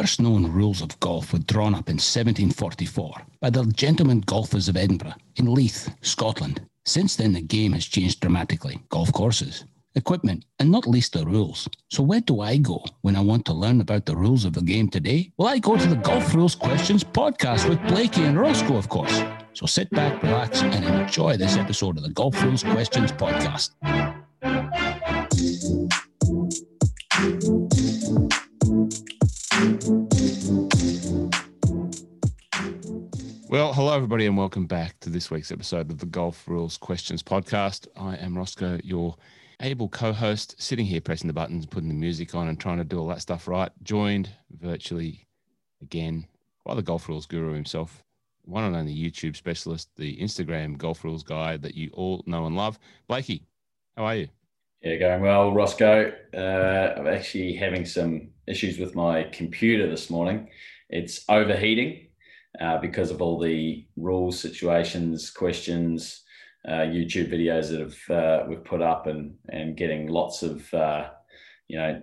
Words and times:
first 0.00 0.20
known 0.20 0.46
rules 0.52 0.80
of 0.80 1.00
golf 1.00 1.32
were 1.32 1.40
drawn 1.40 1.74
up 1.74 1.88
in 1.88 1.96
1744 1.96 3.12
by 3.40 3.50
the 3.50 3.64
Gentlemen 3.72 4.20
Golfers 4.20 4.68
of 4.68 4.76
Edinburgh 4.76 5.14
in 5.34 5.52
Leith, 5.52 5.92
Scotland. 6.02 6.60
Since 6.84 7.16
then, 7.16 7.32
the 7.32 7.40
game 7.40 7.72
has 7.72 7.84
changed 7.84 8.20
dramatically. 8.20 8.78
Golf 8.90 9.12
courses, 9.12 9.64
equipment, 9.96 10.44
and 10.60 10.70
not 10.70 10.86
least 10.86 11.14
the 11.14 11.26
rules. 11.26 11.68
So, 11.88 12.04
where 12.04 12.20
do 12.20 12.42
I 12.42 12.58
go 12.58 12.84
when 13.00 13.16
I 13.16 13.20
want 13.22 13.44
to 13.46 13.52
learn 13.52 13.80
about 13.80 14.06
the 14.06 14.14
rules 14.14 14.44
of 14.44 14.52
the 14.52 14.62
game 14.62 14.88
today? 14.88 15.32
Well, 15.36 15.48
I 15.48 15.58
go 15.58 15.76
to 15.76 15.88
the 15.88 15.96
Golf 15.96 16.32
Rules 16.32 16.54
Questions 16.54 17.02
podcast 17.02 17.68
with 17.68 17.82
Blakey 17.88 18.22
and 18.22 18.38
Roscoe, 18.38 18.76
of 18.76 18.88
course. 18.88 19.20
So, 19.52 19.66
sit 19.66 19.90
back, 19.90 20.22
relax, 20.22 20.62
and 20.62 20.84
enjoy 20.84 21.36
this 21.36 21.56
episode 21.56 21.96
of 21.96 22.04
the 22.04 22.10
Golf 22.10 22.40
Rules 22.44 22.62
Questions 22.62 23.10
podcast. 23.10 23.70
Hello, 33.88 33.96
everybody, 33.96 34.26
and 34.26 34.36
welcome 34.36 34.66
back 34.66 35.00
to 35.00 35.08
this 35.08 35.30
week's 35.30 35.50
episode 35.50 35.90
of 35.90 35.96
the 35.96 36.04
Golf 36.04 36.46
Rules 36.46 36.76
Questions 36.76 37.22
podcast. 37.22 37.86
I 37.96 38.16
am 38.16 38.36
Roscoe, 38.36 38.78
your 38.84 39.16
able 39.62 39.88
co 39.88 40.12
host, 40.12 40.60
sitting 40.60 40.84
here 40.84 41.00
pressing 41.00 41.26
the 41.26 41.32
buttons, 41.32 41.64
putting 41.64 41.88
the 41.88 41.94
music 41.94 42.34
on, 42.34 42.48
and 42.48 42.60
trying 42.60 42.76
to 42.76 42.84
do 42.84 42.98
all 42.98 43.08
that 43.08 43.22
stuff 43.22 43.48
right. 43.48 43.72
Joined 43.82 44.28
virtually 44.50 45.26
again 45.80 46.26
by 46.66 46.74
the 46.74 46.82
Golf 46.82 47.08
Rules 47.08 47.24
guru 47.24 47.54
himself, 47.54 48.04
one 48.44 48.64
and 48.64 48.76
only 48.76 48.94
YouTube 48.94 49.36
specialist, 49.36 49.88
the 49.96 50.18
Instagram 50.18 50.76
Golf 50.76 51.02
Rules 51.02 51.22
guy 51.22 51.56
that 51.56 51.74
you 51.74 51.88
all 51.94 52.22
know 52.26 52.44
and 52.44 52.56
love. 52.56 52.78
Blakey, 53.08 53.46
how 53.96 54.04
are 54.04 54.16
you? 54.16 54.28
Yeah, 54.82 54.96
going 54.96 55.22
well, 55.22 55.54
Roscoe. 55.54 56.12
Uh, 56.34 57.00
I'm 57.00 57.06
actually 57.06 57.54
having 57.54 57.86
some 57.86 58.28
issues 58.46 58.78
with 58.78 58.94
my 58.94 59.22
computer 59.32 59.88
this 59.88 60.10
morning. 60.10 60.50
It's 60.90 61.24
overheating 61.30 62.07
uh, 62.60 62.78
because 62.78 63.10
of 63.10 63.22
all 63.22 63.38
the 63.38 63.86
rules, 63.96 64.40
situations, 64.40 65.30
questions, 65.30 66.22
uh, 66.66 66.82
YouTube 66.82 67.32
videos 67.32 67.70
that 67.70 67.80
have 67.80 68.10
uh, 68.10 68.46
we've 68.48 68.64
put 68.64 68.82
up, 68.82 69.06
and 69.06 69.34
and 69.48 69.76
getting 69.76 70.08
lots 70.08 70.42
of 70.42 70.72
uh, 70.74 71.10
you 71.68 71.78
know 71.78 72.02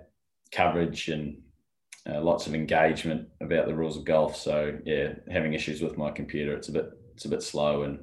coverage 0.52 1.10
and 1.10 1.38
uh, 2.10 2.22
lots 2.22 2.48
of 2.48 2.56
engagement 2.56 3.28
about 3.42 3.68
the 3.68 3.76
rules 3.76 3.98
of 3.98 4.06
golf. 4.06 4.36
So 4.36 4.78
yeah, 4.86 5.14
having 5.30 5.54
issues 5.54 5.82
with 5.82 5.98
my 5.98 6.12
computer. 6.12 6.56
It's 6.56 6.70
a 6.70 6.72
bit 6.72 6.90
it's 7.14 7.26
a 7.26 7.30
bit 7.30 7.44
slow 7.44 7.84
and 7.84 8.00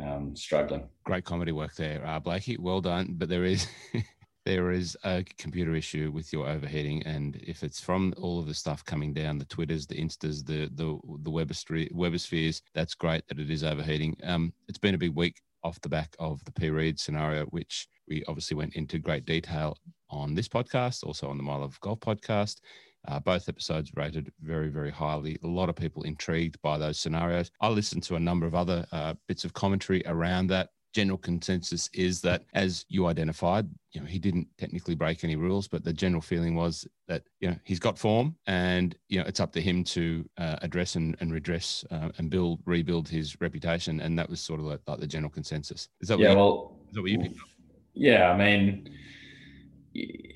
um, 0.00 0.36
struggling. 0.36 0.88
Great 1.04 1.24
comedy 1.24 1.52
work 1.52 1.74
there, 1.74 2.04
uh, 2.06 2.20
Blakey. 2.20 2.56
Well 2.58 2.80
done. 2.80 3.14
But 3.16 3.28
there 3.28 3.44
is 3.44 3.66
there 4.46 4.70
is 4.70 4.96
a 5.04 5.24
computer 5.38 5.74
issue 5.74 6.12
with 6.14 6.32
your 6.32 6.48
overheating, 6.48 7.02
and 7.02 7.34
if 7.42 7.64
it's 7.64 7.80
from 7.80 8.14
all 8.16 8.38
of 8.38 8.46
the 8.46 8.54
stuff 8.54 8.84
coming 8.84 9.12
down, 9.12 9.38
the 9.38 9.44
Twitters, 9.44 9.86
the 9.88 9.96
Instas, 9.96 10.46
the 10.46 10.70
the 10.74 10.98
the 11.22 11.30
Webospheres, 11.30 12.62
that's 12.72 12.94
great 12.94 13.26
that 13.26 13.40
it 13.40 13.50
is 13.50 13.64
overheating. 13.64 14.16
Um, 14.22 14.52
it's 14.68 14.78
been 14.78 14.94
a 14.94 14.98
big 14.98 15.16
week 15.16 15.42
off 15.64 15.80
the 15.80 15.88
back 15.88 16.14
of 16.20 16.44
the 16.44 16.52
P 16.52 16.70
Reed 16.70 17.00
scenario, 17.00 17.44
which 17.46 17.88
we 18.08 18.22
obviously 18.28 18.56
went 18.56 18.76
into 18.76 19.00
great 19.00 19.26
detail 19.26 19.76
on 20.10 20.34
this 20.36 20.48
podcast, 20.48 21.02
also 21.02 21.28
on 21.28 21.36
the 21.36 21.42
Mile 21.42 21.64
of 21.64 21.80
Golf 21.80 21.98
podcast. 21.98 22.60
Uh, 23.08 23.20
both 23.20 23.48
episodes 23.48 23.92
rated 23.94 24.32
very, 24.40 24.68
very 24.68 24.90
highly. 24.90 25.38
A 25.42 25.46
lot 25.46 25.68
of 25.68 25.76
people 25.76 26.02
intrigued 26.02 26.60
by 26.62 26.78
those 26.78 26.98
scenarios. 26.98 27.50
I 27.60 27.68
listened 27.68 28.02
to 28.04 28.16
a 28.16 28.20
number 28.20 28.46
of 28.46 28.54
other 28.54 28.86
uh, 28.92 29.14
bits 29.28 29.44
of 29.44 29.52
commentary 29.54 30.02
around 30.06 30.48
that 30.48 30.70
general 30.96 31.18
consensus 31.18 31.90
is 31.92 32.22
that, 32.22 32.44
as 32.54 32.86
you 32.88 33.04
identified, 33.06 33.68
you 33.92 34.00
know, 34.00 34.06
he 34.06 34.18
didn't 34.18 34.48
technically 34.56 34.94
break 34.94 35.24
any 35.24 35.36
rules, 35.36 35.68
but 35.68 35.84
the 35.84 35.92
general 35.92 36.22
feeling 36.22 36.54
was 36.54 36.88
that 37.06 37.22
you 37.40 37.50
know 37.50 37.56
he's 37.64 37.78
got 37.78 37.98
form, 37.98 38.34
and 38.46 38.96
you 39.10 39.18
know 39.18 39.26
it's 39.26 39.38
up 39.38 39.52
to 39.52 39.60
him 39.60 39.84
to 39.84 40.24
uh, 40.38 40.56
address 40.62 40.96
and, 40.96 41.14
and 41.20 41.34
redress 41.34 41.84
uh, 41.90 42.08
and 42.16 42.30
build, 42.30 42.60
rebuild 42.64 43.06
his 43.06 43.38
reputation, 43.42 44.00
and 44.00 44.18
that 44.18 44.30
was 44.30 44.40
sort 44.40 44.58
of 44.58 44.64
like, 44.64 44.80
like 44.86 44.98
the 44.98 45.06
general 45.06 45.30
consensus. 45.30 45.90
Is 46.00 46.08
that 46.08 46.18
yeah? 46.18 46.30
You, 46.30 46.36
well, 46.38 46.78
is 46.88 46.94
that 46.94 47.02
what 47.02 47.10
you 47.10 47.18
picked 47.18 47.40
up? 47.40 47.48
Yeah, 47.92 48.30
I 48.30 48.36
mean, 48.38 48.88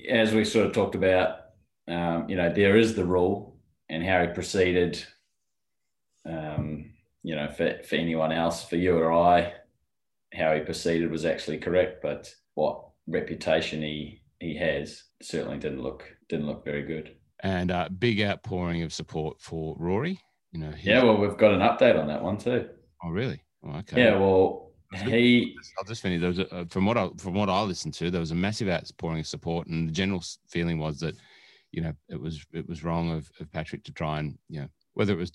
as 0.09 0.31
we 0.31 0.45
sort 0.45 0.67
of 0.67 0.73
talked 0.73 0.93
about, 0.93 1.37
um, 1.87 2.29
you 2.29 2.35
know, 2.35 2.53
there 2.53 2.77
is 2.77 2.93
the 2.93 3.05
rule, 3.05 3.57
and 3.89 4.03
how 4.03 4.21
he 4.21 4.27
proceeded. 4.27 5.03
Um, 6.23 6.91
you 7.23 7.35
know, 7.35 7.47
for, 7.49 7.81
for 7.83 7.95
anyone 7.95 8.31
else, 8.31 8.63
for 8.63 8.75
you 8.75 8.95
or 8.97 9.11
I, 9.11 9.53
how 10.33 10.53
he 10.53 10.61
proceeded 10.61 11.11
was 11.11 11.25
actually 11.25 11.57
correct, 11.57 12.01
but 12.01 12.33
what 12.55 12.83
reputation 13.07 13.81
he 13.81 14.21
he 14.39 14.55
has 14.57 15.03
certainly 15.21 15.57
didn't 15.57 15.83
look 15.83 16.03
didn't 16.29 16.47
look 16.47 16.65
very 16.65 16.83
good. 16.83 17.15
And 17.43 17.71
uh, 17.71 17.89
big 17.89 18.21
outpouring 18.21 18.83
of 18.83 18.93
support 18.93 19.39
for 19.41 19.75
Rory. 19.79 20.19
You 20.51 20.59
know. 20.59 20.73
Yeah, 20.81 21.03
well, 21.03 21.17
we've 21.17 21.37
got 21.37 21.53
an 21.53 21.61
update 21.61 21.99
on 21.99 22.07
that 22.07 22.21
one 22.21 22.37
too. 22.37 22.69
Oh, 23.03 23.09
really? 23.09 23.41
Oh, 23.65 23.77
okay. 23.77 24.03
Yeah, 24.03 24.17
well, 24.17 24.71
he. 24.93 25.55
I'll 25.77 25.85
just 25.85 26.01
finish. 26.01 26.19
There 26.19 26.29
was 26.29 26.39
a, 26.39 26.53
uh, 26.53 26.65
from 26.65 26.85
what 26.85 26.97
I 26.97 27.09
from 27.17 27.33
what 27.33 27.49
I 27.49 27.61
listened 27.61 27.93
to, 27.95 28.11
there 28.11 28.19
was 28.19 28.31
a 28.31 28.35
massive 28.35 28.67
outpouring 28.67 29.19
of 29.21 29.27
support, 29.27 29.67
and 29.67 29.87
the 29.87 29.93
general 29.93 30.23
feeling 30.49 30.77
was 30.77 30.99
that, 30.99 31.15
you 31.71 31.81
know, 31.81 31.93
it 32.09 32.19
was 32.19 32.45
it 32.53 32.67
was 32.67 32.83
wrong 32.83 33.11
of, 33.11 33.31
of 33.39 33.51
Patrick 33.51 33.83
to 33.85 33.93
try 33.93 34.19
and 34.19 34.37
you 34.49 34.61
know 34.61 34.67
whether 34.93 35.13
it 35.13 35.17
was 35.17 35.31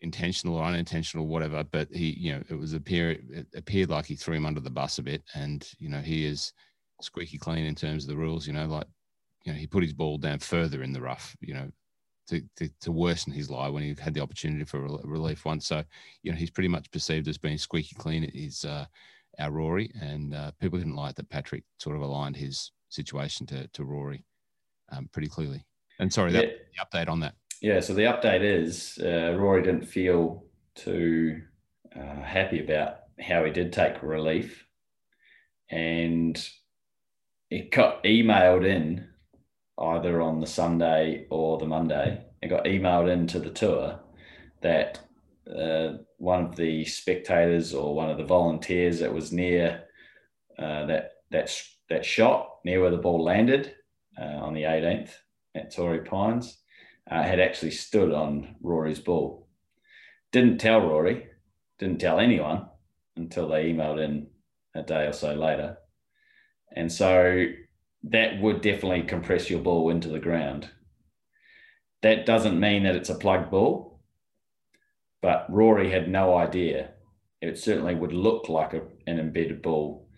intentional 0.00 0.56
or 0.56 0.64
unintentional, 0.64 1.26
whatever. 1.26 1.64
But 1.64 1.88
he, 1.92 2.10
you 2.18 2.32
know, 2.32 2.42
it 2.48 2.54
was 2.54 2.72
appear 2.72 3.10
it 3.10 3.46
appeared 3.54 3.90
like 3.90 4.06
he 4.06 4.16
threw 4.16 4.36
him 4.36 4.46
under 4.46 4.60
the 4.60 4.70
bus 4.70 4.98
a 4.98 5.02
bit, 5.02 5.22
and 5.34 5.66
you 5.78 5.88
know, 5.88 6.00
he 6.00 6.26
is 6.26 6.52
squeaky 7.00 7.38
clean 7.38 7.64
in 7.64 7.74
terms 7.74 8.04
of 8.04 8.10
the 8.10 8.16
rules. 8.16 8.46
You 8.46 8.52
know, 8.52 8.66
like 8.66 8.86
you 9.44 9.52
know, 9.52 9.58
he 9.58 9.66
put 9.66 9.82
his 9.82 9.92
ball 9.92 10.18
down 10.18 10.38
further 10.38 10.82
in 10.82 10.92
the 10.92 11.00
rough. 11.00 11.36
You 11.40 11.54
know, 11.54 11.70
to, 12.28 12.42
to, 12.56 12.68
to, 12.80 12.92
worsen 12.92 13.32
his 13.32 13.50
lie 13.50 13.68
when 13.68 13.82
he 13.82 13.94
had 13.98 14.14
the 14.14 14.20
opportunity 14.20 14.64
for 14.64 14.80
relief 15.02 15.44
once. 15.44 15.66
So, 15.66 15.82
you 16.22 16.30
know, 16.30 16.38
he's 16.38 16.50
pretty 16.50 16.68
much 16.68 16.90
perceived 16.90 17.26
as 17.26 17.38
being 17.38 17.58
squeaky 17.58 17.96
clean. 17.96 18.24
Is 18.24 18.64
uh, 18.64 18.86
our 19.38 19.50
Rory, 19.50 19.90
and 20.00 20.34
uh, 20.34 20.52
people 20.60 20.78
didn't 20.78 20.96
like 20.96 21.16
that 21.16 21.28
Patrick 21.28 21.64
sort 21.78 21.96
of 21.96 22.02
aligned 22.02 22.36
his 22.36 22.72
situation 22.88 23.46
to 23.46 23.66
to 23.68 23.84
Rory 23.84 24.24
um, 24.90 25.08
pretty 25.12 25.28
clearly. 25.28 25.66
And 25.98 26.12
sorry, 26.12 26.32
that 26.32 26.46
yeah. 26.46 26.52
the 26.92 26.98
update 26.98 27.08
on 27.10 27.20
that 27.20 27.34
yeah, 27.60 27.80
so 27.80 27.92
the 27.92 28.02
update 28.02 28.42
is 28.42 28.98
uh, 29.02 29.34
Rory 29.36 29.62
didn't 29.62 29.86
feel 29.86 30.44
too 30.74 31.42
uh, 31.94 32.22
happy 32.22 32.62
about 32.62 32.96
how 33.20 33.44
he 33.44 33.50
did 33.50 33.72
take 33.72 34.02
relief, 34.02 34.64
and 35.70 36.42
it 37.50 37.70
got 37.70 38.02
emailed 38.04 38.66
in 38.66 39.08
either 39.78 40.22
on 40.22 40.40
the 40.40 40.46
Sunday 40.46 41.26
or 41.30 41.58
the 41.58 41.66
Monday. 41.66 42.24
It 42.40 42.48
got 42.48 42.64
emailed 42.64 43.12
into 43.12 43.38
the 43.38 43.50
tour 43.50 44.00
that 44.62 45.00
uh, 45.54 45.98
one 46.16 46.44
of 46.46 46.56
the 46.56 46.84
spectators 46.86 47.74
or 47.74 47.94
one 47.94 48.10
of 48.10 48.16
the 48.16 48.24
volunteers 48.24 49.00
that 49.00 49.12
was 49.12 49.32
near 49.32 49.84
uh, 50.58 50.86
that 50.86 51.12
that 51.30 51.54
that 51.90 52.04
shot 52.04 52.56
near 52.64 52.80
where 52.80 52.90
the 52.90 52.96
ball 52.96 53.22
landed 53.22 53.74
uh, 54.20 54.24
on 54.24 54.54
the 54.54 54.62
18th 54.62 55.10
at 55.54 55.74
Torrey 55.74 56.00
Pines 56.00 56.58
uh, 57.08 57.22
had 57.22 57.40
actually 57.40 57.70
stood 57.70 58.12
on 58.12 58.56
Rory's 58.62 59.00
ball. 59.00 59.48
Didn't 60.32 60.58
tell 60.58 60.80
Rory, 60.80 61.26
didn't 61.78 62.00
tell 62.00 62.18
anyone 62.20 62.66
until 63.16 63.48
they 63.48 63.72
emailed 63.72 64.02
in 64.02 64.28
a 64.74 64.82
day 64.82 65.06
or 65.06 65.12
so 65.12 65.34
later. 65.34 65.76
And 66.74 66.90
so 66.92 67.46
that 68.04 68.40
would 68.40 68.62
definitely 68.62 69.02
compress 69.02 69.50
your 69.50 69.60
ball 69.60 69.90
into 69.90 70.08
the 70.08 70.20
ground. 70.20 70.70
That 72.02 72.24
doesn't 72.24 72.58
mean 72.58 72.84
that 72.84 72.96
it's 72.96 73.10
a 73.10 73.14
plug 73.14 73.50
ball, 73.50 74.00
but 75.20 75.46
Rory 75.50 75.90
had 75.90 76.08
no 76.08 76.36
idea. 76.36 76.90
It 77.42 77.58
certainly 77.58 77.94
would 77.94 78.12
look 78.12 78.48
like 78.48 78.72
a, 78.72 78.82
an 79.06 79.18
embedded 79.18 79.62
ball 79.62 80.08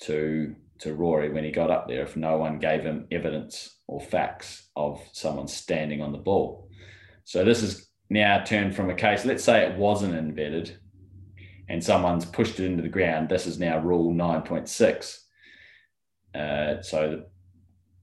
to 0.00 0.54
to 0.82 0.94
Rory 0.94 1.30
when 1.30 1.44
he 1.44 1.50
got 1.50 1.70
up 1.70 1.88
there 1.88 2.02
if 2.02 2.16
no 2.16 2.36
one 2.36 2.58
gave 2.58 2.82
him 2.82 3.06
evidence 3.10 3.78
or 3.86 3.98
facts 4.00 4.68
of 4.74 5.00
someone 5.12 5.46
standing 5.46 6.02
on 6.02 6.10
the 6.12 6.18
ball. 6.18 6.68
So 7.24 7.44
this 7.44 7.62
is 7.62 7.88
now 8.10 8.42
turned 8.42 8.74
from 8.74 8.90
a 8.90 8.94
case, 8.94 9.24
let's 9.24 9.44
say 9.44 9.64
it 9.64 9.78
wasn't 9.78 10.14
embedded 10.14 10.76
and 11.68 11.82
someone's 11.82 12.24
pushed 12.24 12.58
it 12.58 12.66
into 12.66 12.82
the 12.82 12.88
ground. 12.88 13.28
This 13.28 13.46
is 13.46 13.60
now 13.60 13.78
rule 13.78 14.12
9.6. 14.12 15.18
Uh, 16.34 16.82
so 16.82 17.22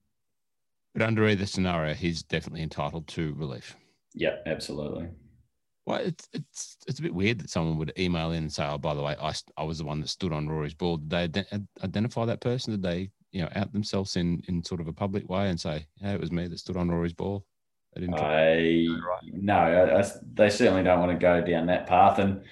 But 0.94 1.04
under 1.04 1.28
either 1.28 1.46
scenario, 1.46 1.94
he's 1.94 2.24
definitely 2.24 2.64
entitled 2.64 3.08
to 3.10 3.34
relief. 3.36 3.76
Yeah, 4.14 4.38
absolutely. 4.46 5.10
Well, 5.86 6.00
it's 6.00 6.28
it's 6.34 6.78
it's 6.88 7.00
a 7.00 7.02
bit 7.02 7.14
weird 7.14 7.40
that 7.40 7.50
someone 7.50 7.78
would 7.78 7.94
email 7.98 8.32
in 8.32 8.44
and 8.44 8.52
say, 8.52 8.68
"Oh, 8.68 8.78
by 8.78 8.94
the 8.94 9.02
way, 9.02 9.16
I, 9.22 9.34
I 9.56 9.64
was 9.64 9.78
the 9.78 9.86
one 9.86 10.02
that 10.02 10.10
stood 10.10 10.34
on 10.34 10.50
Rory's 10.50 10.74
ball." 10.74 10.98
Did 10.98 11.34
they 11.34 11.44
identify 11.82 12.26
that 12.26 12.42
person? 12.42 12.74
Did 12.74 12.82
they, 12.82 13.10
you 13.32 13.42
know, 13.42 13.50
out 13.56 13.72
themselves 13.72 14.18
in 14.18 14.42
in 14.50 14.64
sort 14.64 14.82
of 14.82 14.88
a 14.88 14.94
public 14.94 15.30
way 15.30 15.50
and 15.50 15.58
say, 15.58 15.86
"Yeah, 16.02 16.14
it 16.14 16.20
was 16.20 16.32
me 16.32 16.48
that 16.48 16.60
stood 16.60 16.76
on 16.76 16.90
Rory's 16.90 17.14
ball"? 17.14 17.46
I 17.96 18.02
didn't. 18.02 18.16
I 18.16 18.86
no, 19.32 19.56
I, 19.56 20.02
I, 20.02 20.06
they 20.34 20.50
certainly 20.50 20.84
don't 20.84 21.00
want 21.00 21.12
to 21.12 21.18
go 21.18 21.40
down 21.42 21.68
that 21.68 21.88
path, 21.88 22.20
and 22.20 22.44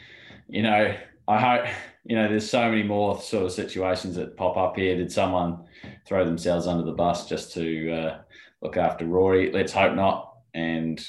you 0.48 0.62
know, 0.62 0.96
I 1.28 1.40
hope 1.40 1.74
you 2.06 2.16
know. 2.16 2.28
There's 2.28 2.50
so 2.50 2.69
many 2.69 2.84
more 2.84 3.19
sort 3.22 3.46
of 3.46 3.52
situations 3.52 4.16
that 4.16 4.38
pop 4.38 4.57
up 4.57 4.78
here. 4.78 4.96
Did 4.96 5.12
someone 5.12 5.66
throw 6.07 6.24
themselves 6.25 6.68
under 6.68 6.84
the 6.84 6.92
bus 6.92 7.28
just 7.28 7.54
to 7.54 7.92
uh, 7.92 8.18
look 8.62 8.78
after 8.78 9.06
Rory? 9.06 9.52
Let's 9.52 9.74
hope 9.74 9.96
not. 9.96 10.34
And 10.54 11.06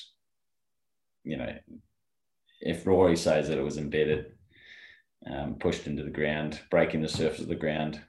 you 1.24 1.36
know, 1.36 1.54
if 2.60 2.86
Rory 2.86 3.16
says 3.16 3.48
that 3.48 3.58
it 3.58 3.64
was 3.64 3.78
embedded, 3.78 4.32
um, 5.30 5.54
pushed 5.54 5.86
into 5.86 6.02
the 6.02 6.10
ground, 6.10 6.60
breaking 6.70 7.02
the 7.02 7.08
surface 7.08 7.40
of 7.40 7.48
the 7.48 7.54
ground, 7.54 8.00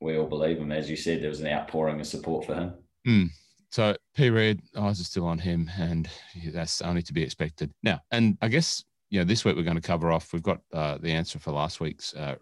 we 0.00 0.16
all 0.16 0.26
believe 0.26 0.58
him. 0.58 0.72
As 0.72 0.88
you 0.90 0.96
said, 0.96 1.22
there 1.22 1.30
was 1.30 1.40
an 1.40 1.48
outpouring 1.48 2.00
of 2.00 2.06
support 2.06 2.46
for 2.46 2.54
him. 2.54 2.74
Mm. 3.06 3.30
So 3.70 3.96
P 4.14 4.30
Reed, 4.30 4.62
eyes 4.76 5.00
are 5.00 5.04
still 5.04 5.26
on 5.26 5.38
him, 5.38 5.70
and 5.78 6.08
that's 6.52 6.80
only 6.82 7.02
to 7.02 7.12
be 7.12 7.22
expected. 7.22 7.72
Now, 7.82 8.00
and 8.10 8.38
I 8.40 8.48
guess 8.48 8.84
you 9.10 9.20
know 9.20 9.24
this 9.24 9.44
week 9.44 9.56
we're 9.56 9.62
going 9.62 9.76
to 9.76 9.82
cover 9.82 10.12
off. 10.12 10.32
We've 10.32 10.42
got 10.42 10.60
uh, 10.72 10.98
the 10.98 11.12
answer 11.12 11.38
for 11.38 11.52
last 11.52 11.80
week's 11.80 12.14
uh, 12.14 12.36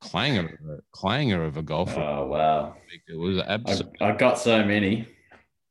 clanger, 0.00 0.82
clanger 0.92 1.44
of 1.44 1.56
a 1.56 1.62
golfer. 1.62 2.00
Oh 2.00 2.26
wow! 2.26 2.76
It 3.08 3.16
was 3.16 3.38
absolutely. 3.38 4.00
I, 4.00 4.10
I 4.10 4.16
got 4.16 4.38
so 4.38 4.64
many. 4.64 5.06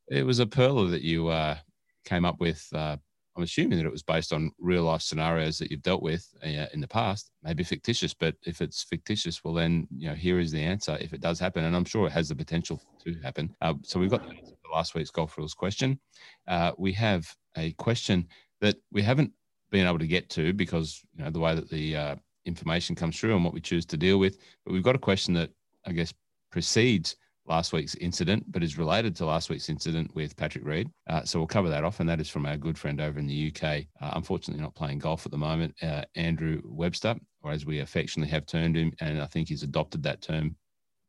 It 0.10 0.26
was 0.26 0.40
a 0.40 0.46
perler 0.46 0.90
that 0.92 1.02
you 1.02 1.28
uh, 1.28 1.58
came 2.06 2.24
up 2.24 2.40
with 2.40 2.66
uh, 2.74 2.98
I'm 3.38 3.44
assuming 3.44 3.78
that 3.78 3.86
it 3.86 3.92
was 3.92 4.02
based 4.02 4.34
on 4.34 4.52
real 4.58 4.84
life 4.84 5.04
scenarios 5.04 5.60
that 5.60 5.70
you've 5.70 5.84
dealt 5.84 6.02
with 6.02 6.28
uh, 6.44 6.66
in 6.74 6.82
the 6.82 6.88
past, 6.88 7.30
maybe 7.44 7.64
fictitious. 7.64 8.12
But 8.12 8.36
if 8.44 8.62
it's 8.62 8.82
fictitious, 8.84 9.44
well, 9.44 9.54
then 9.54 9.88
you 9.96 10.10
know 10.10 10.16
here 10.16 10.40
is 10.40 10.52
the 10.52 10.64
answer 10.64 10.98
if 11.00 11.14
it 11.14 11.22
does 11.22 11.40
happen, 11.40 11.64
and 11.64 11.76
I'm 11.76 11.86
sure 11.86 12.08
it 12.08 12.14
has 12.14 12.30
the 12.30 12.36
potential 12.36 12.82
to 13.04 13.14
happen. 13.22 13.56
Uh, 13.62 13.76
so 13.84 14.00
we've 14.00 14.10
got 14.10 14.24
the 14.24 14.36
answer 14.36 14.56
for 14.64 14.74
last 14.74 14.96
week's 14.96 15.12
golf 15.12 15.38
rules 15.38 15.54
question. 15.54 16.00
Uh, 16.48 16.72
we 16.80 16.92
have 16.94 17.32
a 17.56 17.74
question 17.74 18.28
that 18.60 18.78
we 18.92 19.04
haven't 19.04 19.32
been 19.72 19.88
able 19.88 20.00
to 20.00 20.08
get 20.08 20.30
to 20.32 20.54
because 20.54 21.02
you 21.16 21.24
know 21.24 21.30
the 21.30 21.40
way 21.40 21.56
that 21.56 21.70
the 21.70 21.96
uh, 21.96 22.16
information 22.46 22.96
comes 22.96 23.20
through 23.20 23.36
and 23.36 23.44
what 23.44 23.54
we 23.54 23.62
choose 23.62 23.86
to 23.86 23.98
deal 23.98 24.18
with. 24.18 24.38
But 24.66 24.74
we've 24.74 24.84
got 24.84 24.96
a 24.96 25.00
question 25.00 25.34
that 25.36 25.50
I 25.86 25.92
guess 25.92 26.14
precedes 26.52 27.16
last 27.48 27.72
week's 27.74 27.96
incident, 27.96 28.52
but 28.52 28.64
is 28.64 28.78
related 28.78 29.16
to 29.16 29.26
last 29.26 29.50
week's 29.50 29.70
incident 29.70 30.14
with 30.14 30.36
Patrick 30.36 30.66
Reed. 30.66 30.90
Uh, 31.08 31.24
so 31.24 31.40
we'll 31.40 31.48
cover 31.48 31.70
that 31.70 31.84
off, 31.84 32.00
and 32.00 32.10
that 32.10 32.20
is 32.20 32.30
from 32.30 32.46
our 32.46 32.58
good 32.58 32.78
friend 32.78 33.00
over 33.00 33.20
in 33.20 33.28
the 33.28 33.54
UK. 33.54 33.86
Uh, 34.02 34.12
unfortunately, 34.16 34.62
not 34.62 34.76
playing 34.76 35.00
golf 35.00 35.26
at 35.26 35.32
the 35.32 35.38
moment, 35.38 35.74
uh, 35.82 36.04
Andrew 36.16 36.62
Webster, 36.66 37.16
or 37.44 37.52
as 37.52 37.66
we 37.66 37.80
affectionately 37.80 38.32
have 38.32 38.46
termed 38.46 38.76
him, 38.76 38.92
and 39.00 39.22
I 39.22 39.26
think 39.26 39.48
he's 39.48 39.64
adopted 39.64 40.04
that 40.04 40.22
term 40.22 40.56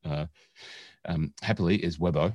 uh, 0.05 0.27
um, 1.07 1.33
happily, 1.43 1.77
is 1.77 1.99
Webbo. 1.99 2.35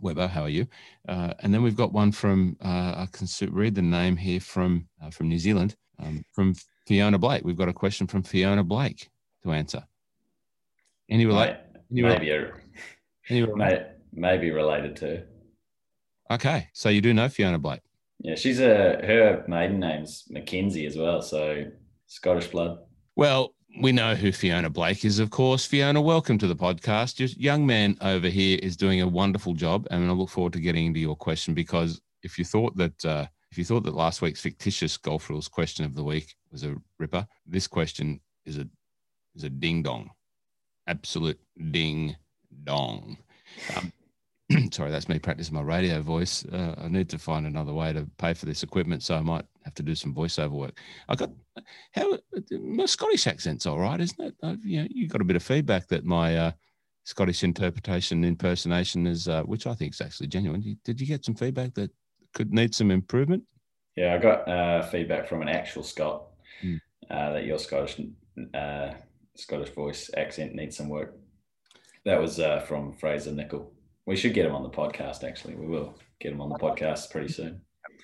Webbo, 0.00 0.28
how 0.28 0.42
are 0.42 0.48
you? 0.48 0.66
Uh, 1.08 1.34
and 1.40 1.52
then 1.52 1.62
we've 1.62 1.76
got 1.76 1.92
one 1.92 2.12
from 2.12 2.56
uh, 2.64 2.94
I 2.96 3.08
can 3.12 3.26
read 3.52 3.74
the 3.74 3.82
name 3.82 4.16
here 4.16 4.40
from 4.40 4.88
from 5.10 5.28
New 5.28 5.38
Zealand, 5.38 5.76
um, 5.98 6.24
from 6.32 6.54
Fiona 6.86 7.18
Blake. 7.18 7.44
We've 7.44 7.56
got 7.56 7.68
a 7.68 7.72
question 7.72 8.06
from 8.06 8.22
Fiona 8.22 8.64
Blake 8.64 9.10
to 9.42 9.52
answer. 9.52 9.84
Any 11.08 11.26
relate? 11.26 11.56
Maybe 11.90 12.30
a 12.30 12.52
May, 13.54 13.86
maybe 14.12 14.50
related 14.50 14.96
to. 14.96 15.24
Okay, 16.30 16.68
so 16.72 16.88
you 16.88 17.00
do 17.00 17.12
know 17.12 17.28
Fiona 17.28 17.58
Blake. 17.58 17.82
Yeah, 18.20 18.36
she's 18.36 18.60
a 18.60 19.00
her 19.04 19.44
maiden 19.48 19.80
name's 19.80 20.24
Mackenzie 20.30 20.86
as 20.86 20.96
well, 20.96 21.20
so 21.20 21.64
Scottish 22.06 22.46
blood. 22.48 22.78
Well, 23.16 23.54
we 23.80 23.92
know 23.92 24.14
who 24.14 24.32
Fiona 24.32 24.70
Blake 24.70 25.04
is, 25.04 25.18
of 25.18 25.30
course. 25.30 25.64
Fiona, 25.64 26.00
welcome 26.00 26.38
to 26.38 26.46
the 26.46 26.56
podcast. 26.56 27.18
Your 27.18 27.28
young 27.36 27.66
man 27.66 27.96
over 28.00 28.28
here 28.28 28.58
is 28.62 28.76
doing 28.76 29.00
a 29.00 29.08
wonderful 29.08 29.54
job, 29.54 29.86
and 29.90 30.08
I 30.08 30.12
look 30.12 30.28
forward 30.28 30.52
to 30.54 30.60
getting 30.60 30.86
into 30.86 31.00
your 31.00 31.16
question 31.16 31.54
because 31.54 32.00
if 32.22 32.38
you 32.38 32.44
thought 32.44 32.76
that 32.76 33.04
uh, 33.04 33.26
if 33.50 33.58
you 33.58 33.64
thought 33.64 33.84
that 33.84 33.94
last 33.94 34.22
week's 34.22 34.40
fictitious 34.40 34.96
golf 34.96 35.28
rules 35.30 35.48
question 35.48 35.84
of 35.84 35.94
the 35.94 36.04
week 36.04 36.34
was 36.50 36.64
a 36.64 36.76
ripper, 36.98 37.26
this 37.46 37.66
question 37.66 38.20
is 38.44 38.58
a 38.58 38.68
is 39.34 39.44
a 39.44 39.50
ding 39.50 39.82
dong, 39.82 40.10
absolute 40.86 41.40
ding 41.70 42.16
dong. 42.64 43.16
Um, 43.76 43.92
sorry, 44.72 44.90
that's 44.90 45.08
me 45.08 45.18
practicing 45.18 45.54
my 45.54 45.62
radio 45.62 46.00
voice. 46.02 46.44
Uh, 46.46 46.74
I 46.78 46.88
need 46.88 47.08
to 47.10 47.18
find 47.18 47.46
another 47.46 47.72
way 47.72 47.92
to 47.92 48.08
pay 48.18 48.34
for 48.34 48.46
this 48.46 48.62
equipment, 48.62 49.02
so 49.02 49.16
I 49.16 49.20
might 49.20 49.44
have 49.64 49.74
to 49.74 49.82
do 49.82 49.94
some 49.94 50.14
voiceover 50.14 50.50
work. 50.50 50.78
I 51.08 51.14
got 51.14 51.30
how 51.92 52.18
my 52.50 52.86
Scottish 52.86 53.26
accent's 53.26 53.66
all 53.66 53.78
right, 53.78 54.00
isn't 54.00 54.20
it? 54.20 54.34
I've, 54.42 54.64
you 54.64 54.82
know, 54.82 54.88
you 54.90 55.08
got 55.08 55.20
a 55.20 55.24
bit 55.24 55.36
of 55.36 55.42
feedback 55.42 55.88
that 55.88 56.04
my 56.04 56.36
uh, 56.36 56.52
Scottish 57.04 57.44
interpretation 57.44 58.24
impersonation 58.24 59.06
is, 59.06 59.28
uh, 59.28 59.42
which 59.42 59.66
I 59.66 59.74
think 59.74 59.94
is 59.94 60.00
actually 60.00 60.28
genuine. 60.28 60.78
Did 60.84 61.00
you 61.00 61.06
get 61.06 61.24
some 61.24 61.34
feedback 61.34 61.74
that 61.74 61.90
could 62.34 62.52
need 62.52 62.74
some 62.74 62.90
improvement? 62.90 63.44
Yeah, 63.96 64.14
I 64.14 64.18
got 64.18 64.48
uh, 64.48 64.82
feedback 64.82 65.28
from 65.28 65.42
an 65.42 65.48
actual 65.48 65.82
Scot 65.82 66.24
mm. 66.64 66.80
that 67.08 67.44
your 67.44 67.58
Scottish 67.58 68.00
uh, 68.54 68.92
Scottish 69.36 69.70
voice 69.70 70.10
accent 70.16 70.54
needs 70.54 70.76
some 70.76 70.88
work. 70.88 71.14
That 72.04 72.20
was 72.20 72.40
uh, 72.40 72.60
from 72.60 72.92
Fraser 72.94 73.32
Nickel. 73.32 73.72
We 74.06 74.16
should 74.16 74.34
get 74.34 74.46
him 74.46 74.54
on 74.54 74.62
the 74.62 74.70
podcast. 74.70 75.22
Actually, 75.22 75.54
we 75.54 75.66
will 75.66 75.94
get 76.20 76.32
him 76.32 76.40
on 76.40 76.48
the 76.48 76.58
podcast 76.58 77.10
pretty 77.10 77.32
soon. 77.32 77.60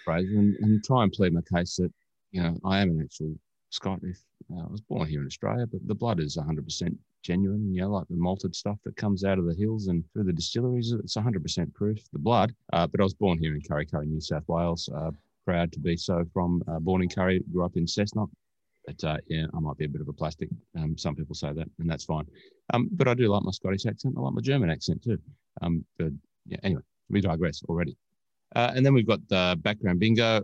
And, 0.07 0.57
and 0.61 0.85
try 0.85 1.03
and 1.03 1.13
plead 1.13 1.33
my 1.33 1.41
case 1.53 1.77
that 1.77 1.93
you 2.31 2.43
know 2.43 2.57
I 2.65 2.81
am 2.81 2.91
an 2.91 3.03
actual 3.03 3.35
Scottish. 3.71 4.19
Uh, 4.53 4.61
I 4.61 4.71
was 4.71 4.81
born 4.81 5.09
here 5.09 5.21
in 5.21 5.27
Australia, 5.27 5.67
but 5.67 5.87
the 5.87 5.95
blood 5.95 6.21
is 6.21 6.37
100% 6.37 6.97
genuine. 7.23 7.75
You 7.75 7.83
know, 7.83 7.91
like 7.91 8.09
the 8.09 8.17
malted 8.17 8.55
stuff 8.55 8.79
that 8.85 8.97
comes 8.97 9.25
out 9.25 9.39
of 9.39 9.47
the 9.47 9.55
hills 9.55 9.89
and 9.89 10.05
through 10.13 10.25
the 10.25 10.33
distilleries, 10.33 10.93
it's 10.93 11.17
100% 11.17 11.75
proof. 11.75 11.99
The 12.13 12.19
blood. 12.19 12.55
Uh, 12.73 12.87
but 12.87 13.01
I 13.01 13.05
was 13.05 13.15
born 13.15 13.39
here 13.39 13.55
in 13.55 13.61
Kurri 13.61 13.91
Kurri, 13.91 14.07
New 14.07 14.21
South 14.21 14.45
Wales. 14.49 14.89
Uh, 14.95 15.11
proud 15.45 15.73
to 15.73 15.81
be 15.81 15.97
so. 15.97 16.25
From 16.33 16.63
uh, 16.69 16.79
born 16.79 17.03
in 17.03 17.09
Kurri, 17.09 17.43
grew 17.53 17.65
up 17.65 17.77
in 17.77 17.87
Cessnock. 17.87 18.31
But 18.87 19.05
uh, 19.05 19.19
yeah, 19.29 19.47
I 19.55 19.61
might 19.61 19.77
be 19.77 19.85
a 19.85 19.89
bit 19.89 20.01
of 20.01 20.09
a 20.09 20.13
plastic. 20.15 20.49
Um, 20.79 20.97
some 20.97 21.15
people 21.15 21.35
say 21.35 21.53
that, 21.53 21.69
and 21.79 21.91
that's 21.91 22.05
fine. 22.05 22.25
Um, 22.73 22.89
but 22.93 23.07
I 23.07 23.15
do 23.15 23.29
like 23.29 23.43
my 23.43 23.51
Scottish 23.51 23.85
accent. 23.85 24.15
I 24.17 24.21
like 24.21 24.33
my 24.33 24.41
German 24.41 24.71
accent 24.71 25.03
too. 25.03 25.19
Um, 25.63 25.85
but 25.99 26.13
yeah, 26.47 26.59
anyway, 26.63 26.83
we 27.09 27.21
digress 27.21 27.63
already. 27.69 27.97
Uh, 28.55 28.73
and 28.75 28.85
then 28.85 28.95
we've 28.95 29.07
got 29.07 29.27
the 29.29 29.59
background 29.63 30.01
bingo 30.01 30.43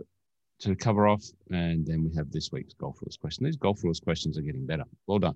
to 0.59 0.75
cover 0.75 1.07
off, 1.07 1.23
and 1.51 1.85
then 1.85 2.03
we 2.03 2.15
have 2.15 2.31
this 2.31 2.51
week's 2.51 2.73
golf 2.73 3.01
rules 3.01 3.17
question. 3.17 3.45
These 3.45 3.57
golf 3.57 3.83
rules 3.83 3.99
questions 3.99 4.37
are 4.37 4.41
getting 4.41 4.65
better. 4.65 4.85
Well 5.07 5.19
done. 5.19 5.35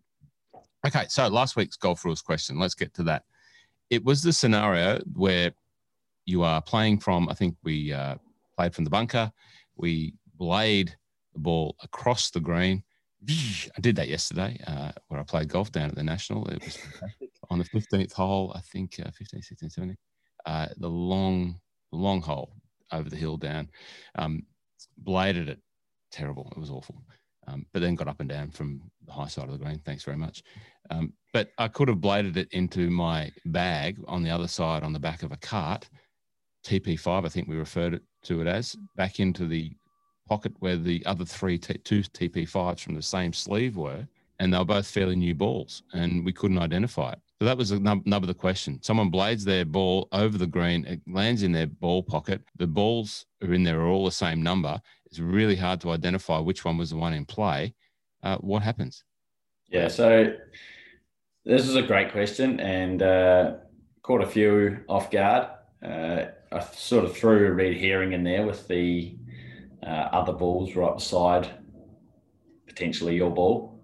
Okay, 0.86 1.05
so 1.09 1.27
last 1.27 1.55
week's 1.55 1.75
golf 1.75 2.05
rules 2.05 2.21
question. 2.21 2.59
Let's 2.59 2.75
get 2.75 2.93
to 2.95 3.03
that. 3.03 3.24
It 3.89 4.03
was 4.05 4.21
the 4.21 4.31
scenario 4.31 5.01
where 5.13 5.51
you 6.25 6.43
are 6.43 6.62
playing 6.62 7.00
from. 7.00 7.27
I 7.27 7.33
think 7.33 7.55
we 7.63 7.91
uh, 7.91 8.15
played 8.55 8.74
from 8.74 8.83
the 8.83 8.89
bunker. 8.89 9.31
We 9.75 10.13
blade 10.38 10.95
the 11.33 11.39
ball 11.39 11.75
across 11.81 12.29
the 12.29 12.39
green 12.39 12.83
I 13.27 13.81
did 13.81 13.98
that 13.98 14.07
yesterday 14.07 14.59
uh, 14.65 14.91
where 15.07 15.19
I 15.19 15.24
played 15.24 15.50
golf 15.50 15.71
down 15.71 15.89
at 15.89 15.95
the 15.95 16.03
National. 16.03 16.48
It 16.48 16.63
was 16.63 16.77
fantastic. 16.77 17.29
On 17.50 17.58
the 17.58 17.65
15th 17.65 18.13
hole, 18.13 18.53
I 18.56 18.62
think 18.62 19.00
uh, 19.03 19.10
15, 19.12 19.41
16, 19.41 19.70
17, 19.70 19.98
uh, 20.46 20.68
the 20.77 20.89
long, 20.89 21.60
long 21.91 22.22
hole 22.22 22.53
over 22.91 23.10
the 23.10 23.15
hill 23.15 23.38
down, 23.38 23.70
um, 24.15 24.44
bladed 24.98 25.50
it. 25.50 25.60
Terrible. 26.12 26.51
It 26.56 26.60
was 26.60 26.72
awful. 26.72 27.03
Um, 27.48 27.65
but 27.74 27.82
then 27.82 27.96
got 27.96 28.08
up 28.08 28.20
and 28.20 28.29
down 28.29 28.51
from 28.51 28.82
the 29.06 29.12
high 29.12 29.27
side 29.27 29.46
of 29.46 29.51
the 29.51 29.63
green. 29.63 29.79
Thanks 29.79 30.03
very 30.03 30.18
much. 30.18 30.44
Um, 30.91 31.13
but 31.34 31.50
I 31.58 31.68
could 31.68 31.88
have 31.88 32.01
bladed 32.01 32.38
it 32.38 32.48
into 32.51 32.89
my 32.89 33.32
bag 33.46 33.98
on 34.08 34.24
the 34.24 34.29
other 34.29 34.48
side 34.48 34.84
on 34.84 34.94
the 34.94 35.00
back 35.00 35.24
of 35.24 35.32
a 35.32 35.38
cart, 35.38 35.89
TP5, 36.63 37.25
I 37.25 37.29
think 37.29 37.48
we 37.48 37.56
referred 37.56 38.01
to 38.24 38.41
it 38.41 38.48
as, 38.48 38.75
back 38.96 39.20
into 39.20 39.48
the 39.48 39.72
pocket 40.27 40.53
where 40.60 40.77
the 40.77 41.03
other 41.06 41.25
three 41.25 41.58
t- 41.58 41.77
two 41.79 42.01
TP5s 42.01 42.79
from 42.82 42.96
the 42.96 43.01
same 43.01 43.34
sleeve 43.34 43.77
were, 43.77 44.08
and 44.39 44.53
they 44.53 44.58
were 44.58 44.65
both 44.65 44.88
fairly 44.88 45.15
new 45.15 45.34
balls, 45.34 45.84
and 45.94 46.24
we 46.24 46.34
couldn't 46.34 46.60
identify 46.60 47.13
it. 47.13 47.20
So 47.39 47.46
that 47.46 47.58
was 47.58 47.72
a 47.72 47.79
nub, 47.79 48.05
nub 48.05 48.24
of 48.24 48.27
the 48.27 48.34
question. 48.34 48.84
Someone 48.84 49.10
blades 49.10 49.46
their 49.46 49.63
ball 49.63 50.10
over 50.12 50.38
the 50.38 50.46
green, 50.46 50.86
it 50.86 51.01
lands 51.08 51.41
in 51.41 51.53
their 51.53 51.67
ball 51.67 52.03
pocket. 52.03 52.41
The 52.58 52.67
balls 52.67 53.25
are 53.41 53.53
in 53.53 53.63
there 53.63 53.79
are 53.79 53.88
all 53.88 54.03
the 54.03 54.12
same 54.12 54.43
number. 54.43 54.81
It's 55.05 55.19
really 55.19 55.55
hard 55.55 55.79
to 55.81 55.91
identify 55.91 56.39
which 56.39 56.65
one 56.65 56.77
was 56.77 56.89
the 56.89 56.98
one 56.98 57.13
in 57.13 57.25
play. 57.25 57.74
Uh, 58.22 58.38
what 58.39 58.62
happens? 58.62 59.05
Yeah, 59.69 59.88
so 59.88 60.36
this 61.46 61.65
is 61.65 61.77
a 61.77 61.81
great 61.81 62.12
question 62.12 62.60
and 62.60 63.01
uh, 63.01 63.53
caught 64.01 64.22
a 64.22 64.27
few 64.27 64.84
off 64.89 65.10
guard. 65.10 65.48
uh, 65.81 66.25
I 66.51 66.60
sort 66.74 67.05
of 67.05 67.15
threw 67.15 67.48
a 67.48 67.51
red 67.51 67.77
herring 67.77 68.12
in 68.12 68.24
there 68.24 68.46
with 68.46 68.67
the 68.67 69.15
uh, 69.81 70.10
other 70.12 70.34
balls 70.34 70.75
right 70.75 70.96
beside 70.96 71.50
potentially 72.67 73.15
your 73.15 73.31
ball. 73.31 73.81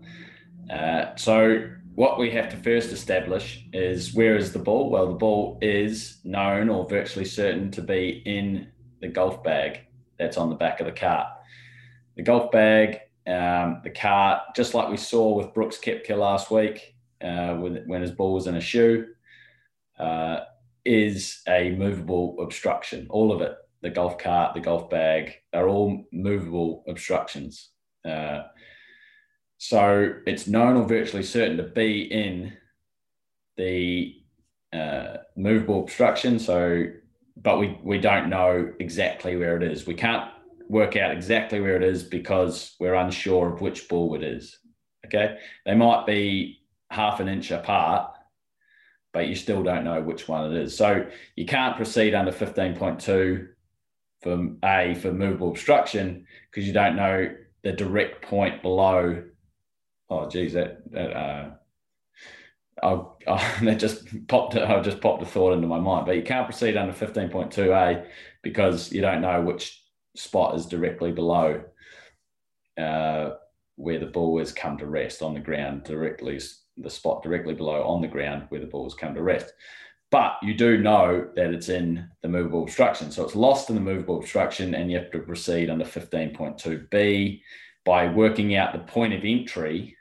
Uh, 0.69 1.15
so 1.15 1.69
what 1.95 2.19
we 2.19 2.29
have 2.31 2.49
to 2.49 2.57
first 2.57 2.91
establish 2.91 3.65
is 3.71 4.13
where 4.13 4.35
is 4.35 4.51
the 4.51 4.59
ball? 4.59 4.89
Well, 4.89 5.07
the 5.07 5.13
ball 5.13 5.57
is 5.61 6.17
known 6.25 6.69
or 6.69 6.87
virtually 6.87 7.25
certain 7.25 7.71
to 7.71 7.81
be 7.81 8.21
in 8.25 8.67
the 8.99 9.07
golf 9.07 9.43
bag 9.43 9.79
that's 10.19 10.37
on 10.37 10.49
the 10.49 10.55
back 10.55 10.81
of 10.81 10.87
the 10.87 10.91
cart. 10.91 11.27
The 12.17 12.23
golf 12.23 12.51
bag, 12.51 12.99
um, 13.25 13.79
the 13.83 13.91
cart, 13.91 14.41
just 14.55 14.73
like 14.73 14.89
we 14.89 14.97
saw 14.97 15.35
with 15.35 15.53
Brooks 15.53 15.77
Koepka 15.77 16.17
last 16.17 16.51
week 16.51 16.95
uh, 17.21 17.55
when, 17.55 17.83
when 17.87 18.01
his 18.01 18.11
ball 18.11 18.33
was 18.33 18.47
in 18.47 18.55
a 18.55 18.61
shoe, 18.61 19.07
uh, 19.97 20.41
is 20.83 21.41
a 21.47 21.71
movable 21.71 22.35
obstruction. 22.41 23.07
All 23.09 23.31
of 23.31 23.41
it, 23.41 23.55
the 23.81 23.89
golf 23.89 24.17
cart, 24.17 24.53
the 24.53 24.59
golf 24.59 24.89
bag, 24.89 25.33
are 25.53 25.69
all 25.69 26.03
movable 26.11 26.83
obstructions. 26.89 27.69
Uh, 28.03 28.43
so 29.67 30.13
it's 30.27 30.45
known 30.45 30.77
or 30.77 30.87
virtually 30.87 31.23
certain 31.23 31.57
to 31.57 31.63
be 31.63 32.03
in 32.03 32.53
the 33.57 34.15
uh, 34.71 35.17
movable 35.35 35.81
obstruction. 35.81 36.37
So, 36.37 36.85
but 37.35 37.57
we, 37.59 37.79
we 37.81 37.97
don't 37.97 38.29
know 38.29 38.71
exactly 38.79 39.35
where 39.37 39.57
it 39.57 39.63
is. 39.63 39.87
We 39.87 39.95
can't 39.95 40.29
work 40.69 40.95
out 40.95 41.11
exactly 41.11 41.61
where 41.61 41.75
it 41.75 41.81
is 41.81 42.03
because 42.03 42.75
we're 42.79 42.93
unsure 42.93 43.53
of 43.53 43.61
which 43.61 43.89
ball 43.89 44.13
it 44.13 44.21
is. 44.23 44.59
Okay. 45.07 45.37
They 45.65 45.73
might 45.73 46.05
be 46.05 46.59
half 46.91 47.19
an 47.19 47.27
inch 47.27 47.49
apart, 47.49 48.11
but 49.13 49.27
you 49.27 49.33
still 49.33 49.63
don't 49.63 49.83
know 49.83 49.99
which 49.99 50.27
one 50.27 50.51
it 50.51 50.61
is. 50.61 50.77
So 50.77 51.07
you 51.35 51.47
can't 51.47 51.75
proceed 51.75 52.13
under 52.13 52.31
15.2 52.31 53.47
for 54.21 54.47
A 54.63 54.93
for 54.93 55.11
movable 55.11 55.49
obstruction 55.49 56.27
because 56.51 56.67
you 56.67 56.73
don't 56.73 56.95
know 56.95 57.33
the 57.63 57.71
direct 57.71 58.21
point 58.21 58.61
below 58.61 59.23
oh 60.09 60.29
geez, 60.29 60.53
that 60.53 60.89
that 60.91 61.11
uh, 61.11 61.49
I'll, 62.81 63.17
i 63.27 63.59
that 63.63 63.79
just 63.79 64.27
popped. 64.27 64.55
I 64.55 64.81
just 64.81 65.01
popped 65.01 65.23
a 65.23 65.25
thought 65.25 65.53
into 65.53 65.67
my 65.67 65.79
mind. 65.79 66.05
But 66.05 66.15
you 66.15 66.23
can't 66.23 66.47
proceed 66.47 66.77
under 66.77 66.93
fifteen 66.93 67.29
point 67.29 67.51
two 67.51 67.71
a 67.71 68.05
because 68.41 68.91
you 68.91 69.01
don't 69.01 69.21
know 69.21 69.41
which 69.41 69.81
spot 70.15 70.55
is 70.55 70.65
directly 70.65 71.11
below 71.11 71.61
uh, 72.77 73.31
where 73.75 73.99
the 73.99 74.05
ball 74.05 74.39
has 74.39 74.51
come 74.51 74.77
to 74.77 74.87
rest 74.87 75.21
on 75.21 75.33
the 75.33 75.39
ground. 75.39 75.83
Directly, 75.83 76.39
the 76.77 76.89
spot 76.89 77.23
directly 77.23 77.53
below 77.53 77.83
on 77.83 78.01
the 78.01 78.07
ground 78.07 78.45
where 78.49 78.61
the 78.61 78.67
ball 78.67 78.83
has 78.83 78.93
come 78.93 79.15
to 79.15 79.23
rest. 79.23 79.53
But 80.11 80.37
you 80.41 80.53
do 80.53 80.77
know 80.77 81.29
that 81.35 81.53
it's 81.53 81.69
in 81.69 82.07
the 82.21 82.29
movable 82.29 82.63
obstruction. 82.63 83.11
So 83.11 83.25
it's 83.25 83.35
lost 83.35 83.69
in 83.69 83.75
the 83.75 83.81
movable 83.81 84.19
obstruction, 84.19 84.75
and 84.75 84.89
you 84.89 84.97
have 84.97 85.11
to 85.11 85.19
proceed 85.19 85.69
under 85.69 85.83
15.2b 85.83 87.41
by 87.85 88.07
working 88.07 88.55
out 88.55 88.73
the 88.73 88.79
point 88.79 89.13
of 89.13 89.23
entry, 89.23 89.94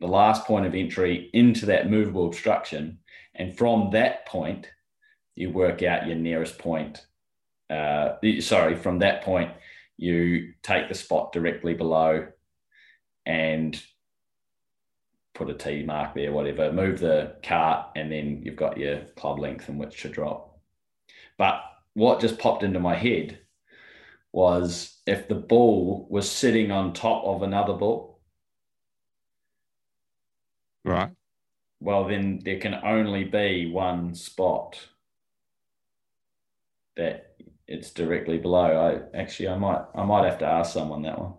the 0.00 0.06
last 0.06 0.46
point 0.46 0.66
of 0.66 0.74
entry 0.74 1.30
into 1.32 1.66
that 1.66 1.90
movable 1.90 2.26
obstruction. 2.26 2.98
And 3.34 3.56
from 3.56 3.90
that 3.90 4.26
point, 4.26 4.68
you 5.34 5.50
work 5.50 5.82
out 5.82 6.06
your 6.06 6.16
nearest 6.16 6.58
point. 6.58 7.06
Uh, 7.68 8.16
sorry, 8.40 8.76
from 8.76 8.98
that 8.98 9.22
point, 9.22 9.52
you 9.96 10.54
take 10.62 10.88
the 10.88 10.94
spot 10.94 11.32
directly 11.32 11.74
below 11.74 12.26
and 13.26 13.80
put 15.34 15.50
a 15.50 15.54
T 15.54 15.84
mark 15.84 16.14
there, 16.14 16.32
whatever, 16.32 16.72
move 16.72 16.98
the 16.98 17.36
cart, 17.42 17.90
and 17.96 18.10
then 18.10 18.42
you've 18.44 18.56
got 18.56 18.78
your 18.78 19.00
club 19.16 19.38
length 19.38 19.68
in 19.68 19.78
which 19.78 20.02
to 20.02 20.08
drop. 20.08 20.58
But 21.38 21.62
what 21.94 22.20
just 22.20 22.38
popped 22.38 22.62
into 22.62 22.80
my 22.80 22.94
head 22.94 23.38
was 24.32 24.98
if 25.06 25.28
the 25.28 25.34
ball 25.34 26.06
was 26.10 26.30
sitting 26.30 26.70
on 26.70 26.92
top 26.92 27.24
of 27.24 27.42
another 27.42 27.74
ball. 27.74 28.09
Right. 30.84 31.10
Well, 31.80 32.04
then 32.06 32.40
there 32.44 32.58
can 32.58 32.74
only 32.74 33.24
be 33.24 33.70
one 33.70 34.14
spot 34.14 34.78
that 36.96 37.36
it's 37.66 37.90
directly 37.90 38.38
below. 38.38 39.06
I 39.14 39.18
actually 39.18 39.48
I 39.48 39.56
might 39.56 39.84
I 39.94 40.04
might 40.04 40.24
have 40.24 40.38
to 40.38 40.46
ask 40.46 40.72
someone 40.72 41.02
that 41.02 41.18
one. 41.18 41.34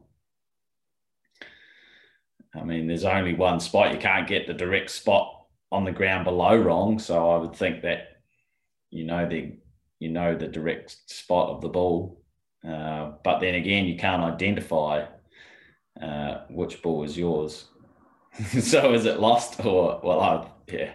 I 2.56 2.64
mean, 2.64 2.88
there's 2.88 3.06
only 3.06 3.34
one 3.34 3.60
spot. 3.60 3.94
You 3.94 4.00
can't 4.00 4.28
get 4.28 4.48
the 4.48 4.54
direct 4.54 4.90
spot 4.90 5.46
on 5.72 5.86
the 5.86 5.92
ground 5.92 6.26
below 6.26 6.58
wrong. 6.58 7.00
So 7.00 7.30
I 7.30 7.38
would 7.38 7.56
think 7.56 7.84
that 7.84 8.22
you 8.90 9.04
know 9.06 9.28
the 9.28 9.58
you 10.00 10.10
know 10.10 10.36
the 10.36 10.48
direct 10.48 10.98
spot 11.10 11.50
of 11.50 11.62
the 11.62 11.70
ball 11.70 12.22
uh, 12.68 13.14
but 13.24 13.40
then 13.40 13.56
again, 13.56 13.86
you 13.86 13.98
can't 13.98 14.22
identify 14.22 15.06
uh, 16.02 16.42
which 16.50 16.82
ball 16.82 17.04
is 17.04 17.18
yours. 17.18 17.68
so 18.62 18.94
is 18.94 19.06
it 19.06 19.20
lost 19.20 19.64
or, 19.66 20.00
well, 20.04 20.20
I, 20.22 20.48
yeah, 20.72 20.94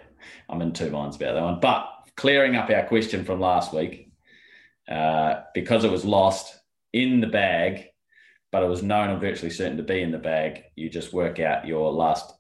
I'm 0.49 0.62
in 0.62 0.73
two 0.73 0.90
minds 0.90 1.16
about 1.16 1.35
that 1.35 1.43
one. 1.43 1.61
But 1.61 1.88
clearing 2.16 2.57
up 2.57 2.71
our 2.71 2.87
question 2.87 3.25
from 3.25 3.40
last 3.40 3.73
week, 3.73 4.11
uh, 4.90 5.43
because 5.55 5.85
it 5.85 5.90
was 5.90 6.05
lost 6.05 6.59
in 6.93 7.21
the 7.21 7.26
bag, 7.26 7.87
but 8.52 8.62
it 8.62 8.69
was 8.69 8.83
known 8.83 9.11
and 9.11 9.21
virtually 9.21 9.50
certain 9.50 9.76
to 9.76 9.83
be 9.83 10.00
in 10.00 10.12
the 10.12 10.19
bag, 10.19 10.62
you 10.76 10.88
just 10.88 11.12
work 11.12 11.40
out 11.40 11.66
your 11.66 11.93
last 11.93 12.33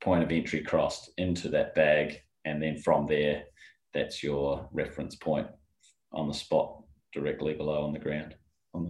point 0.00 0.22
of 0.22 0.30
entry 0.30 0.62
crossed 0.62 1.10
into 1.18 1.48
that 1.48 1.74
bag. 1.74 2.20
And 2.44 2.62
then 2.62 2.78
from 2.78 3.06
there, 3.06 3.44
that's 3.92 4.22
your 4.22 4.68
reference 4.72 5.16
point 5.16 5.48
on 6.12 6.28
the 6.28 6.34
spot 6.34 6.82
directly 7.12 7.54
below 7.54 7.84
on 7.84 7.92
the 7.92 7.98
ground. 7.98 8.36
On 8.74 8.84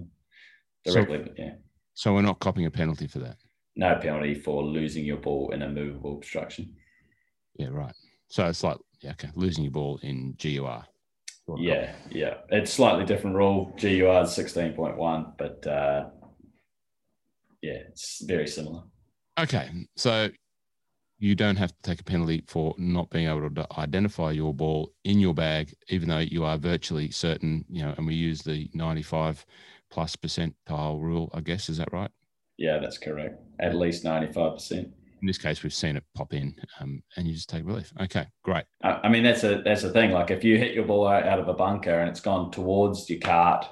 the, 0.84 0.92
directly, 0.92 1.24
so, 1.24 1.32
yeah. 1.38 1.52
So 1.94 2.12
we're 2.12 2.22
not 2.22 2.40
copying 2.40 2.66
a 2.66 2.70
penalty 2.70 3.06
for 3.06 3.20
that. 3.20 3.38
No 3.76 3.94
penalty 3.96 4.34
for 4.34 4.62
losing 4.62 5.04
your 5.04 5.18
ball 5.18 5.50
in 5.52 5.62
a 5.62 5.68
movable 5.68 6.16
obstruction. 6.16 6.74
Yeah, 7.56 7.68
right. 7.68 7.94
So 8.28 8.46
it's 8.46 8.64
like 8.64 8.78
yeah, 9.00 9.10
okay, 9.12 9.28
losing 9.34 9.64
your 9.64 9.72
ball 9.72 10.00
in 10.02 10.34
GUR. 10.38 10.84
Yeah, 11.58 11.92
yeah. 12.10 12.34
It's 12.50 12.72
slightly 12.72 13.04
different 13.04 13.36
rule. 13.36 13.72
GUR 13.78 14.22
is 14.22 14.34
sixteen 14.34 14.72
point 14.72 14.96
one, 14.96 15.34
but 15.38 15.66
uh, 15.66 16.06
yeah, 17.62 17.80
it's 17.88 18.24
very 18.24 18.46
similar. 18.46 18.82
Okay, 19.38 19.68
so 19.96 20.30
you 21.18 21.34
don't 21.34 21.56
have 21.56 21.70
to 21.70 21.82
take 21.82 22.00
a 22.00 22.04
penalty 22.04 22.42
for 22.46 22.74
not 22.78 23.10
being 23.10 23.28
able 23.28 23.48
to 23.50 23.66
identify 23.78 24.30
your 24.30 24.52
ball 24.52 24.92
in 25.04 25.18
your 25.18 25.34
bag, 25.34 25.74
even 25.88 26.08
though 26.08 26.18
you 26.18 26.44
are 26.44 26.58
virtually 26.58 27.10
certain, 27.10 27.64
you 27.70 27.82
know, 27.82 27.94
and 27.96 28.06
we 28.06 28.14
use 28.14 28.42
the 28.42 28.68
95 28.74 29.46
plus 29.90 30.14
percentile 30.16 31.00
rule, 31.00 31.30
I 31.32 31.40
guess. 31.40 31.68
Is 31.68 31.78
that 31.78 31.92
right? 31.92 32.10
Yeah, 32.58 32.78
that's 32.78 32.98
correct. 32.98 33.40
At 33.60 33.74
least 33.74 34.04
95%. 34.04 34.72
In 34.72 35.26
this 35.26 35.38
case, 35.38 35.62
we've 35.62 35.74
seen 35.74 35.96
it 35.96 36.04
pop 36.14 36.32
in 36.34 36.54
um, 36.80 37.02
and 37.16 37.26
you 37.26 37.34
just 37.34 37.48
take 37.48 37.64
relief. 37.64 37.92
Okay, 38.00 38.26
great. 38.42 38.64
I 38.82 39.08
mean, 39.08 39.22
that's 39.22 39.44
a 39.44 39.62
that's 39.64 39.82
the 39.82 39.90
thing. 39.90 40.10
Like 40.10 40.30
if 40.30 40.44
you 40.44 40.58
hit 40.58 40.74
your 40.74 40.84
ball 40.84 41.08
out 41.08 41.38
of 41.38 41.48
a 41.48 41.54
bunker 41.54 41.98
and 41.98 42.08
it's 42.08 42.20
gone 42.20 42.50
towards 42.50 43.08
your 43.08 43.20
cart 43.20 43.66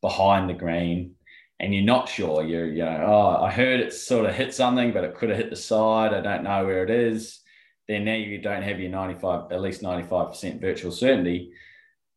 behind 0.00 0.48
the 0.48 0.54
green, 0.54 1.16
and 1.58 1.74
you're 1.74 1.84
not 1.84 2.08
sure, 2.08 2.44
you're, 2.44 2.66
you 2.66 2.84
know, 2.84 3.04
oh, 3.06 3.42
I 3.44 3.50
heard 3.50 3.80
it 3.80 3.92
sort 3.92 4.26
of 4.26 4.34
hit 4.34 4.54
something, 4.54 4.92
but 4.92 5.04
it 5.04 5.14
could 5.14 5.30
have 5.30 5.38
hit 5.38 5.50
the 5.50 5.56
side. 5.56 6.12
I 6.12 6.20
don't 6.20 6.44
know 6.44 6.66
where 6.66 6.84
it 6.84 6.90
is. 6.90 7.40
Then 7.88 8.04
now 8.04 8.14
you 8.14 8.38
don't 8.38 8.62
have 8.62 8.78
your 8.78 8.90
95, 8.90 9.52
at 9.52 9.62
least 9.62 9.82
95% 9.82 10.60
virtual 10.60 10.92
certainty. 10.92 11.52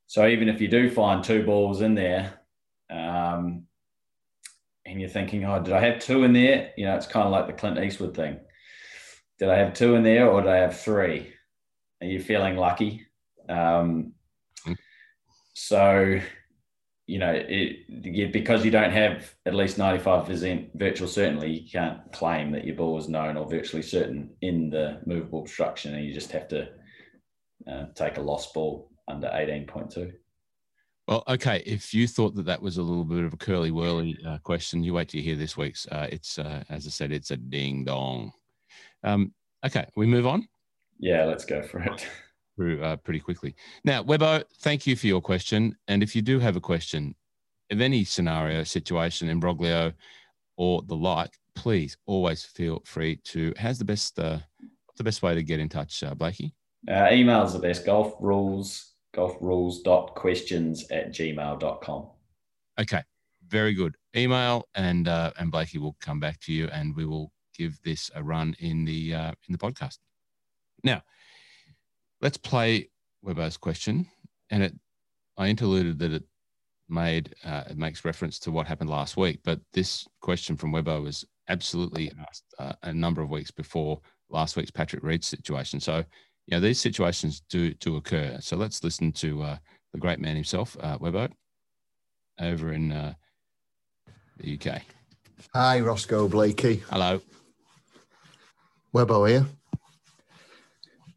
So 0.07 0.27
even 0.27 0.49
if 0.49 0.59
you 0.59 0.67
do 0.67 0.89
find 0.89 1.23
two 1.23 1.45
balls 1.45 1.81
in 1.81 1.95
there, 1.95 2.33
um, 2.89 3.63
and 4.89 4.99
you're 4.99 5.09
thinking, 5.09 5.45
oh, 5.45 5.61
did 5.61 5.73
I 5.73 5.81
have 5.81 5.99
two 5.99 6.23
in 6.23 6.33
there? 6.33 6.71
You 6.75 6.85
know, 6.85 6.95
it's 6.95 7.07
kind 7.07 7.25
of 7.25 7.31
like 7.31 7.47
the 7.47 7.53
Clint 7.53 7.77
Eastwood 7.77 8.15
thing. 8.15 8.39
Did 9.37 9.49
I 9.49 9.57
have 9.57 9.73
two 9.73 9.95
in 9.95 10.03
there 10.03 10.29
or 10.29 10.41
did 10.41 10.51
I 10.51 10.57
have 10.57 10.79
three? 10.79 11.31
Are 12.01 12.07
you 12.07 12.19
feeling 12.19 12.55
lucky? 12.55 13.05
Um, 13.47 14.13
mm. 14.65 14.75
so 15.53 16.19
you 17.09 17.17
know, 17.17 17.33
it, 17.33 18.31
because 18.31 18.63
you 18.63 18.69
don't 18.69 18.91
have 18.91 19.33
at 19.47 19.55
least 19.55 19.79
95% 19.79 20.69
virtual 20.75 21.07
certainty, 21.07 21.51
you 21.51 21.67
can't 21.67 21.99
claim 22.11 22.51
that 22.51 22.65
your 22.65 22.75
ball 22.75 22.99
is 22.99 23.09
known 23.09 23.35
or 23.35 23.49
virtually 23.49 23.81
certain 23.81 24.29
in 24.41 24.69
the 24.69 25.01
movable 25.07 25.39
obstruction, 25.39 25.95
and 25.95 26.05
you 26.05 26.13
just 26.13 26.31
have 26.31 26.47
to 26.49 26.69
uh, 27.67 27.85
take 27.95 28.17
a 28.17 28.21
lost 28.21 28.53
ball 28.53 28.91
under 29.07 29.27
18.2. 29.27 30.13
Well, 31.09 31.23
okay. 31.27 31.63
If 31.65 31.91
you 31.91 32.07
thought 32.07 32.35
that 32.35 32.45
that 32.45 32.61
was 32.61 32.77
a 32.77 32.83
little 32.83 33.03
bit 33.03 33.23
of 33.23 33.33
a 33.33 33.37
curly 33.37 33.71
whirly 33.71 34.15
uh, 34.23 34.37
question, 34.43 34.83
you 34.83 34.93
wait 34.93 35.09
till 35.09 35.19
you 35.19 35.25
hear 35.25 35.35
this 35.35 35.57
week's. 35.57 35.87
Uh, 35.87 36.07
it's, 36.11 36.37
uh, 36.37 36.63
as 36.69 36.85
I 36.85 36.91
said, 36.91 37.11
it's 37.11 37.31
a 37.31 37.37
ding 37.37 37.83
dong. 37.83 38.31
Um, 39.03 39.33
okay, 39.65 39.87
we 39.95 40.05
move 40.05 40.27
on. 40.27 40.47
Yeah, 40.99 41.25
let's 41.25 41.45
go 41.45 41.63
for 41.63 41.79
it. 41.79 42.07
through 42.55 42.83
uh, 42.83 42.97
pretty 42.97 43.21
quickly. 43.21 43.55
Now, 43.83 44.03
Webbo, 44.03 44.43
thank 44.59 44.85
you 44.85 44.95
for 44.95 45.07
your 45.07 45.19
question. 45.19 45.75
And 45.87 46.03
if 46.03 46.15
you 46.15 46.21
do 46.21 46.37
have 46.37 46.55
a 46.55 46.61
question 46.61 47.15
of 47.71 47.81
any 47.81 48.03
scenario, 48.03 48.63
situation, 48.63 49.29
imbroglio, 49.29 49.93
or 50.57 50.83
the 50.83 50.95
like, 50.95 51.39
please 51.55 51.97
always 52.05 52.43
feel 52.43 52.83
free 52.85 53.15
to. 53.23 53.51
How's 53.57 53.79
the 53.79 53.85
best 53.85 54.19
uh, 54.19 54.37
the 54.97 55.03
best 55.03 55.23
way 55.23 55.33
to 55.33 55.41
get 55.41 55.59
in 55.59 55.69
touch, 55.69 56.03
uh, 56.03 56.13
Blakey? 56.13 56.53
Uh, 56.87 57.07
email 57.09 57.41
is 57.45 57.53
the 57.53 57.59
best. 57.59 57.83
Golf 57.83 58.13
rules 58.19 58.89
golfrules.questions 59.13 60.89
at 60.91 61.11
gmail.com. 61.11 62.07
Okay, 62.79 63.03
very 63.47 63.73
good. 63.73 63.95
Email 64.15 64.67
and 64.75 65.07
uh, 65.07 65.31
and 65.37 65.51
Blakey 65.51 65.77
will 65.77 65.95
come 65.99 66.19
back 66.19 66.39
to 66.41 66.53
you, 66.53 66.67
and 66.67 66.95
we 66.95 67.05
will 67.05 67.31
give 67.57 67.79
this 67.83 68.09
a 68.15 68.23
run 68.23 68.55
in 68.59 68.85
the 68.85 69.13
uh, 69.13 69.31
in 69.47 69.51
the 69.51 69.57
podcast. 69.57 69.97
Now, 70.83 71.01
let's 72.21 72.37
play 72.37 72.89
Webbo's 73.25 73.57
question, 73.57 74.07
and 74.49 74.63
it 74.63 74.73
I 75.37 75.47
interluded 75.47 75.99
that 75.99 76.13
it 76.13 76.23
made 76.87 77.35
uh, 77.45 77.63
it 77.69 77.77
makes 77.77 78.05
reference 78.05 78.39
to 78.39 78.51
what 78.51 78.67
happened 78.67 78.89
last 78.89 79.17
week, 79.17 79.39
but 79.43 79.59
this 79.73 80.07
question 80.21 80.57
from 80.57 80.71
Webbo 80.71 81.03
was 81.03 81.25
absolutely 81.47 82.11
asked 82.27 82.53
uh, 82.59 82.73
a 82.83 82.93
number 82.93 83.21
of 83.21 83.29
weeks 83.29 83.51
before 83.51 83.99
last 84.29 84.55
week's 84.55 84.71
Patrick 84.71 85.03
Reed 85.03 85.23
situation. 85.23 85.79
So, 85.79 86.03
you 86.49 86.57
know, 86.57 86.61
these 86.61 86.79
situations 86.79 87.43
do 87.47 87.75
do 87.75 87.97
occur. 87.97 88.37
So 88.41 88.57
let's 88.57 88.83
listen 88.83 89.11
to 89.13 89.43
uh, 89.43 89.57
the 89.93 89.99
great 89.99 90.19
man 90.19 90.35
himself, 90.35 90.75
uh, 90.79 90.97
Webbo, 90.97 91.29
over 92.41 92.73
in 92.73 92.91
uh, 92.91 93.13
the 94.37 94.59
UK. 94.59 94.81
Hi, 95.53 95.79
Roscoe 95.79 96.27
Blakey. 96.27 96.81
Hello. 96.89 97.21
Webbo 98.95 99.29
here. 99.29 99.45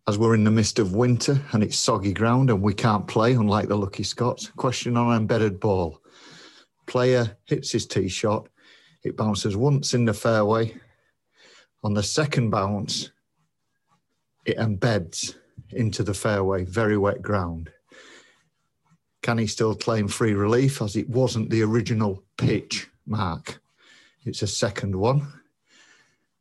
As 0.07 0.19
we're 0.19 0.35
in 0.35 0.45
the 0.45 0.51
midst 0.51 0.79
of 0.79 0.95
winter 0.95 1.41
and 1.53 1.63
it's 1.63 1.79
soggy 1.79 2.13
ground 2.13 2.51
and 2.51 2.61
we 2.61 2.75
can't 2.75 3.07
play, 3.07 3.33
unlike 3.33 3.69
the 3.69 3.77
Lucky 3.77 4.03
Scots, 4.03 4.49
question 4.57 4.99
on 4.99 5.17
embedded 5.17 5.59
ball. 5.59 5.99
Player 6.87 7.39
hits 7.47 7.73
his 7.73 7.87
tee 7.87 8.09
shot, 8.09 8.51
it 9.03 9.17
bounces 9.17 9.57
once 9.57 9.95
in 9.95 10.05
the 10.05 10.13
fairway. 10.13 10.75
On 11.85 11.95
the 11.95 12.03
second 12.03 12.51
bounce, 12.51 13.11
it 14.45 14.59
embeds 14.59 15.37
into 15.71 16.03
the 16.03 16.15
fairway, 16.15 16.65
very 16.65 16.97
wet 16.97 17.23
ground. 17.23 17.71
Can 19.23 19.39
he 19.39 19.47
still 19.47 19.75
claim 19.75 20.09
free 20.09 20.35
relief 20.35 20.83
as 20.83 20.97
it 20.97 21.09
wasn't 21.09 21.51
the 21.51 21.63
original 21.63 22.23
pitch 22.37 22.89
mark? 23.07 23.61
It's 24.25 24.43
a 24.43 24.47
second 24.47 24.97
one. 24.97 25.27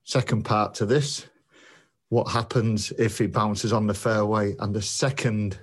Second 0.04 0.44
part 0.44 0.74
to 0.76 0.86
this 0.86 1.28
what 2.12 2.28
happens 2.28 2.92
if 3.00 3.22
it 3.22 3.32
bounces 3.32 3.72
on 3.72 3.88
the 3.88 3.94
fairway 3.94 4.54
and 4.60 4.76
the 4.76 4.82
second 4.82 5.58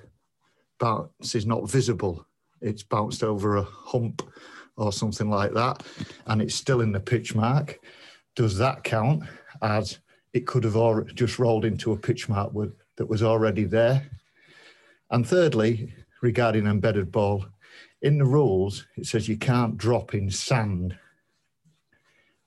bounce 0.78 1.34
is 1.34 1.44
not 1.44 1.68
visible? 1.68 2.26
It's 2.62 2.82
bounced 2.82 3.22
over 3.22 3.58
a 3.58 3.64
hump 3.64 4.22
or 4.78 4.90
something 4.90 5.28
like 5.28 5.52
that, 5.52 5.82
and 6.26 6.40
it's 6.40 6.54
still 6.54 6.80
in 6.80 6.90
the 6.90 7.00
pitch 7.00 7.34
mark. 7.34 7.78
Does 8.34 8.56
that 8.56 8.82
count 8.82 9.24
as 9.60 9.98
it 10.32 10.46
could 10.46 10.64
have 10.64 11.14
just 11.14 11.38
rolled 11.38 11.64
into 11.64 11.92
a 11.92 11.96
pitch 11.96 12.28
mark 12.28 12.52
that 12.96 13.06
was 13.06 13.22
already 13.22 13.64
there? 13.64 14.08
And 15.10 15.26
thirdly, 15.26 15.94
regarding 16.22 16.66
embedded 16.66 17.10
ball, 17.10 17.46
in 18.02 18.18
the 18.18 18.24
rules, 18.24 18.86
it 18.96 19.06
says 19.06 19.28
you 19.28 19.36
can't 19.36 19.76
drop 19.76 20.14
in 20.14 20.30
sand. 20.30 20.96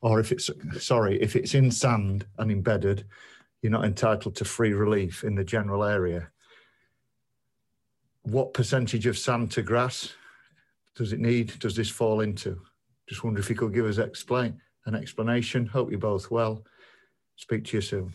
Or 0.02 0.20
if 0.20 0.32
it's, 0.32 0.50
sorry, 0.80 1.22
if 1.22 1.36
it's 1.36 1.54
in 1.54 1.72
sand 1.72 2.26
and 2.38 2.52
embedded, 2.52 3.06
you're 3.62 3.72
not 3.72 3.86
entitled 3.86 4.36
to 4.36 4.46
free 4.46 4.74
relief 4.74 5.24
in 5.24 5.36
the 5.36 5.44
general 5.44 5.84
area. 5.84 6.30
What 8.24 8.54
percentage 8.54 9.06
of 9.08 9.18
sand 9.18 9.52
to 9.52 9.62
grass 9.62 10.14
does 10.96 11.14
it 11.14 11.20
need? 11.20 11.60
Does 11.60 11.76
this 11.76 11.90
fall 11.90 12.22
into? 12.22 12.62
Just 13.08 13.24
wonder 13.24 13.40
if 13.40 13.50
you 13.50 13.56
could 13.56 13.74
give 13.74 13.86
us 13.86 13.98
explain 13.98 14.62
an 14.86 14.96
explanation. 14.96 15.66
Hope 15.66 15.92
you're 15.92 16.00
both 16.00 16.32
well. 16.32 16.64
Speak 17.36 17.66
to 17.66 17.78
you 17.78 17.82
soon. 17.82 18.14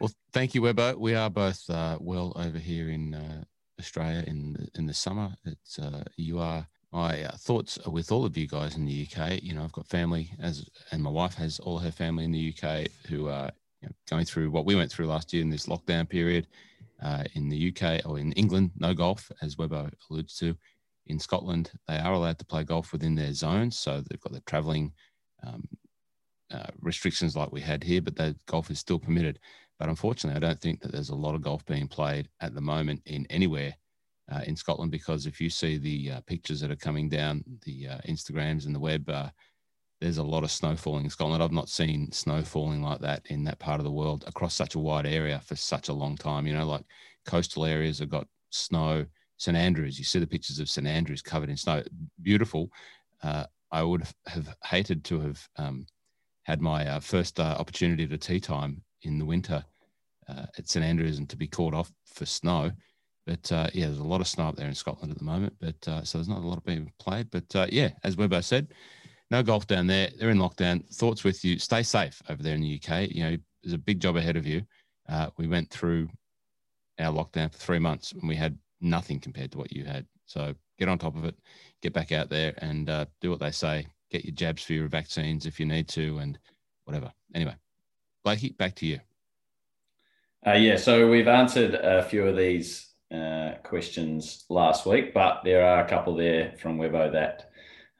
Well, 0.00 0.10
thank 0.32 0.54
you, 0.54 0.62
Webbo. 0.62 0.96
We 0.96 1.14
are 1.14 1.28
both 1.28 1.68
uh, 1.68 1.98
well 2.00 2.32
over 2.36 2.58
here 2.58 2.88
in 2.90 3.14
uh, 3.14 3.44
Australia 3.78 4.24
in 4.26 4.54
the, 4.54 4.68
in 4.76 4.86
the 4.86 4.94
summer. 4.94 5.34
It's 5.44 5.78
uh, 5.78 6.04
you 6.16 6.38
are 6.38 6.66
my 6.92 7.22
uh, 7.22 7.36
thoughts 7.36 7.78
are 7.86 7.90
with 7.90 8.10
all 8.10 8.24
of 8.24 8.36
you 8.36 8.46
guys 8.46 8.76
in 8.76 8.84
the 8.84 9.06
UK. 9.06 9.42
You 9.42 9.54
know, 9.54 9.62
I've 9.62 9.72
got 9.72 9.86
family 9.86 10.32
as, 10.40 10.68
and 10.90 11.02
my 11.02 11.10
wife 11.10 11.34
has 11.34 11.60
all 11.60 11.78
her 11.78 11.92
family 11.92 12.24
in 12.24 12.32
the 12.32 12.54
UK 12.54 12.88
who 13.08 13.28
are 13.28 13.50
you 13.80 13.88
know, 13.88 13.94
going 14.08 14.24
through 14.24 14.50
what 14.50 14.64
we 14.64 14.74
went 14.74 14.90
through 14.90 15.06
last 15.06 15.32
year 15.32 15.42
in 15.42 15.50
this 15.50 15.66
lockdown 15.66 16.08
period. 16.08 16.46
Uh, 17.02 17.24
in 17.32 17.48
the 17.48 17.72
UK 17.74 18.04
or 18.04 18.18
in 18.18 18.30
England, 18.32 18.70
no 18.76 18.92
golf, 18.92 19.32
as 19.40 19.56
Webbo 19.56 19.90
alludes 20.10 20.36
to. 20.36 20.54
In 21.06 21.18
Scotland, 21.18 21.70
they 21.88 21.96
are 21.96 22.12
allowed 22.12 22.38
to 22.38 22.44
play 22.44 22.62
golf 22.62 22.92
within 22.92 23.14
their 23.14 23.32
zones, 23.32 23.78
so 23.78 24.02
they've 24.02 24.20
got 24.20 24.34
the 24.34 24.40
travelling 24.40 24.92
um, 25.42 25.66
uh, 26.50 26.66
restrictions 26.80 27.36
like 27.36 27.52
we 27.52 27.60
had 27.60 27.82
here, 27.82 28.02
but 28.02 28.16
the 28.16 28.36
golf 28.46 28.70
is 28.70 28.78
still 28.78 28.98
permitted. 28.98 29.38
But 29.78 29.88
unfortunately, 29.88 30.36
I 30.36 30.46
don't 30.46 30.60
think 30.60 30.80
that 30.80 30.92
there's 30.92 31.10
a 31.10 31.14
lot 31.14 31.34
of 31.34 31.42
golf 31.42 31.64
being 31.64 31.88
played 31.88 32.28
at 32.40 32.54
the 32.54 32.60
moment 32.60 33.02
in 33.06 33.26
anywhere 33.30 33.74
uh, 34.30 34.40
in 34.46 34.56
Scotland 34.56 34.90
because 34.90 35.26
if 35.26 35.40
you 35.40 35.50
see 35.50 35.78
the 35.78 36.12
uh, 36.12 36.20
pictures 36.22 36.60
that 36.60 36.70
are 36.70 36.76
coming 36.76 37.08
down 37.08 37.42
the 37.64 37.88
uh, 37.88 37.98
Instagrams 38.06 38.66
and 38.66 38.74
the 38.74 38.80
web, 38.80 39.08
uh, 39.08 39.28
there's 40.00 40.18
a 40.18 40.22
lot 40.22 40.44
of 40.44 40.50
snow 40.50 40.76
falling 40.76 41.04
in 41.04 41.10
Scotland. 41.10 41.42
I've 41.42 41.52
not 41.52 41.68
seen 41.68 42.10
snow 42.12 42.42
falling 42.42 42.82
like 42.82 43.00
that 43.00 43.22
in 43.26 43.44
that 43.44 43.58
part 43.58 43.80
of 43.80 43.84
the 43.84 43.90
world 43.90 44.24
across 44.26 44.54
such 44.54 44.74
a 44.74 44.78
wide 44.78 45.06
area 45.06 45.40
for 45.44 45.56
such 45.56 45.88
a 45.88 45.94
long 45.94 46.16
time. 46.16 46.46
You 46.46 46.54
know, 46.54 46.66
like 46.66 46.84
coastal 47.26 47.64
areas 47.64 47.98
have 47.98 48.10
got 48.10 48.26
snow. 48.50 49.06
St 49.36 49.56
Andrews, 49.56 49.98
you 49.98 50.04
see 50.04 50.18
the 50.18 50.26
pictures 50.26 50.58
of 50.58 50.68
St 50.68 50.86
Andrews 50.86 51.22
covered 51.22 51.48
in 51.48 51.56
snow, 51.56 51.82
beautiful. 52.20 52.70
I 53.72 53.82
would 53.82 54.04
have 54.26 54.54
hated 54.64 55.04
to 55.04 55.20
have 55.20 55.48
um, 55.56 55.86
had 56.44 56.60
my 56.60 56.86
uh, 56.86 57.00
first 57.00 57.38
uh, 57.38 57.56
opportunity 57.58 58.06
to 58.06 58.18
tee 58.18 58.40
time 58.40 58.82
in 59.02 59.18
the 59.18 59.24
winter 59.24 59.64
uh, 60.28 60.46
at 60.58 60.68
St 60.68 60.84
Andrews 60.84 61.18
and 61.18 61.28
to 61.30 61.36
be 61.36 61.46
called 61.46 61.74
off 61.74 61.92
for 62.06 62.26
snow. 62.26 62.70
But 63.26 63.50
uh, 63.52 63.68
yeah, 63.74 63.86
there's 63.86 63.98
a 63.98 64.04
lot 64.04 64.20
of 64.20 64.28
snow 64.28 64.48
up 64.48 64.56
there 64.56 64.68
in 64.68 64.74
Scotland 64.74 65.12
at 65.12 65.18
the 65.18 65.24
moment. 65.24 65.54
But 65.60 65.88
uh, 65.88 66.02
so 66.04 66.18
there's 66.18 66.28
not 66.28 66.42
a 66.42 66.46
lot 66.46 66.58
of 66.58 66.64
being 66.64 66.92
played. 66.98 67.30
But 67.30 67.72
yeah, 67.72 67.90
as 68.02 68.16
Webbo 68.16 68.42
said, 68.42 68.68
no 69.30 69.42
golf 69.42 69.66
down 69.66 69.86
there. 69.86 70.08
They're 70.18 70.30
in 70.30 70.38
lockdown. 70.38 70.86
Thoughts 70.94 71.22
with 71.22 71.44
you. 71.44 71.58
Stay 71.58 71.82
safe 71.82 72.20
over 72.28 72.42
there 72.42 72.54
in 72.54 72.60
the 72.60 72.80
UK. 72.82 73.10
You 73.10 73.22
know, 73.24 73.36
there's 73.62 73.74
a 73.74 73.78
big 73.78 74.00
job 74.00 74.16
ahead 74.16 74.36
of 74.36 74.46
you. 74.46 74.62
Uh, 75.08 75.30
we 75.36 75.46
went 75.46 75.70
through 75.70 76.08
our 76.98 77.12
lockdown 77.12 77.50
for 77.52 77.58
three 77.58 77.78
months 77.78 78.12
and 78.12 78.28
we 78.28 78.36
had 78.36 78.58
nothing 78.80 79.20
compared 79.20 79.52
to 79.52 79.58
what 79.58 79.72
you 79.72 79.84
had. 79.84 80.06
So 80.26 80.54
get 80.78 80.88
on 80.88 80.98
top 80.98 81.16
of 81.16 81.24
it, 81.24 81.36
get 81.82 81.92
back 81.92 82.12
out 82.12 82.28
there 82.28 82.54
and 82.58 82.88
uh, 82.88 83.06
do 83.20 83.30
what 83.30 83.40
they 83.40 83.50
say. 83.50 83.86
Get 84.10 84.24
your 84.24 84.34
jabs 84.34 84.64
for 84.64 84.72
your 84.72 84.88
vaccines 84.88 85.46
if 85.46 85.60
you 85.60 85.66
need 85.66 85.88
to 85.88 86.18
and 86.18 86.38
whatever. 86.84 87.12
Anyway, 87.34 87.54
Blakey, 88.24 88.50
back 88.50 88.74
to 88.76 88.86
you. 88.86 89.00
Uh, 90.46 90.52
yeah, 90.52 90.76
so 90.76 91.08
we've 91.08 91.28
answered 91.28 91.74
a 91.74 92.02
few 92.02 92.26
of 92.26 92.36
these 92.36 92.88
uh, 93.14 93.52
questions 93.62 94.44
last 94.48 94.86
week, 94.86 95.12
but 95.12 95.42
there 95.44 95.64
are 95.64 95.84
a 95.84 95.88
couple 95.88 96.16
there 96.16 96.54
from 96.58 96.78
Webbo 96.78 97.12
that 97.12 97.50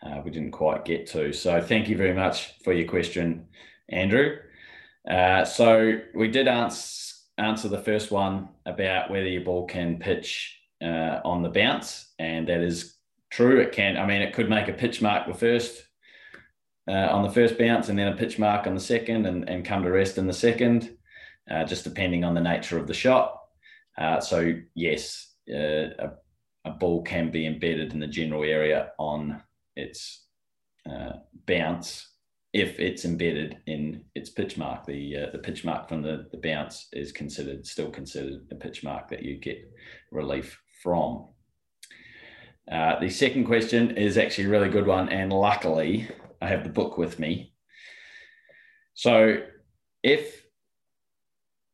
uh, 0.03 0.21
we 0.25 0.31
didn't 0.31 0.53
quite 0.53 0.85
get 0.85 1.07
to. 1.09 1.33
So 1.33 1.61
thank 1.61 1.89
you 1.89 1.97
very 1.97 2.15
much 2.15 2.55
for 2.65 2.73
your 2.73 2.89
question, 2.89 3.47
Andrew. 3.89 4.37
Uh, 5.09 5.45
so 5.45 6.01
we 6.15 6.29
did 6.29 6.49
answer, 6.49 7.15
answer 7.39 7.69
the 7.69 7.83
first 7.83 8.11
one 8.11 8.49
about 8.67 9.11
whether 9.11 9.29
your 9.29 9.45
ball 9.45 9.67
can 9.67 9.99
pitch 9.99 10.59
uh, 10.83 11.21
on 11.25 11.43
the 11.43 11.51
bounce, 11.51 12.13
and 12.19 12.49
that 12.49 12.61
is 12.61 12.97
true. 13.31 13.61
It 13.61 13.73
can. 13.73 13.97
I 13.97 14.07
mean, 14.07 14.23
it 14.23 14.35
could 14.35 14.49
make 14.49 14.69
a 14.69 14.73
pitch 14.73 15.03
mark 15.03 15.27
the 15.27 15.35
first 15.35 15.83
uh, 16.89 17.09
on 17.11 17.23
the 17.23 17.31
first 17.31 17.59
bounce, 17.59 17.89
and 17.89 17.99
then 17.99 18.09
a 18.09 18.17
pitch 18.17 18.39
mark 18.39 18.67
on 18.67 18.75
the 18.75 18.81
second, 18.81 19.27
and, 19.27 19.49
and 19.49 19.65
come 19.65 19.83
to 19.83 19.91
rest 19.91 20.19
in 20.19 20.27
the 20.27 20.33
second, 20.33 20.97
uh, 21.51 21.65
just 21.65 21.85
depending 21.85 22.25
on 22.25 22.35
the 22.35 22.41
nature 22.41 22.79
of 22.79 22.87
the 22.87 22.95
shot. 22.95 23.39
Uh, 23.99 24.21
so 24.21 24.55
yes, 24.75 25.35
a, 25.49 26.13
a 26.65 26.71
ball 26.71 27.03
can 27.03 27.31
be 27.31 27.47
embedded 27.47 27.93
in 27.93 28.01
the 28.01 28.07
general 28.07 28.45
area 28.45 28.93
on 28.99 29.43
its 29.77 30.27
uh, 30.91 31.13
bounce 31.47 32.07
if 32.53 32.81
it's 32.81 33.05
embedded 33.05 33.59
in 33.67 34.05
its 34.15 34.31
pitch 34.31 34.57
mark. 34.57 34.85
The 34.85 35.17
uh, 35.17 35.31
the 35.33 35.39
pitch 35.39 35.65
mark 35.65 35.89
from 35.89 36.03
the, 36.03 36.27
the 36.33 36.39
bounce 36.39 36.89
is 36.93 37.13
considered 37.13 37.67
still 37.67 37.91
considered 37.91 38.47
a 38.51 38.57
pitch 38.57 38.83
mark 38.83 39.09
that 39.09 39.23
you 39.23 39.37
get 39.37 39.71
relief 40.11 40.61
from. 40.83 41.29
Uh, 42.71 42.99
the 43.01 43.11
second 43.11 43.45
question 43.45 43.97
is 43.97 44.17
actually 44.19 44.45
a 44.45 44.51
really 44.51 44.69
good 44.69 44.87
one, 44.87 45.09
and 45.09 45.33
luckily 45.33 46.09
I 46.41 46.49
have 46.49 46.65
the 46.65 46.71
book 46.71 46.99
with 46.99 47.19
me. 47.19 47.53
So 48.95 49.43
if 50.03 50.45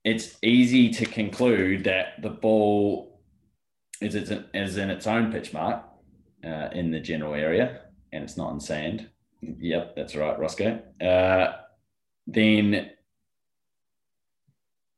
it's 0.04 0.36
easy 0.42 0.90
to 0.90 1.04
conclude 1.04 1.84
that 1.84 2.22
the 2.22 2.30
ball 2.30 3.20
is, 4.00 4.14
in 4.14 4.90
its 4.90 5.06
own 5.06 5.32
pitch 5.32 5.52
mark 5.52 5.84
uh, 6.44 6.68
in 6.72 6.90
the 6.90 7.00
general 7.00 7.34
area, 7.34 7.80
and 8.12 8.22
it's 8.22 8.36
not 8.36 8.52
in 8.52 8.60
sand. 8.60 9.08
Yep, 9.42 9.96
that's 9.96 10.14
right, 10.14 10.38
Roscoe. 10.38 10.80
Uh, 11.00 11.56
then 12.26 12.90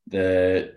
the 0.07 0.75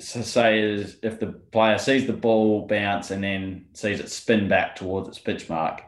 so 0.00 0.22
say 0.22 0.60
is 0.60 0.96
if 1.02 1.20
the 1.20 1.26
player 1.26 1.78
sees 1.78 2.06
the 2.06 2.12
ball 2.12 2.66
bounce 2.66 3.10
and 3.10 3.22
then 3.22 3.66
sees 3.72 4.00
it 4.00 4.10
spin 4.10 4.48
back 4.48 4.74
towards 4.74 5.08
its 5.08 5.18
pitch 5.18 5.48
mark, 5.48 5.82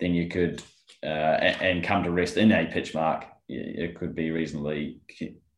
then 0.00 0.14
you 0.14 0.28
could 0.28 0.62
uh, 1.04 1.06
and, 1.06 1.84
come 1.84 2.02
to 2.02 2.10
rest 2.10 2.36
in 2.36 2.50
a 2.50 2.66
pitch 2.66 2.94
mark. 2.94 3.26
It 3.48 3.98
could 3.98 4.14
be 4.14 4.30
reasonably 4.30 5.00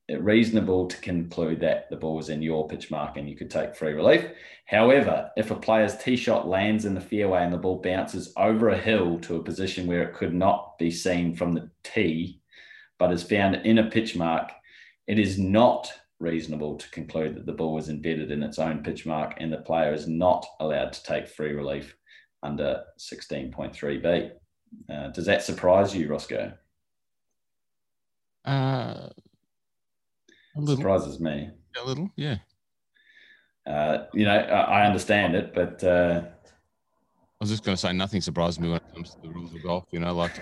reasonable 0.09 0.87
to 0.87 0.97
conclude 0.99 1.61
that 1.61 1.91
the 1.91 1.97
ball 1.97 2.15
was 2.15 2.29
in 2.29 2.41
your 2.41 2.69
pitch 2.69 2.91
mark 2.91 3.17
and 3.17 3.29
you 3.29 3.37
could 3.37 3.51
take 3.51 3.75
free 3.75 3.93
relief. 3.93 4.25
However, 4.67 5.31
if 5.37 5.51
a 5.51 5.57
player's 5.57 5.97
tee 5.97 6.17
shot 6.17 6.47
lands 6.47 6.85
in 6.85 6.95
the 6.95 7.01
fairway 7.01 7.43
and 7.43 7.53
the 7.53 7.59
ball 7.59 7.81
bounces 7.83 8.33
over 8.37 8.69
a 8.69 8.79
hill 8.79 9.19
to 9.21 9.37
a 9.37 9.43
position 9.43 9.87
where 9.87 10.03
it 10.03 10.15
could 10.15 10.33
not 10.33 10.79
be 10.79 10.91
seen 10.91 11.35
from 11.35 11.53
the 11.53 11.71
tee, 11.83 12.41
but 12.99 13.13
is 13.13 13.23
found 13.23 13.57
in 13.67 13.79
a 13.79 13.91
pitch 13.91 14.17
mark, 14.17 14.51
it 15.07 15.19
is 15.19 15.39
not 15.39 15.93
reasonable 16.21 16.77
to 16.77 16.91
conclude 16.91 17.35
that 17.35 17.47
the 17.47 17.53
ball 17.53 17.75
was 17.75 17.89
embedded 17.89 18.31
in 18.31 18.43
its 18.43 18.59
own 18.59 18.83
pitch 18.83 19.07
mark 19.07 19.35
and 19.39 19.53
the 19.53 19.59
player 19.59 19.93
is 19.93 20.09
not 20.09 20.47
allowed 20.61 20.93
to 20.93 21.03
take 21.03 21.29
free 21.29 21.53
relief 21.53 21.97
under 22.43 22.83
16.3b. 22.99 24.31
Uh, 24.89 25.09
does 25.09 25.27
that 25.27 25.43
surprise 25.43 25.95
you, 25.95 26.09
Roscoe? 26.09 26.53
Uh, 28.47 29.09
a 30.57 30.61
little. 30.61 30.77
Surprises 30.77 31.21
me. 31.21 31.51
A 31.83 31.85
little, 31.85 32.11
yeah. 32.17 32.37
Uh, 33.67 34.07
you 34.15 34.25
know, 34.25 34.37
I, 34.37 34.83
I 34.83 34.87
understand 34.87 35.35
it, 35.35 35.53
but 35.53 35.83
uh, 35.83 36.23
I 36.25 37.39
was 37.41 37.51
just 37.51 37.65
going 37.65 37.75
to 37.75 37.81
say 37.81 37.93
nothing 37.93 38.21
surprises 38.21 38.61
me 38.61 38.69
when 38.69 38.77
it 38.77 38.95
comes 38.95 39.15
to 39.15 39.21
the 39.21 39.29
rules 39.29 39.55
of 39.55 39.63
golf. 39.63 39.85
You 39.91 40.01
know, 40.01 40.15
like 40.15 40.41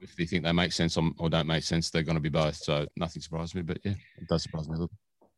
if 0.00 0.14
they 0.16 0.26
think 0.26 0.44
they 0.44 0.52
make 0.52 0.72
sense 0.72 0.96
or 0.96 1.30
don't 1.30 1.46
make 1.46 1.64
sense, 1.64 1.90
they're 1.90 2.02
going 2.02 2.16
to 2.16 2.20
be 2.20 2.28
both. 2.28 2.56
So 2.56 2.86
nothing 2.96 3.22
surprises 3.22 3.54
me, 3.54 3.62
but 3.62 3.78
yeah, 3.84 3.94
it 4.18 4.28
does 4.28 4.42
surprise 4.42 4.68
me 4.68 4.76
a 4.76 4.78
little. 4.78 4.96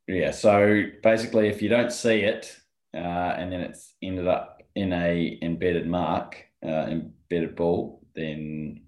Yeah. 0.08 0.30
So 0.32 0.84
basically, 1.02 1.48
if 1.48 1.62
you 1.62 1.68
don't 1.68 1.92
see 1.92 2.20
it 2.20 2.54
uh, 2.94 2.98
and 3.38 3.50
then 3.52 3.60
it's 3.60 3.94
ended 4.02 4.28
up 4.28 4.62
in 4.74 4.92
a 4.92 5.38
embedded 5.40 5.86
mark, 5.86 6.44
uh, 6.66 6.96
embedded 7.32 7.56
ball, 7.56 8.02
then 8.14 8.82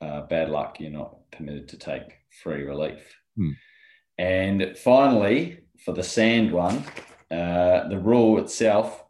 uh, 0.00 0.22
bad 0.22 0.48
luck. 0.48 0.80
You're 0.80 0.90
not 0.90 1.30
permitted 1.30 1.68
to 1.68 1.76
take 1.76 2.18
free 2.42 2.62
relief. 2.62 3.00
Hmm. 3.36 3.50
And 4.18 4.76
finally, 4.78 5.60
for 5.84 5.92
the 5.92 6.02
sand 6.02 6.52
one, 6.52 6.84
uh, 7.30 7.88
the 7.88 8.00
rule 8.02 8.38
itself, 8.38 9.04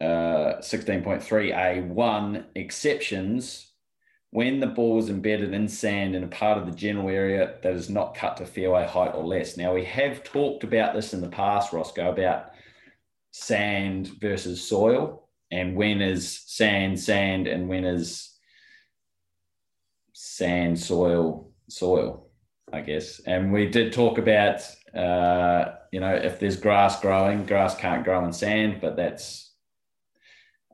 uh, 0.00 0.58
16.3A1 0.60 2.44
exceptions 2.54 3.68
when 4.30 4.60
the 4.60 4.66
ball 4.66 4.98
is 4.98 5.10
embedded 5.10 5.52
in 5.52 5.68
sand 5.68 6.16
in 6.16 6.24
a 6.24 6.28
part 6.28 6.56
of 6.56 6.64
the 6.64 6.72
general 6.72 7.10
area 7.10 7.56
that 7.62 7.74
is 7.74 7.90
not 7.90 8.14
cut 8.14 8.38
to 8.38 8.46
fairway 8.46 8.86
height 8.86 9.14
or 9.14 9.22
less. 9.22 9.58
Now, 9.58 9.74
we 9.74 9.84
have 9.84 10.24
talked 10.24 10.64
about 10.64 10.94
this 10.94 11.12
in 11.12 11.20
the 11.20 11.28
past, 11.28 11.74
Roscoe, 11.74 12.10
about 12.10 12.52
sand 13.32 14.08
versus 14.18 14.66
soil 14.66 15.21
and 15.52 15.76
when 15.76 16.02
is 16.02 16.42
sand 16.46 16.98
sand 16.98 17.46
and 17.46 17.68
when 17.68 17.84
is 17.84 18.36
sand 20.12 20.78
soil 20.78 21.52
soil 21.68 22.22
I 22.72 22.80
guess. 22.80 23.20
And 23.20 23.52
we 23.52 23.68
did 23.68 23.92
talk 23.92 24.16
about, 24.16 24.62
uh, 24.94 25.74
you 25.92 26.00
know, 26.00 26.14
if 26.14 26.40
there's 26.40 26.56
grass 26.56 27.00
growing, 27.00 27.44
grass 27.44 27.76
can't 27.76 28.04
grow 28.04 28.24
in 28.24 28.32
sand, 28.32 28.78
but 28.80 28.96
that's, 28.96 29.52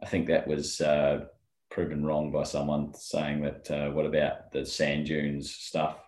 I 0.00 0.06
think 0.06 0.28
that 0.28 0.46
was 0.46 0.80
uh, 0.80 1.24
proven 1.70 2.06
wrong 2.06 2.30
by 2.30 2.44
someone 2.44 2.94
saying 2.94 3.42
that, 3.42 3.70
uh, 3.70 3.90
what 3.90 4.06
about 4.06 4.52
the 4.52 4.64
sand 4.64 5.06
dunes 5.06 5.50
stuff? 5.50 5.98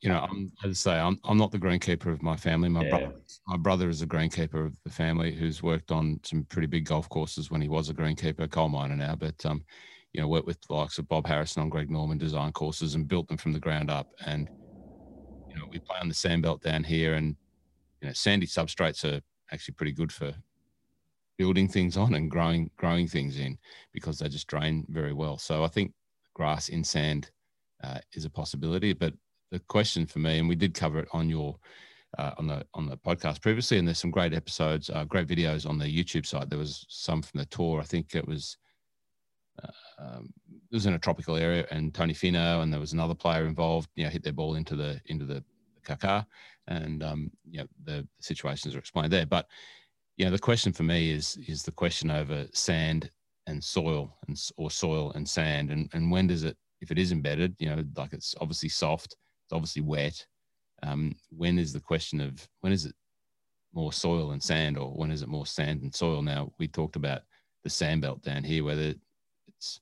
You 0.00 0.10
know, 0.10 0.26
I'm, 0.30 0.52
as 0.62 0.70
I 0.70 0.74
say, 0.74 0.98
I'm, 0.98 1.18
I'm 1.24 1.38
not 1.38 1.50
the 1.50 1.58
greenkeeper 1.58 2.12
of 2.12 2.22
my 2.22 2.36
family. 2.36 2.68
My, 2.68 2.82
yeah. 2.82 2.90
brother, 2.90 3.12
my 3.46 3.56
brother 3.56 3.88
is 3.88 4.02
a 4.02 4.06
greenkeeper 4.06 4.66
of 4.66 4.76
the 4.84 4.90
family 4.90 5.32
who's 5.32 5.62
worked 5.62 5.90
on 5.90 6.20
some 6.22 6.44
pretty 6.44 6.66
big 6.66 6.84
golf 6.84 7.08
courses 7.08 7.50
when 7.50 7.62
he 7.62 7.68
was 7.68 7.88
a 7.88 7.94
greenkeeper, 7.94 8.50
coal 8.50 8.68
miner 8.68 8.94
now, 8.94 9.16
but, 9.16 9.44
um, 9.46 9.64
you 10.12 10.20
know, 10.20 10.28
worked 10.28 10.46
with 10.46 10.60
the 10.62 10.74
likes 10.74 10.98
of 10.98 11.08
Bob 11.08 11.26
Harrison 11.26 11.62
on 11.62 11.70
Greg 11.70 11.90
Norman 11.90 12.18
design 12.18 12.52
courses 12.52 12.94
and 12.94 13.08
built 13.08 13.26
them 13.28 13.36
from 13.36 13.52
the 13.52 13.58
ground 13.58 13.90
up. 13.90 14.08
And, 14.24 14.48
you 15.48 15.56
know, 15.56 15.64
we 15.70 15.78
play 15.78 15.96
on 16.00 16.08
the 16.08 16.14
sand 16.14 16.42
belt 16.42 16.62
down 16.62 16.84
here 16.84 17.14
and, 17.14 17.34
you 18.00 18.08
know, 18.08 18.12
sandy 18.12 18.46
substrates 18.46 19.04
are 19.04 19.20
actually 19.50 19.74
pretty 19.74 19.92
good 19.92 20.12
for 20.12 20.34
building 21.38 21.68
things 21.68 21.96
on 21.96 22.14
and 22.14 22.30
growing, 22.30 22.70
growing 22.76 23.08
things 23.08 23.38
in 23.38 23.58
because 23.92 24.18
they 24.18 24.28
just 24.28 24.46
drain 24.46 24.84
very 24.88 25.12
well. 25.12 25.38
So 25.38 25.64
I 25.64 25.68
think 25.68 25.92
grass 26.34 26.68
in 26.68 26.84
sand 26.84 27.30
uh, 27.82 27.98
is 28.12 28.24
a 28.24 28.30
possibility. 28.30 28.92
But 28.92 29.14
the 29.50 29.60
question 29.60 30.06
for 30.06 30.18
me, 30.18 30.38
and 30.38 30.48
we 30.48 30.56
did 30.56 30.74
cover 30.74 30.98
it 30.98 31.08
on 31.12 31.28
your, 31.28 31.56
uh, 32.18 32.32
on 32.38 32.46
the 32.46 32.66
on 32.74 32.86
the 32.86 32.96
podcast 32.96 33.40
previously, 33.40 33.78
and 33.78 33.86
there's 33.86 33.98
some 33.98 34.10
great 34.10 34.34
episodes, 34.34 34.90
uh, 34.90 35.04
great 35.04 35.28
videos 35.28 35.68
on 35.68 35.78
the 35.78 35.86
YouTube 35.86 36.26
site. 36.26 36.50
There 36.50 36.58
was 36.58 36.86
some 36.88 37.22
from 37.22 37.38
the 37.38 37.46
tour. 37.46 37.80
I 37.80 37.84
think 37.84 38.14
it 38.14 38.26
was 38.26 38.56
um, 39.98 40.32
it 40.48 40.74
was 40.74 40.86
in 40.86 40.94
a 40.94 40.98
tropical 40.98 41.36
area, 41.36 41.66
and 41.70 41.94
Tony 41.94 42.14
Finau 42.14 42.62
and 42.62 42.72
there 42.72 42.80
was 42.80 42.92
another 42.92 43.14
player 43.14 43.46
involved. 43.46 43.88
You 43.94 44.04
know, 44.04 44.10
hit 44.10 44.22
their 44.22 44.32
ball 44.32 44.54
into 44.54 44.76
the 44.76 45.00
into 45.06 45.24
the 45.24 45.42
kaka, 45.84 46.26
and 46.68 47.02
um, 47.02 47.30
you 47.48 47.60
know 47.60 47.66
the 47.84 48.06
situations 48.20 48.74
are 48.74 48.78
explained 48.78 49.12
there. 49.12 49.26
But 49.26 49.46
you 50.16 50.24
know, 50.24 50.30
the 50.30 50.38
question 50.38 50.72
for 50.72 50.82
me 50.82 51.10
is 51.10 51.38
is 51.46 51.62
the 51.62 51.72
question 51.72 52.10
over 52.10 52.46
sand 52.52 53.10
and 53.46 53.62
soil, 53.62 54.16
and 54.26 54.38
or 54.56 54.70
soil 54.70 55.12
and 55.12 55.28
sand, 55.28 55.70
and 55.70 55.88
and 55.92 56.10
when 56.10 56.26
does 56.26 56.44
it, 56.44 56.56
if 56.80 56.90
it 56.90 56.98
is 56.98 57.12
embedded, 57.12 57.56
you 57.58 57.68
know, 57.68 57.82
like 57.96 58.12
it's 58.12 58.34
obviously 58.40 58.68
soft, 58.68 59.16
it's 59.46 59.52
obviously 59.52 59.82
wet. 59.82 60.26
Um, 60.82 61.16
when 61.30 61.58
is 61.58 61.72
the 61.72 61.80
question 61.80 62.20
of 62.20 62.46
when 62.60 62.72
is 62.72 62.84
it 62.84 62.94
more 63.72 63.92
soil 63.92 64.32
and 64.32 64.42
sand, 64.42 64.76
or 64.76 64.90
when 64.90 65.10
is 65.10 65.22
it 65.22 65.28
more 65.28 65.46
sand 65.46 65.82
and 65.82 65.94
soil? 65.94 66.20
Now 66.22 66.52
we 66.58 66.66
talked 66.66 66.96
about 66.96 67.22
the 67.62 67.70
sand 67.70 68.02
belt 68.02 68.22
down 68.22 68.42
here, 68.42 68.64
whether 68.64 68.94
it's 69.48 69.80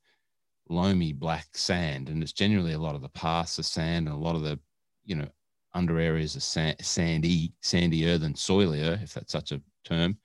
loamy 0.68 1.12
black 1.12 1.46
sand, 1.52 2.08
and 2.08 2.22
it's 2.22 2.32
generally 2.32 2.72
a 2.72 2.78
lot 2.78 2.94
of 2.94 3.02
the 3.02 3.08
paths 3.08 3.58
of 3.58 3.66
sand 3.66 4.06
and 4.06 4.16
a 4.16 4.18
lot 4.18 4.36
of 4.36 4.42
the, 4.42 4.58
you 5.04 5.14
know, 5.14 5.28
under 5.74 5.98
areas 5.98 6.36
of 6.36 6.42
sand, 6.42 6.76
sandy, 6.80 7.52
sandier 7.62 8.20
than 8.20 8.34
soilier, 8.34 9.02
if 9.02 9.14
that's 9.14 9.32
such 9.32 9.52
a 9.52 9.60
term. 9.84 10.16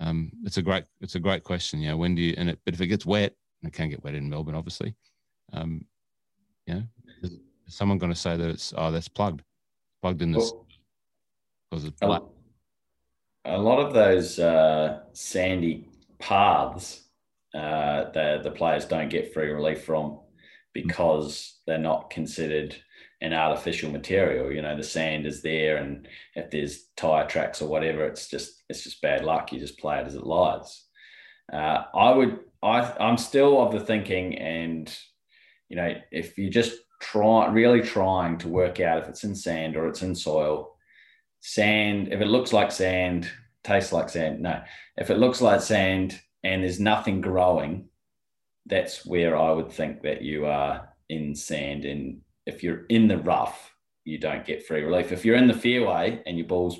Um, 0.00 0.30
it's 0.44 0.58
a 0.58 0.62
great, 0.62 0.84
it's 1.00 1.14
a 1.14 1.20
great 1.20 1.44
question. 1.44 1.80
You 1.80 1.88
know, 1.88 1.96
when 1.96 2.14
do 2.14 2.22
you? 2.22 2.34
And 2.36 2.50
it, 2.50 2.58
but 2.64 2.74
if 2.74 2.80
it 2.80 2.86
gets 2.86 3.06
wet, 3.06 3.34
and 3.62 3.72
it 3.72 3.76
can 3.76 3.90
get 3.90 4.04
wet 4.04 4.14
in 4.14 4.30
Melbourne, 4.30 4.54
obviously. 4.54 4.94
Um, 5.52 5.84
you 6.66 6.74
know, 6.74 6.82
someone 7.68 7.98
going 7.98 8.12
to 8.12 8.18
say 8.18 8.36
that 8.36 8.48
it's 8.48 8.74
oh 8.76 8.90
that's 8.90 9.08
plugged, 9.08 9.42
plugged 10.02 10.22
in 10.22 10.32
this 10.32 10.52
because 11.70 11.84
it's 11.84 12.00
black? 12.00 12.22
A 13.44 13.58
lot 13.58 13.78
of 13.78 13.94
those 13.94 14.38
uh, 14.38 15.00
sandy 15.12 15.88
paths 16.18 17.08
uh, 17.54 18.10
the 18.12 18.40
the 18.42 18.50
players 18.50 18.84
don't 18.84 19.08
get 19.08 19.32
free 19.32 19.50
relief 19.50 19.84
from 19.84 20.20
because 20.74 21.60
they're 21.66 21.78
not 21.78 22.10
considered 22.10 22.76
an 23.20 23.32
artificial 23.32 23.90
material. 23.90 24.52
You 24.52 24.62
know, 24.62 24.76
the 24.76 24.82
sand 24.82 25.26
is 25.26 25.42
there, 25.42 25.78
and 25.78 26.06
if 26.34 26.50
there's 26.50 26.84
tire 26.96 27.26
tracks 27.26 27.62
or 27.62 27.68
whatever, 27.68 28.04
it's 28.04 28.28
just 28.28 28.62
it's 28.68 28.84
just 28.84 29.00
bad 29.00 29.24
luck. 29.24 29.52
You 29.52 29.58
just 29.58 29.78
play 29.78 29.98
it 29.98 30.06
as 30.06 30.14
it 30.14 30.26
lies. 30.26 30.84
Uh, 31.50 31.84
I 31.94 32.12
would 32.12 32.40
I 32.62 32.94
I'm 33.00 33.16
still 33.16 33.60
of 33.62 33.72
the 33.72 33.80
thinking, 33.80 34.36
and 34.36 34.94
you 35.70 35.76
know, 35.76 35.94
if 36.12 36.36
you 36.36 36.50
just 36.50 36.74
try 37.00 37.48
really 37.48 37.82
trying 37.82 38.38
to 38.38 38.48
work 38.48 38.80
out 38.80 39.02
if 39.02 39.08
it's 39.08 39.24
in 39.24 39.34
sand 39.34 39.76
or 39.76 39.88
it's 39.88 40.02
in 40.02 40.14
soil, 40.14 40.76
sand 41.40 42.08
if 42.12 42.20
it 42.20 42.26
looks 42.26 42.52
like 42.52 42.72
sand, 42.72 43.30
tastes 43.64 43.92
like 43.92 44.08
sand. 44.08 44.40
No, 44.40 44.62
if 44.96 45.10
it 45.10 45.18
looks 45.18 45.40
like 45.40 45.60
sand 45.60 46.20
and 46.42 46.62
there's 46.62 46.80
nothing 46.80 47.20
growing, 47.20 47.88
that's 48.66 49.04
where 49.06 49.36
I 49.36 49.52
would 49.52 49.72
think 49.72 50.02
that 50.02 50.22
you 50.22 50.46
are 50.46 50.88
in 51.08 51.34
sand. 51.34 51.84
And 51.84 52.20
if 52.46 52.62
you're 52.62 52.86
in 52.86 53.08
the 53.08 53.18
rough, 53.18 53.74
you 54.04 54.18
don't 54.18 54.46
get 54.46 54.66
free 54.66 54.82
relief. 54.82 55.12
If 55.12 55.24
you're 55.24 55.36
in 55.36 55.48
the 55.48 55.54
fairway 55.54 56.22
and 56.26 56.36
your 56.36 56.46
ball's 56.46 56.78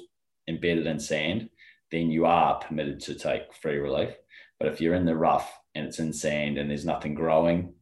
embedded 0.48 0.86
in 0.86 0.98
sand, 0.98 1.50
then 1.90 2.10
you 2.10 2.26
are 2.26 2.58
permitted 2.58 3.00
to 3.00 3.14
take 3.14 3.54
free 3.54 3.78
relief. 3.78 4.14
But 4.58 4.68
if 4.68 4.80
you're 4.80 4.94
in 4.94 5.06
the 5.06 5.16
rough 5.16 5.52
and 5.74 5.86
it's 5.86 5.98
in 5.98 6.12
sand 6.12 6.58
and 6.58 6.68
there's 6.68 6.84
nothing 6.84 7.14
growing, 7.14 7.74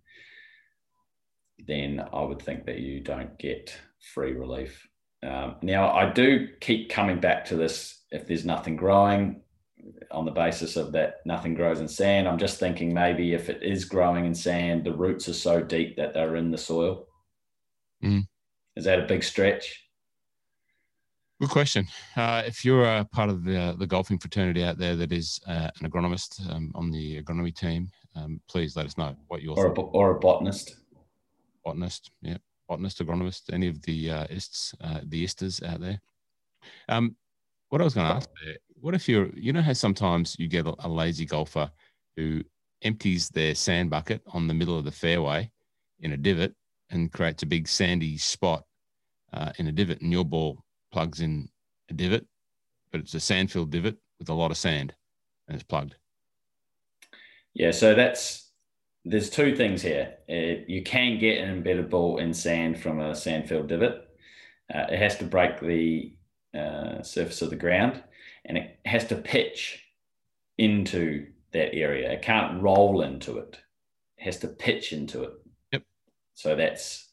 then 1.59 2.03
I 2.13 2.23
would 2.23 2.41
think 2.41 2.67
that 2.67 2.79
you 2.79 3.01
don't 3.01 3.39
get 3.39 3.77
free 4.15 4.33
relief. 4.33 4.89
Um, 5.23 5.57
now, 5.63 5.91
I 5.93 6.11
do 6.11 6.49
keep 6.61 6.91
coming 6.91 7.21
back 7.21 7.45
to 7.47 7.57
this 7.57 8.03
if 8.11 8.27
there's 8.27 8.45
nothing 8.45 8.77
growing, 8.77 9.43
on 10.11 10.25
the 10.25 10.31
basis 10.31 10.77
of 10.77 10.93
that 10.93 11.17
nothing 11.25 11.55
grows 11.55 11.81
in 11.81 11.89
sand. 11.89 12.29
I'm 12.29 12.39
just 12.39 12.59
thinking 12.59 12.93
maybe 12.93 13.35
if 13.35 13.49
it 13.49 13.63
is 13.63 13.85
growing 13.85 14.27
in 14.27 14.35
sand, 14.35 14.85
the 14.85 14.95
roots 14.95 15.29
are 15.29 15.35
so 15.35 15.63
deep 15.63 15.97
that 15.97 16.15
they're 16.15 16.37
in 16.37 16.51
the 16.51 16.59
soil. 16.59 17.07
Mm. 18.03 18.27
Is 18.77 18.85
that 18.85 19.01
a 19.01 19.07
big 19.07 19.25
stretch? 19.25 19.83
Good 21.41 21.51
question. 21.51 21.87
Uh, 22.17 22.43
if 22.47 22.65
you're 22.65 22.85
a 22.85 23.05
part 23.05 23.29
of 23.29 23.45
the, 23.45 23.77
the 23.79 23.87
golfing 23.87 24.19
fraternity 24.19 24.65
out 24.65 24.79
there 24.79 24.97
that 24.97 25.13
is 25.13 25.39
uh, 25.47 25.71
an 25.81 25.91
agronomist 25.91 26.51
um, 26.51 26.73
on 26.75 26.91
the 26.91 27.23
agronomy 27.23 27.55
team, 27.55 27.91
um, 28.15 28.41
please 28.49 28.75
let 28.75 28.87
us 28.87 28.97
know 28.97 29.15
what 29.29 29.43
you're 29.43 29.55
or 29.55 29.67
a, 29.67 29.81
or 29.81 30.17
a 30.17 30.19
botanist. 30.19 30.77
Botanist, 31.67 32.11
yeah, 32.23 32.39
botanist, 32.69 33.01
agronomist, 33.01 33.53
any 33.53 33.69
of 33.69 33.83
the 33.83 34.11
uh, 34.11 34.27
ists, 34.31 34.75
uh, 34.81 35.01
the 35.05 35.25
isters 35.25 35.63
out 35.63 35.81
there. 35.81 36.01
Um, 36.89 37.17
what 37.69 37.83
I 37.83 37.85
was 37.85 37.95
going 37.95 38.09
to 38.09 38.15
ask 38.15 38.31
there 38.43 38.57
what 38.81 38.95
if 38.95 39.09
you're, 39.09 39.31
you 39.35 39.53
know, 39.53 39.63
how 39.63 39.73
sometimes 39.73 40.37
you 40.39 40.49
get 40.49 40.67
a, 40.67 40.89
lazy 40.89 41.27
golfer 41.27 41.71
who 42.17 42.43
empties 42.83 43.29
their 43.31 43.55
sand 43.55 43.91
bucket 43.91 44.23
on 44.29 44.47
the 44.47 44.55
middle 44.55 44.79
of 44.79 44.85
the 44.85 44.93
fairway 44.93 45.51
in 46.01 46.13
a 46.13 46.17
divot 46.17 46.55
and 46.91 47.13
creates 47.13 47.43
a 47.43 47.47
big 47.47 47.67
sandy 47.67 48.17
spot. 48.17 48.63
uh, 49.33 49.53
in 49.59 49.67
a 49.67 49.73
divot, 49.73 50.01
and 50.01 50.13
your 50.13 50.25
ball 50.25 50.63
plugs 50.93 51.21
in 51.21 51.49
a 51.91 51.95
divot, 51.95 52.27
but 52.91 53.01
it's 53.01 53.15
a 53.15 53.21
sand-filled 53.21 53.71
divot 53.71 53.97
with 54.19 54.29
a 54.29 54.35
lot 54.35 54.51
of 54.51 54.57
sand, 54.57 54.95
and 55.49 55.55
it's 55.55 55.65
plugged. 55.65 55.97
Yeah, 57.55 57.71
so 57.71 57.95
that's 57.95 58.46
there's 59.09 59.31
two 59.31 59.55
things 59.55 59.83
here. 59.83 60.15
Uh, 60.29 60.65
you 60.67 60.83
can 60.83 61.19
get 61.19 61.39
an 61.39 61.49
embedded 61.51 61.89
ball 61.89 62.19
in 62.19 62.35
sand 62.35 62.79
from 62.81 63.01
a 63.01 63.15
sand-filled 63.15 63.69
divot. 63.69 64.09
Uh, 64.73 64.87
it 64.91 64.99
has 64.99 65.17
to 65.19 65.25
break 65.25 65.61
the 65.61 66.13
uh, 66.59 67.03
surface 67.03 67.41
of 67.41 67.51
the 67.51 67.57
ground, 67.57 68.03
and 68.45 68.59
it 68.59 68.81
has 68.85 69.07
to 69.07 69.15
pitch 69.15 69.85
into 70.59 71.27
that 71.53 71.73
area. 71.73 72.11
It 72.11 72.23
can't 72.23 72.61
roll 72.61 73.03
into 73.03 73.39
it. 73.39 73.59
It 74.19 74.25
has 74.25 74.39
to 74.41 74.49
pitch 74.49 74.93
into 74.93 75.23
it. 75.23 75.33
Yep. 75.73 75.83
So 76.35 76.57
that's 76.57 77.13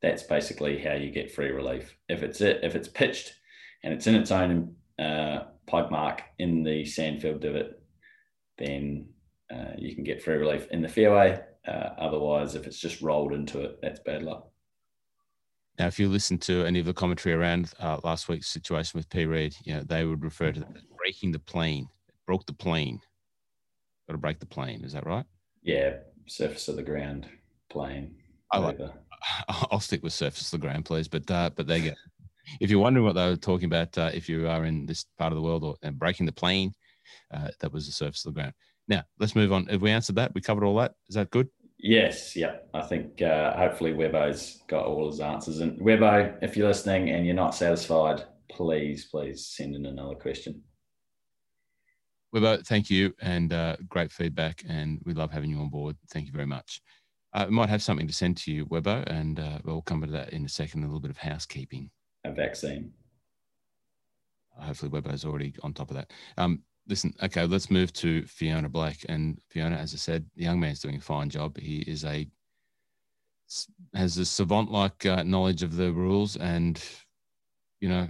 that's 0.00 0.22
basically 0.22 0.82
how 0.82 0.94
you 0.94 1.10
get 1.10 1.32
free 1.32 1.50
relief. 1.50 1.94
If 2.08 2.22
it's 2.22 2.40
it, 2.40 2.60
if 2.62 2.74
it's 2.74 2.88
pitched 2.88 3.34
and 3.82 3.92
it's 3.92 4.06
in 4.06 4.14
its 4.14 4.30
own 4.30 4.76
uh, 4.98 5.44
plug 5.66 5.90
mark 5.90 6.22
in 6.38 6.62
the 6.62 6.84
sandfield 6.84 7.40
divot, 7.40 7.82
then 8.56 9.08
uh, 9.52 9.72
you 9.76 9.94
can 9.94 10.04
get 10.04 10.22
free 10.22 10.36
relief 10.36 10.66
in 10.70 10.82
the 10.82 10.88
fairway. 10.88 11.40
Uh, 11.66 11.90
otherwise, 11.98 12.54
if 12.54 12.66
it's 12.66 12.78
just 12.78 13.00
rolled 13.00 13.32
into 13.32 13.60
it, 13.60 13.78
that's 13.82 14.00
bad 14.00 14.22
luck. 14.22 14.50
Now, 15.78 15.86
if 15.86 15.98
you 15.98 16.08
listen 16.08 16.38
to 16.38 16.64
any 16.64 16.78
of 16.78 16.86
the 16.86 16.92
commentary 16.92 17.34
around 17.34 17.72
uh, 17.80 17.98
last 18.04 18.28
week's 18.28 18.48
situation 18.48 18.96
with 18.96 19.08
P. 19.08 19.26
Reed, 19.26 19.56
you 19.64 19.74
know, 19.74 19.82
they 19.82 20.04
would 20.04 20.22
refer 20.22 20.52
to 20.52 20.60
that 20.60 20.76
as 20.76 20.82
breaking 20.96 21.32
the 21.32 21.38
plane. 21.40 21.88
It 22.08 22.14
broke 22.26 22.46
the 22.46 22.52
plane. 22.52 23.00
Got 24.06 24.12
to 24.12 24.18
break 24.18 24.38
the 24.38 24.46
plane. 24.46 24.84
Is 24.84 24.92
that 24.92 25.06
right? 25.06 25.24
Yeah, 25.62 25.96
surface 26.26 26.68
of 26.68 26.76
the 26.76 26.82
ground, 26.82 27.26
plane. 27.70 28.14
I 28.52 28.58
like. 28.58 28.78
I'll 29.48 29.80
stick 29.80 30.02
with 30.02 30.12
surface 30.12 30.52
of 30.52 30.60
the 30.60 30.66
ground, 30.66 30.84
please. 30.84 31.08
But 31.08 31.28
uh, 31.30 31.50
but 31.56 31.66
there 31.66 31.78
you 31.78 31.90
go. 31.90 31.96
If 32.60 32.70
you're 32.70 32.80
wondering 32.80 33.06
what 33.06 33.14
they 33.14 33.26
were 33.26 33.36
talking 33.36 33.66
about, 33.66 33.96
uh, 33.96 34.10
if 34.12 34.28
you 34.28 34.46
are 34.48 34.66
in 34.66 34.86
this 34.86 35.06
part 35.18 35.32
of 35.32 35.36
the 35.36 35.42
world 35.42 35.64
or 35.64 35.90
breaking 35.92 36.26
the 36.26 36.32
plane, 36.32 36.72
uh, 37.32 37.48
that 37.60 37.72
was 37.72 37.86
the 37.86 37.92
surface 37.92 38.24
of 38.24 38.34
the 38.34 38.40
ground. 38.40 38.54
Now 38.88 39.02
let's 39.18 39.34
move 39.34 39.52
on. 39.52 39.66
Have 39.66 39.82
we 39.82 39.90
answered 39.90 40.16
that? 40.16 40.34
We 40.34 40.40
covered 40.40 40.64
all 40.64 40.76
that. 40.76 40.94
Is 41.08 41.14
that 41.14 41.30
good? 41.30 41.48
Yes, 41.78 42.34
yeah. 42.34 42.56
I 42.72 42.82
think 42.82 43.20
uh, 43.20 43.56
hopefully 43.56 43.92
Webbo's 43.92 44.62
got 44.68 44.86
all 44.86 45.10
his 45.10 45.20
answers. 45.20 45.60
And 45.60 45.78
Webbo, 45.80 46.36
if 46.42 46.56
you're 46.56 46.68
listening 46.68 47.10
and 47.10 47.26
you're 47.26 47.34
not 47.34 47.54
satisfied, 47.54 48.24
please, 48.50 49.06
please 49.06 49.46
send 49.46 49.74
in 49.74 49.86
another 49.86 50.14
question. 50.14 50.62
Webbo, 52.34 52.66
thank 52.66 52.90
you 52.90 53.12
and 53.20 53.52
uh, 53.52 53.76
great 53.88 54.10
feedback. 54.12 54.64
And 54.68 54.98
we 55.04 55.12
love 55.12 55.30
having 55.30 55.50
you 55.50 55.60
on 55.60 55.68
board. 55.68 55.96
Thank 56.10 56.26
you 56.26 56.32
very 56.32 56.46
much. 56.46 56.80
Uh, 57.34 57.46
we 57.48 57.54
might 57.54 57.68
have 57.68 57.82
something 57.82 58.06
to 58.06 58.14
send 58.14 58.36
to 58.38 58.52
you, 58.52 58.64
Webbo, 58.66 59.04
and 59.08 59.40
uh, 59.40 59.58
we'll 59.64 59.82
come 59.82 60.00
to 60.00 60.06
that 60.06 60.32
in 60.32 60.44
a 60.44 60.48
second. 60.48 60.84
A 60.84 60.86
little 60.86 61.00
bit 61.00 61.10
of 61.10 61.18
housekeeping. 61.18 61.90
A 62.24 62.32
vaccine. 62.32 62.92
Hopefully, 64.56 64.90
Webbo's 64.90 65.24
already 65.24 65.52
on 65.62 65.74
top 65.74 65.90
of 65.90 65.96
that. 65.96 66.12
Um, 66.38 66.62
listen, 66.88 67.14
okay, 67.22 67.46
let's 67.46 67.70
move 67.70 67.92
to 67.94 68.24
Fiona 68.26 68.68
Blake. 68.68 69.04
And 69.08 69.40
Fiona, 69.48 69.76
as 69.76 69.94
I 69.94 69.96
said, 69.96 70.26
the 70.36 70.44
young 70.44 70.60
man's 70.60 70.80
doing 70.80 70.96
a 70.96 71.00
fine 71.00 71.30
job. 71.30 71.56
He 71.58 71.78
is 71.80 72.04
a 72.04 72.28
has 73.94 74.16
a 74.18 74.24
savant-like 74.24 75.04
uh, 75.06 75.22
knowledge 75.22 75.62
of 75.62 75.76
the 75.76 75.92
rules, 75.92 76.36
and 76.36 76.82
you 77.80 77.88
know, 77.88 78.08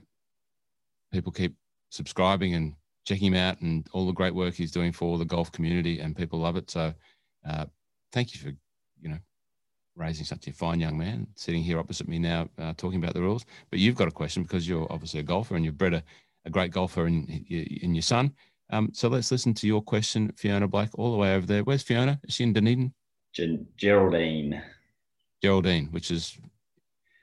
people 1.13 1.33
keep 1.33 1.55
subscribing 1.91 2.55
and 2.55 2.75
checking 3.05 3.29
him 3.29 3.35
out, 3.35 3.61
and 3.61 3.87
all 3.93 4.07
the 4.07 4.13
great 4.13 4.35
work 4.35 4.55
he's 4.55 4.73
doing 4.73 4.93
for 4.93 5.19
the 5.19 5.25
golf 5.25 5.53
community, 5.53 6.01
and 6.01 6.17
people 6.17 6.39
love 6.39 6.57
it. 6.57 6.71
So, 6.71 6.95
uh, 7.49 7.67
thank 8.13 8.35
you 8.35 8.41
for 8.41 8.57
you 9.01 9.11
know 9.11 9.19
raising 9.97 10.25
such 10.25 10.49
a 10.49 10.53
fine 10.53 10.81
young 10.81 10.99
man 10.99 11.27
sitting 11.37 11.63
here 11.63 11.79
opposite 11.79 12.09
me 12.09 12.19
now 12.19 12.49
uh, 12.59 12.73
talking 12.77 12.99
about 12.99 13.15
the 13.15 13.21
rules. 13.21 13.45
But 13.71 13.79
you've 13.79 13.95
got 13.95 14.09
a 14.09 14.13
question 14.13 14.43
because 14.43 14.69
you're 14.69 14.91
obviously 14.91 15.21
a 15.21 15.25
golfer 15.25 15.55
and 15.55 15.65
you've 15.65 15.79
bred 15.79 15.95
a, 15.95 16.03
a 16.45 16.51
great 16.51 16.73
golfer 16.73 17.07
in 17.07 17.27
in 17.29 17.95
your 17.95 18.03
son. 18.03 18.33
Um, 18.71 18.91
so 18.93 19.09
let's 19.09 19.31
listen 19.31 19.55
to 19.55 19.67
your 19.67 19.83
question, 19.83 20.33
Fiona 20.37 20.67
Blake, 20.67 20.91
all 20.99 21.13
the 21.13 21.19
way 21.19 21.35
over 21.35 21.47
there. 21.47 21.63
Where's 21.63 21.83
Fiona? 21.83 22.21
Is 22.25 22.35
she 22.35 22.45
in 22.45 22.53
Dunedin? 22.53 22.93
Geraldine. 23.77 24.63
Geraldine, 25.43 25.89
which 25.91 26.11
is 26.11 26.39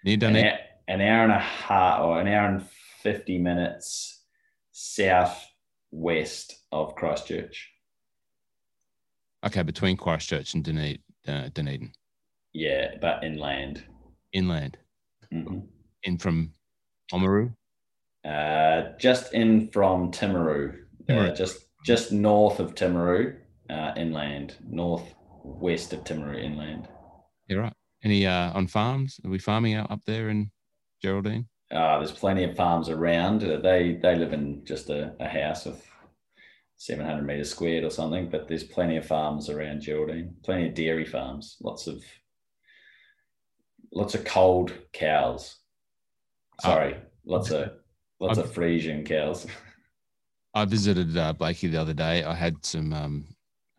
near 0.04 0.18
Dunedin. 0.18 0.54
An, 0.88 1.02
hour 1.02 1.24
and 1.24 1.32
a 1.32 1.40
half 1.40 2.02
or 2.02 2.20
an 2.20 2.28
hour 2.28 2.50
and 2.50 2.66
50 3.02 3.38
minutes 3.40 4.24
southwest 4.72 6.56
of 6.72 6.96
Christchurch. 6.96 7.70
Okay, 9.46 9.64
between 9.64 9.98
Christchurch 9.98 10.54
and 10.54 10.64
Dunedin. 10.64 11.00
Uh, 11.28 11.50
Dunedin. 11.54 11.92
Yeah, 12.54 12.96
but 13.00 13.24
inland. 13.24 13.84
Inland. 14.34 14.78
Mm-hmm. 15.34 15.60
In 16.04 16.18
from 16.18 16.54
Oamaru? 17.12 17.54
Uh, 18.26 18.92
just 19.00 19.34
in 19.34 19.70
from 19.70 20.12
Timaru 20.12 20.81
uh, 21.10 21.32
just 21.32 21.66
just 21.86 22.12
north 22.12 22.60
of 22.60 22.76
Timaru, 22.76 23.36
uh, 23.70 23.94
inland, 23.98 24.56
northwest 24.68 25.94
of 25.94 26.04
Timaru, 26.04 26.44
inland. 26.44 26.88
Yeah, 27.48 27.58
right. 27.58 27.74
Any 28.04 28.26
uh, 28.26 28.52
on 28.54 28.68
farms? 28.68 29.20
Are 29.26 29.30
we 29.30 29.40
farming 29.40 29.76
out 29.76 29.92
up 29.92 30.02
there 30.06 30.30
in 30.30 30.52
Geraldine? 31.02 31.48
Uh, 31.72 31.98
there's 31.98 32.12
plenty 32.12 32.44
of 32.44 32.56
farms 32.56 32.90
around. 32.90 33.44
Uh, 33.44 33.58
they 33.58 34.00
they 34.02 34.16
live 34.16 34.34
in 34.34 34.64
just 34.66 34.90
a, 34.90 35.14
a 35.20 35.28
house 35.28 35.66
of 35.66 35.82
700 36.78 37.22
meters 37.24 37.52
squared 37.52 37.84
or 37.84 37.92
something, 37.92 38.30
but 38.30 38.48
there's 38.48 38.64
plenty 38.64 38.98
of 38.98 39.06
farms 39.06 39.50
around 39.50 39.82
Geraldine. 39.82 40.36
Plenty 40.44 40.68
of 40.68 40.74
dairy 40.74 41.06
farms. 41.06 41.58
Lots 41.62 41.88
of 41.88 42.04
lots 43.94 44.16
of 44.16 44.26
cold 44.26 44.74
cows. 44.92 45.58
Sorry, 46.60 46.96
uh, 46.96 47.00
lots 47.26 47.52
of 47.52 47.72
lots 48.20 48.38
I've, 48.40 48.46
of 48.46 48.54
Friesian 48.54 49.06
cows. 49.06 49.48
I 50.54 50.66
visited 50.66 51.16
uh, 51.18 51.34
Blakey 51.34 51.68
the 51.68 51.80
other 51.80 51.94
day. 51.94 52.24
I 52.24 52.34
had 52.34 52.66
some 52.66 52.94
um, 52.94 53.26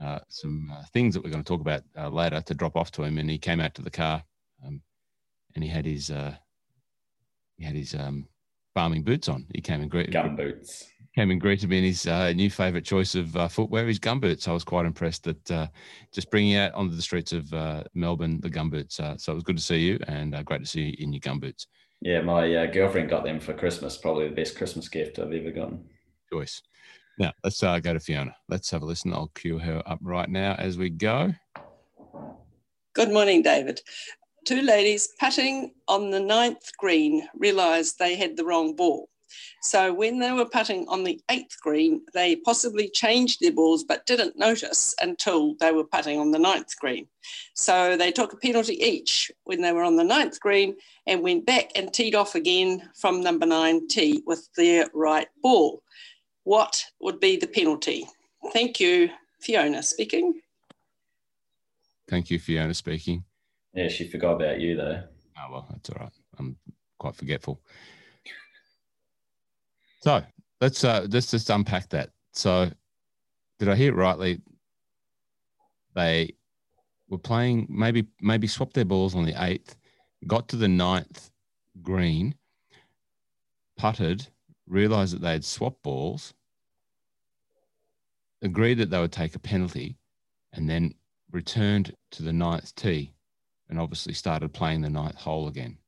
uh, 0.00 0.18
some 0.28 0.72
uh, 0.72 0.82
things 0.92 1.14
that 1.14 1.22
we're 1.22 1.30
going 1.30 1.44
to 1.44 1.48
talk 1.48 1.61
about 1.61 1.82
uh, 1.96 2.08
later 2.08 2.40
to 2.40 2.54
drop 2.54 2.76
off 2.76 2.90
to 2.92 3.02
him, 3.04 3.18
and 3.18 3.28
he 3.30 3.38
came 3.38 3.61
out 3.61 3.74
to 3.74 3.82
the 3.82 3.90
car, 3.90 4.22
um, 4.66 4.80
and 5.54 5.62
he 5.62 5.70
had 5.70 5.85
his 5.85 6.11
uh, 6.11 6.35
he 7.56 7.64
had 7.64 7.74
his 7.74 7.94
um, 7.94 8.26
farming 8.74 9.02
boots 9.02 9.28
on. 9.28 9.46
He 9.54 9.61
came 9.61 9.80
and 9.82 9.90
greeted 9.90 10.12
gum 10.12 10.35
boots. 10.35 10.87
Came 11.14 11.30
and 11.30 11.40
greeted 11.40 11.68
me 11.68 11.76
in 11.76 11.85
his 11.85 12.06
uh, 12.06 12.32
new 12.32 12.48
favourite 12.48 12.87
choice 12.87 13.14
of 13.14 13.52
footwear, 13.52 13.87
his 13.87 13.98
gum 13.98 14.18
boots. 14.18 14.48
I 14.48 14.52
was 14.52 14.64
quite 14.64 14.87
impressed 14.87 15.24
that 15.24 15.70
just 16.11 16.30
bringing 16.30 16.56
out 16.56 16.72
onto 16.72 16.96
the 16.96 17.02
streets 17.02 17.35
of 17.35 17.52
Melbourne 17.92 18.40
the 18.40 18.48
gum 18.48 18.70
boots. 18.70 18.96
so 18.96 19.32
it 19.32 19.35
was 19.35 19.44
good 19.44 19.58
to 19.58 19.62
see 19.62 19.80
you, 19.80 19.98
and 20.08 20.42
great 20.46 20.62
to 20.62 20.66
see 20.66 20.80
you 20.80 20.94
in 20.98 21.12
your 21.12 21.20
gum 21.20 21.38
boots. 21.38 21.66
Yeah, 22.00 22.22
my 22.22 22.66
girlfriend 22.66 23.11
got 23.11 23.24
them 23.24 23.40
for 23.40 23.52
Christmas. 23.52 23.98
Probably 23.98 24.28
the 24.28 24.35
best 24.35 24.56
Christmas 24.56 24.88
gift 24.88 25.18
I've 25.18 25.32
ever 25.32 25.50
gotten 25.50 25.85
choice. 26.33 26.62
Now 27.18 27.33
let's 27.45 27.62
uh, 27.62 27.79
go 27.79 27.92
to 27.92 28.01
Fiona. 28.01 28.35
Let's 28.49 28.71
have 28.71 28.83
a 28.83 28.87
listen. 28.87 29.12
I'll 29.12 29.31
cue 29.35 29.59
her 29.59 29.83
up 29.87 29.99
right 30.03 30.29
now 30.29 30.55
as 30.59 30.79
we 30.79 30.90
go. 30.90 31.35
Good 32.95 33.11
morning, 33.11 33.42
David. 33.42 33.81
Two 34.45 34.62
ladies 34.62 35.09
putting 35.21 35.73
on 35.88 36.11
the 36.11 36.21
ninth 36.21 36.71
green 36.79 37.29
realised 37.37 37.99
they 37.99 38.16
had 38.16 38.37
the 38.37 38.45
wrong 38.45 38.75
ball. 38.75 39.09
So 39.62 39.95
when 39.95 40.18
they 40.18 40.33
were 40.33 40.45
putting 40.45 40.87
on 40.88 41.05
the 41.05 41.18
eighth 41.31 41.57
green, 41.62 42.03
they 42.12 42.37
possibly 42.37 42.90
changed 42.90 43.40
their 43.40 43.53
balls 43.53 43.85
but 43.85 44.05
didn't 44.05 44.37
notice 44.37 44.95
until 45.01 45.55
they 45.55 45.73
were 45.73 45.85
putting 45.85 46.18
on 46.18 46.33
the 46.33 46.38
ninth 46.38 46.77
green. 46.79 47.07
So 47.55 47.97
they 47.97 48.11
took 48.11 48.33
a 48.33 48.37
penalty 48.37 48.75
each 48.83 49.31
when 49.45 49.62
they 49.62 49.73
were 49.73 49.85
on 49.85 49.97
the 49.97 50.05
ninth 50.05 50.38
green 50.40 50.77
and 51.07 51.23
went 51.23 51.47
back 51.47 51.71
and 51.77 51.92
teed 51.92 52.14
off 52.14 52.35
again 52.35 52.90
from 52.95 53.23
number 53.23 53.47
nine 53.47 53.88
tee 53.88 54.23
with 54.27 54.49
their 54.57 54.88
right 54.92 55.29
ball 55.42 55.83
what 56.44 56.85
would 57.00 57.20
be 57.20 57.37
the 57.37 57.46
penalty? 57.46 58.07
Thank 58.52 58.81
you, 58.81 59.11
Fiona 59.40 59.83
speaking. 59.83 60.40
Thank 62.09 62.31
you, 62.31 62.38
Fiona 62.38 62.74
speaking. 62.74 63.24
Yeah, 63.74 63.88
she 63.88 64.09
forgot 64.09 64.35
about 64.35 64.61
you 64.61 64.76
though. 64.76 65.02
Oh, 65.38 65.52
well, 65.52 65.66
that's 65.70 65.90
all 65.90 65.96
right. 66.00 66.12
I'm 66.38 66.57
quite 66.98 67.14
forgetful. 67.14 67.61
So 70.00 70.22
let's 70.61 70.83
uh, 70.85 71.07
let's 71.11 71.31
just 71.31 71.48
unpack 71.48 71.88
that. 71.90 72.11
So, 72.33 72.70
did 73.59 73.68
I 73.68 73.74
hear 73.74 73.92
it 73.92 73.96
rightly? 73.96 74.40
They 75.94 76.35
were 77.09 77.18
playing 77.18 77.66
maybe 77.70 78.07
maybe 78.20 78.46
swapped 78.46 78.74
their 78.74 78.85
balls 78.85 79.14
on 79.14 79.24
the 79.24 79.35
eighth, 79.44 79.76
got 80.26 80.48
to 80.48 80.57
the 80.57 80.68
ninth 80.68 81.31
green, 81.83 82.35
putted, 83.78 84.26
realized 84.66 85.14
that 85.14 85.22
they 85.22 85.33
had 85.33 85.44
swapped 85.44 85.83
balls, 85.83 86.35
agreed 88.42 88.79
that 88.79 88.90
they 88.90 88.98
would 89.01 89.12
take 89.12 89.35
a 89.35 89.38
penalty, 89.38 89.96
and 90.53 90.68
then 90.68 90.94
returned 91.31 91.94
to 92.11 92.22
the 92.22 92.33
ninth 92.33 92.75
tee 92.75 93.14
and 93.68 93.81
obviously 93.81 94.12
started 94.12 94.53
playing 94.53 94.83
the 94.83 94.90
ninth 94.90 95.16
hole 95.16 95.48
again. 95.48 95.79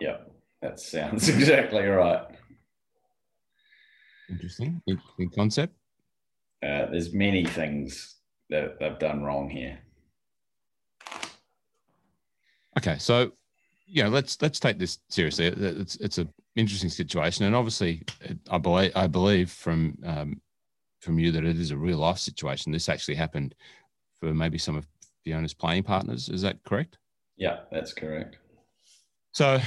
Yeah, 0.00 0.16
that 0.60 0.80
sounds 0.80 1.28
exactly 1.28 1.86
right. 1.86 2.26
Interesting. 4.28 4.82
Interesting 4.86 5.30
concept. 5.30 5.74
Uh, 6.62 6.86
there's 6.90 7.12
many 7.12 7.44
things 7.44 8.16
that 8.50 8.78
they've 8.80 8.98
done 8.98 9.22
wrong 9.22 9.48
here. 9.48 9.78
Okay, 12.78 12.96
so 12.98 13.32
yeah, 13.86 14.08
let's 14.08 14.40
let's 14.42 14.58
take 14.58 14.78
this 14.78 14.98
seriously. 15.08 15.46
It's 15.46 15.96
it's 15.96 16.18
a 16.18 16.26
interesting 16.56 16.90
situation, 16.90 17.44
and 17.44 17.54
obviously, 17.54 18.02
I 18.50 18.58
believe 18.58 18.92
I 18.94 19.06
believe 19.06 19.50
from 19.50 19.98
um, 20.04 20.40
from 21.00 21.18
you 21.18 21.32
that 21.32 21.44
it 21.44 21.58
is 21.58 21.70
a 21.70 21.76
real 21.76 21.98
life 21.98 22.18
situation. 22.18 22.72
This 22.72 22.88
actually 22.88 23.16
happened 23.16 23.54
for 24.18 24.32
maybe 24.34 24.58
some 24.58 24.76
of 24.76 24.86
Fiona's 25.24 25.54
playing 25.54 25.82
partners. 25.82 26.28
Is 26.28 26.42
that 26.42 26.62
correct? 26.64 26.98
Yeah, 27.36 27.60
that's 27.70 27.92
correct. 27.92 28.38
So, 29.32 29.58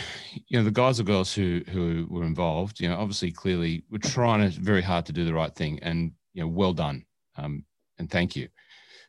you 0.48 0.58
know, 0.58 0.64
the 0.64 0.72
guys 0.72 1.00
or 1.00 1.04
girls 1.04 1.34
who 1.34 1.62
who 1.70 2.08
were 2.10 2.24
involved, 2.24 2.80
you 2.80 2.88
know, 2.88 2.98
obviously, 2.98 3.32
clearly, 3.32 3.84
were 3.92 4.00
trying 4.00 4.50
to 4.50 4.60
very 4.60 4.82
hard 4.82 5.06
to 5.08 5.14
do 5.14 5.26
the 5.26 5.34
right 5.34 5.54
thing, 5.54 5.80
and 5.82 6.12
you 6.34 6.42
know, 6.42 6.48
well 6.48 6.74
done, 6.74 7.06
um, 7.38 7.66
and 8.00 8.10
thank 8.10 8.36
you 8.36 8.48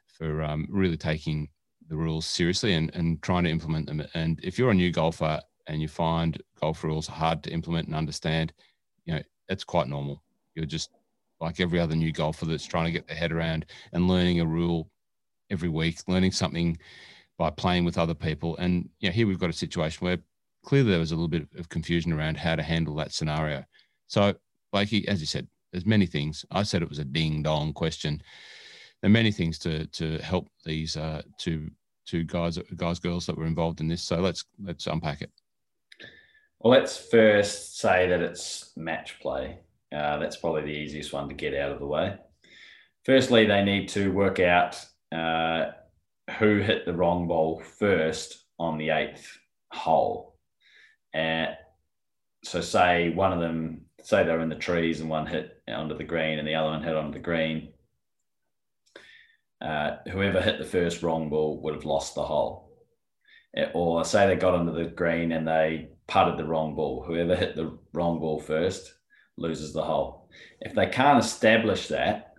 for 0.07 0.43
um, 0.43 0.67
really 0.69 0.97
taking 0.97 1.49
the 1.89 1.97
rules 1.97 2.27
seriously 2.27 2.75
and 2.75 2.95
and 2.95 3.23
trying 3.23 3.45
to 3.45 3.51
implement 3.51 3.87
them. 3.87 4.03
And 4.15 4.41
if 4.43 4.59
you're 4.59 4.73
a 4.73 4.75
new 4.75 4.91
golfer 4.91 5.41
and 5.69 5.81
you 5.81 5.89
find 5.89 6.43
golf 6.61 6.83
rules 6.83 7.07
hard 7.07 7.43
to 7.45 7.51
implement 7.51 7.87
and 7.87 7.95
understand, 7.95 8.53
you 9.05 9.15
know, 9.15 9.23
it's 9.49 9.65
quite 9.65 9.87
normal. 9.87 10.23
You're 10.55 10.67
just 10.67 10.91
like 11.41 11.61
every 11.61 11.79
other 11.79 11.95
new 11.95 12.11
golfer 12.11 12.47
that's 12.47 12.67
trying 12.67 12.87
to 12.87 12.91
get 12.91 13.07
their 13.07 13.17
head 13.17 13.31
around 13.31 13.67
and 13.93 14.09
learning 14.09 14.41
a 14.41 14.47
rule 14.47 14.91
every 15.51 15.69
week, 15.69 16.01
learning 16.09 16.33
something 16.33 16.77
by 17.39 17.51
playing 17.51 17.85
with 17.85 17.99
other 17.99 18.15
people. 18.15 18.57
And 18.57 18.89
you 18.99 19.09
know, 19.09 19.13
here 19.13 19.27
we've 19.27 19.39
got 19.39 19.51
a 19.51 19.55
situation 19.55 20.05
where 20.05 20.19
clearly 20.65 20.91
there 20.91 20.99
was 20.99 21.13
a 21.13 21.15
little 21.15 21.29
bit 21.29 21.47
of 21.57 21.69
confusion 21.69 22.13
around 22.13 22.37
how 22.37 22.57
to 22.57 22.63
handle 22.63 22.95
that 22.97 23.13
scenario. 23.13 23.65
So, 24.09 24.35
Blakey, 24.73 25.07
as 25.07 25.21
you 25.21 25.27
said, 25.27 25.47
there's 25.71 25.87
many 25.87 26.07
things. 26.07 26.45
I 26.51 26.63
said 26.63 26.83
it 26.83 26.89
was 26.89 26.99
a 26.99 27.05
ding 27.05 27.43
dong 27.43 27.73
question. 27.73 28.23
There 29.01 29.09
are 29.09 29.13
many 29.13 29.31
things 29.31 29.59
to 29.61 29.87
to 29.87 30.19
help 30.19 30.49
these 30.65 30.97
uh, 30.97 31.23
two 31.39 31.71
two 32.07 32.25
guys 32.25 32.59
guys 32.77 32.99
girls 32.99 33.27
that 33.27 33.37
were 33.37 33.47
involved 33.47 33.81
in 33.81 33.89
this. 33.89 34.03
So 34.03 34.21
let's 34.21 34.45
let's 34.59 34.87
unpack 34.87 35.23
it. 35.23 35.31
Well, 36.61 36.73
let's 36.73 36.99
first 36.99 37.79
say 37.79 38.09
that 38.09 38.21
it's 38.21 38.73
match 38.77 39.21
play. 39.21 39.61
Uh, 39.95 40.19
that's 40.19 40.37
probably 40.37 40.63
the 40.63 40.77
easiest 40.77 41.13
one 41.13 41.29
to 41.29 41.35
get 41.35 41.55
out 41.55 41.71
of 41.71 41.79
the 41.79 41.87
way. 41.87 42.17
Firstly, 43.05 43.47
they 43.47 43.63
need 43.63 43.89
to 43.91 44.11
work 44.13 44.41
out 44.41 44.85
uh, 45.13 45.67
who 46.39 46.59
hit 46.59 46.85
the 46.85 46.95
wrong 46.95 47.29
ball 47.29 47.63
first 47.79 48.45
on 48.59 48.77
the 48.77 48.91
eighth 48.91 49.39
hole. 49.71 50.37
And 51.15 51.51
so, 52.45 52.61
say 52.61 53.11
one 53.11 53.33
of 53.33 53.39
them, 53.39 53.83
say 54.03 54.25
they're 54.25 54.41
in 54.41 54.49
the 54.49 54.57
trees 54.57 55.01
and 55.01 55.09
one 55.09 55.27
hit 55.27 55.63
onto 55.69 55.97
the 55.97 56.05
green 56.05 56.41
and 56.41 56.49
the 56.49 56.57
other 56.57 56.71
one 56.71 56.83
hit 56.83 56.97
onto 56.97 57.13
the 57.13 57.25
green. 57.25 57.69
Uh, 59.61 59.97
whoever 60.11 60.41
hit 60.41 60.59
the 60.59 60.65
first 60.65 61.03
wrong 61.03 61.31
ball 61.31 61.61
would 61.63 61.75
have 61.75 61.85
lost 61.85 62.17
the 62.17 62.25
hole. 62.25 62.73
Or 63.75 64.05
say 64.05 64.27
they 64.27 64.37
got 64.37 64.55
onto 64.55 64.73
the 64.73 64.91
green 64.91 65.33
and 65.33 65.47
they 65.47 65.91
putted 66.09 66.37
the 66.37 66.45
wrong 66.45 66.75
ball. 66.75 67.05
Whoever 67.07 67.37
hit 67.37 67.55
the 67.55 67.79
wrong 67.93 68.19
ball 68.19 68.41
first 68.41 68.95
loses 69.37 69.73
the 69.73 69.85
hole. 69.85 70.29
If 70.61 70.75
they 70.75 70.87
can't 70.87 71.23
establish 71.23 71.89
that, 71.89 72.35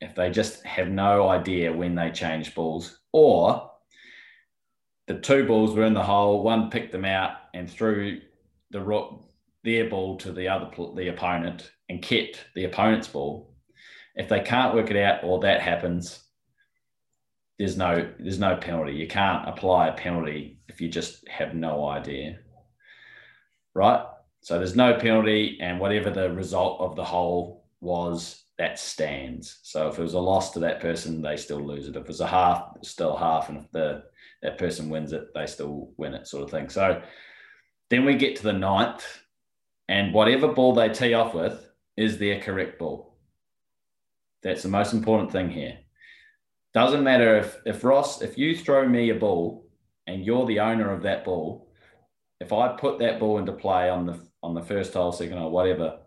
if 0.00 0.14
they 0.14 0.30
just 0.30 0.64
have 0.64 0.88
no 0.88 1.28
idea 1.28 1.72
when 1.72 1.94
they 1.94 2.10
change 2.10 2.54
balls, 2.54 2.98
or 3.12 3.70
the 5.06 5.18
two 5.18 5.46
balls 5.46 5.74
were 5.74 5.84
in 5.84 5.94
the 5.94 6.02
hole, 6.02 6.42
one 6.42 6.70
picked 6.70 6.92
them 6.92 7.04
out 7.04 7.32
and 7.54 7.70
threw 7.70 8.20
the 8.70 8.80
their 9.62 9.88
ball 9.88 10.16
to 10.16 10.32
the 10.32 10.48
other 10.48 10.70
the 10.94 11.08
opponent 11.08 11.72
and 11.88 12.02
kept 12.02 12.44
the 12.54 12.64
opponent's 12.64 13.08
ball. 13.08 13.54
If 14.14 14.28
they 14.28 14.40
can't 14.40 14.74
work 14.74 14.90
it 14.90 14.96
out 14.96 15.24
or 15.24 15.40
that 15.40 15.60
happens, 15.60 16.24
there's 17.58 17.76
no 17.76 18.12
there's 18.18 18.38
no 18.38 18.56
penalty. 18.56 18.92
You 18.92 19.08
can't 19.08 19.48
apply 19.48 19.88
a 19.88 19.92
penalty 19.92 20.60
if 20.68 20.80
you 20.80 20.88
just 20.88 21.26
have 21.28 21.54
no 21.54 21.86
idea. 21.88 22.38
Right? 23.76 24.02
So 24.40 24.56
there's 24.56 24.74
no 24.74 24.94
penalty, 24.94 25.58
and 25.60 25.78
whatever 25.78 26.08
the 26.08 26.32
result 26.32 26.80
of 26.80 26.96
the 26.96 27.04
hole 27.04 27.66
was, 27.80 28.44
that 28.56 28.78
stands. 28.78 29.58
So 29.64 29.88
if 29.88 29.98
it 29.98 30.02
was 30.02 30.14
a 30.14 30.18
loss 30.18 30.52
to 30.52 30.60
that 30.60 30.80
person, 30.80 31.20
they 31.20 31.36
still 31.36 31.60
lose 31.60 31.86
it. 31.86 31.96
If 31.96 32.08
it's 32.08 32.20
a 32.20 32.26
half, 32.26 32.72
it's 32.76 32.88
still 32.88 33.14
half, 33.14 33.50
and 33.50 33.58
if 33.58 33.70
the 33.72 34.04
that 34.42 34.56
person 34.56 34.88
wins 34.88 35.12
it, 35.12 35.28
they 35.34 35.46
still 35.46 35.90
win 35.98 36.14
it, 36.14 36.26
sort 36.26 36.44
of 36.44 36.50
thing. 36.50 36.70
So 36.70 37.02
then 37.90 38.06
we 38.06 38.14
get 38.14 38.36
to 38.36 38.42
the 38.44 38.52
ninth, 38.52 39.04
and 39.88 40.14
whatever 40.14 40.48
ball 40.48 40.74
they 40.74 40.88
tee 40.88 41.12
off 41.12 41.34
with 41.34 41.68
is 41.96 42.16
their 42.16 42.40
correct 42.40 42.78
ball. 42.78 43.18
That's 44.42 44.62
the 44.62 44.68
most 44.70 44.94
important 44.94 45.32
thing 45.32 45.50
here. 45.50 45.78
Doesn't 46.72 47.04
matter 47.04 47.36
if 47.36 47.58
if 47.66 47.84
Ross, 47.84 48.22
if 48.22 48.38
you 48.38 48.56
throw 48.56 48.88
me 48.88 49.10
a 49.10 49.14
ball 49.14 49.68
and 50.06 50.24
you're 50.24 50.46
the 50.46 50.60
owner 50.60 50.92
of 50.92 51.02
that 51.02 51.24
ball, 51.24 51.65
if 52.40 52.52
I 52.52 52.68
put 52.68 52.98
that 52.98 53.18
ball 53.18 53.38
into 53.38 53.52
play 53.52 53.88
on 53.88 54.06
the 54.06 54.20
on 54.42 54.54
the 54.54 54.62
first 54.62 54.94
hole, 54.94 55.12
second 55.12 55.38
hole, 55.38 55.50
whatever, 55.50 55.98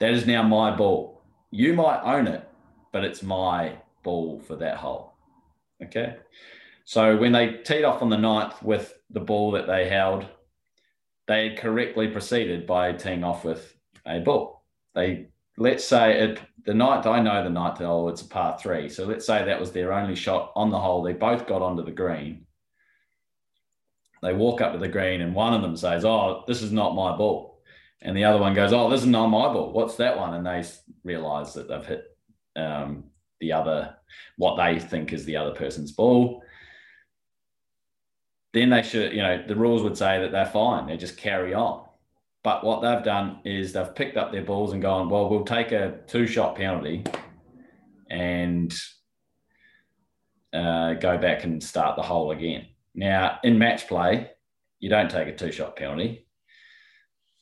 that 0.00 0.12
is 0.12 0.26
now 0.26 0.42
my 0.42 0.74
ball. 0.74 1.22
You 1.50 1.72
might 1.72 2.02
own 2.02 2.26
it, 2.26 2.46
but 2.92 3.04
it's 3.04 3.22
my 3.22 3.78
ball 4.02 4.40
for 4.40 4.56
that 4.56 4.76
hole. 4.76 5.14
Okay. 5.82 6.16
So 6.84 7.16
when 7.16 7.32
they 7.32 7.58
teed 7.64 7.84
off 7.84 8.02
on 8.02 8.10
the 8.10 8.18
ninth 8.18 8.62
with 8.62 8.94
the 9.10 9.20
ball 9.20 9.52
that 9.52 9.66
they 9.66 9.88
held, 9.88 10.26
they 11.26 11.54
correctly 11.54 12.08
proceeded 12.08 12.66
by 12.66 12.92
teeing 12.92 13.24
off 13.24 13.44
with 13.44 13.74
a 14.06 14.20
ball. 14.20 14.64
They 14.94 15.28
let's 15.56 15.84
say 15.84 16.20
it 16.20 16.40
the 16.64 16.74
ninth, 16.74 17.06
I 17.06 17.20
know 17.20 17.42
the 17.42 17.50
ninth 17.50 17.78
hole, 17.78 18.10
it's 18.10 18.20
a 18.20 18.28
par 18.28 18.58
three. 18.60 18.90
So 18.90 19.06
let's 19.06 19.26
say 19.26 19.42
that 19.42 19.60
was 19.60 19.72
their 19.72 19.92
only 19.92 20.14
shot 20.14 20.52
on 20.54 20.70
the 20.70 20.78
hole. 20.78 21.02
They 21.02 21.14
both 21.14 21.46
got 21.46 21.62
onto 21.62 21.82
the 21.82 21.92
green 21.92 22.44
they 24.22 24.32
walk 24.32 24.60
up 24.60 24.72
to 24.72 24.78
the 24.78 24.88
green 24.88 25.20
and 25.20 25.34
one 25.34 25.54
of 25.54 25.62
them 25.62 25.76
says, 25.76 26.04
Oh, 26.04 26.44
this 26.46 26.62
is 26.62 26.72
not 26.72 26.94
my 26.94 27.16
ball. 27.16 27.60
And 28.02 28.16
the 28.16 28.24
other 28.24 28.38
one 28.38 28.54
goes, 28.54 28.72
Oh, 28.72 28.88
this 28.90 29.02
is 29.02 29.06
not 29.06 29.28
my 29.28 29.52
ball. 29.52 29.72
What's 29.72 29.96
that 29.96 30.18
one? 30.18 30.34
And 30.34 30.46
they 30.46 30.64
realize 31.04 31.54
that 31.54 31.68
they've 31.68 31.86
hit 31.86 32.16
um, 32.56 33.04
the 33.40 33.52
other, 33.52 33.96
what 34.36 34.56
they 34.56 34.78
think 34.78 35.12
is 35.12 35.24
the 35.24 35.36
other 35.36 35.52
person's 35.52 35.92
ball. 35.92 36.42
Then 38.52 38.70
they 38.70 38.82
should, 38.82 39.12
you 39.12 39.22
know, 39.22 39.44
the 39.46 39.56
rules 39.56 39.82
would 39.82 39.96
say 39.96 40.20
that 40.20 40.32
they're 40.32 40.46
fine. 40.46 40.86
They 40.86 40.96
just 40.96 41.16
carry 41.16 41.54
on. 41.54 41.84
But 42.42 42.64
what 42.64 42.80
they've 42.80 43.04
done 43.04 43.40
is 43.44 43.72
they've 43.72 43.94
picked 43.94 44.16
up 44.16 44.32
their 44.32 44.44
balls 44.44 44.72
and 44.72 44.80
gone, 44.80 45.08
Well, 45.08 45.28
we'll 45.28 45.44
take 45.44 45.72
a 45.72 45.98
two 46.06 46.26
shot 46.26 46.56
penalty 46.56 47.04
and 48.10 48.74
uh, 50.52 50.94
go 50.94 51.18
back 51.18 51.44
and 51.44 51.62
start 51.62 51.96
the 51.96 52.02
hole 52.02 52.30
again. 52.30 52.66
Now, 52.94 53.38
in 53.44 53.58
match 53.58 53.86
play, 53.86 54.30
you 54.80 54.88
don't 54.88 55.10
take 55.10 55.28
a 55.28 55.34
two 55.34 55.52
shot 55.52 55.76
penalty. 55.76 56.26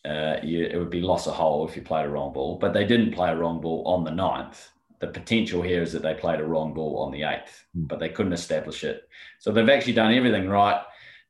Uh, 0.04 0.36
you, 0.42 0.64
it 0.64 0.78
would 0.78 0.90
be 0.90 1.00
loss 1.00 1.26
of 1.26 1.34
hole 1.34 1.66
if 1.66 1.74
you 1.74 1.82
played 1.82 2.06
a 2.06 2.08
wrong 2.08 2.32
ball, 2.32 2.58
but 2.58 2.72
they 2.72 2.84
didn't 2.84 3.12
play 3.12 3.30
a 3.30 3.36
wrong 3.36 3.60
ball 3.60 3.82
on 3.86 4.04
the 4.04 4.10
ninth. 4.10 4.70
The 5.00 5.08
potential 5.08 5.62
here 5.62 5.82
is 5.82 5.92
that 5.92 6.02
they 6.02 6.14
played 6.14 6.40
a 6.40 6.44
wrong 6.44 6.72
ball 6.74 6.98
on 6.98 7.12
the 7.12 7.24
eighth, 7.24 7.64
hmm. 7.74 7.84
but 7.84 7.98
they 7.98 8.08
couldn't 8.08 8.32
establish 8.32 8.84
it. 8.84 9.08
So 9.40 9.50
they've 9.50 9.68
actually 9.68 9.94
done 9.94 10.14
everything 10.14 10.48
right. 10.48 10.80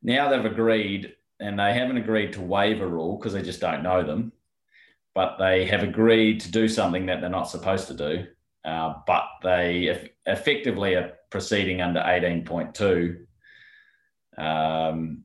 Now 0.02 0.28
they've 0.28 0.44
agreed, 0.44 1.14
and 1.40 1.58
they 1.58 1.72
haven't 1.72 1.96
agreed 1.96 2.34
to 2.34 2.42
waive 2.42 2.80
a 2.80 2.86
rule 2.86 3.16
because 3.16 3.32
they 3.32 3.42
just 3.42 3.60
don't 3.60 3.82
know 3.82 4.02
them, 4.02 4.32
but 5.14 5.36
they 5.38 5.64
have 5.64 5.82
agreed 5.82 6.40
to 6.40 6.52
do 6.52 6.68
something 6.68 7.06
that 7.06 7.20
they're 7.20 7.30
not 7.30 7.50
supposed 7.50 7.88
to 7.88 7.94
do. 7.94 8.26
Uh, 8.64 8.94
but 9.06 9.24
they 9.42 10.08
effectively 10.26 10.94
are 10.96 11.12
proceeding 11.30 11.80
under 11.80 12.00
18.2 12.00 13.25
um, 14.38 15.24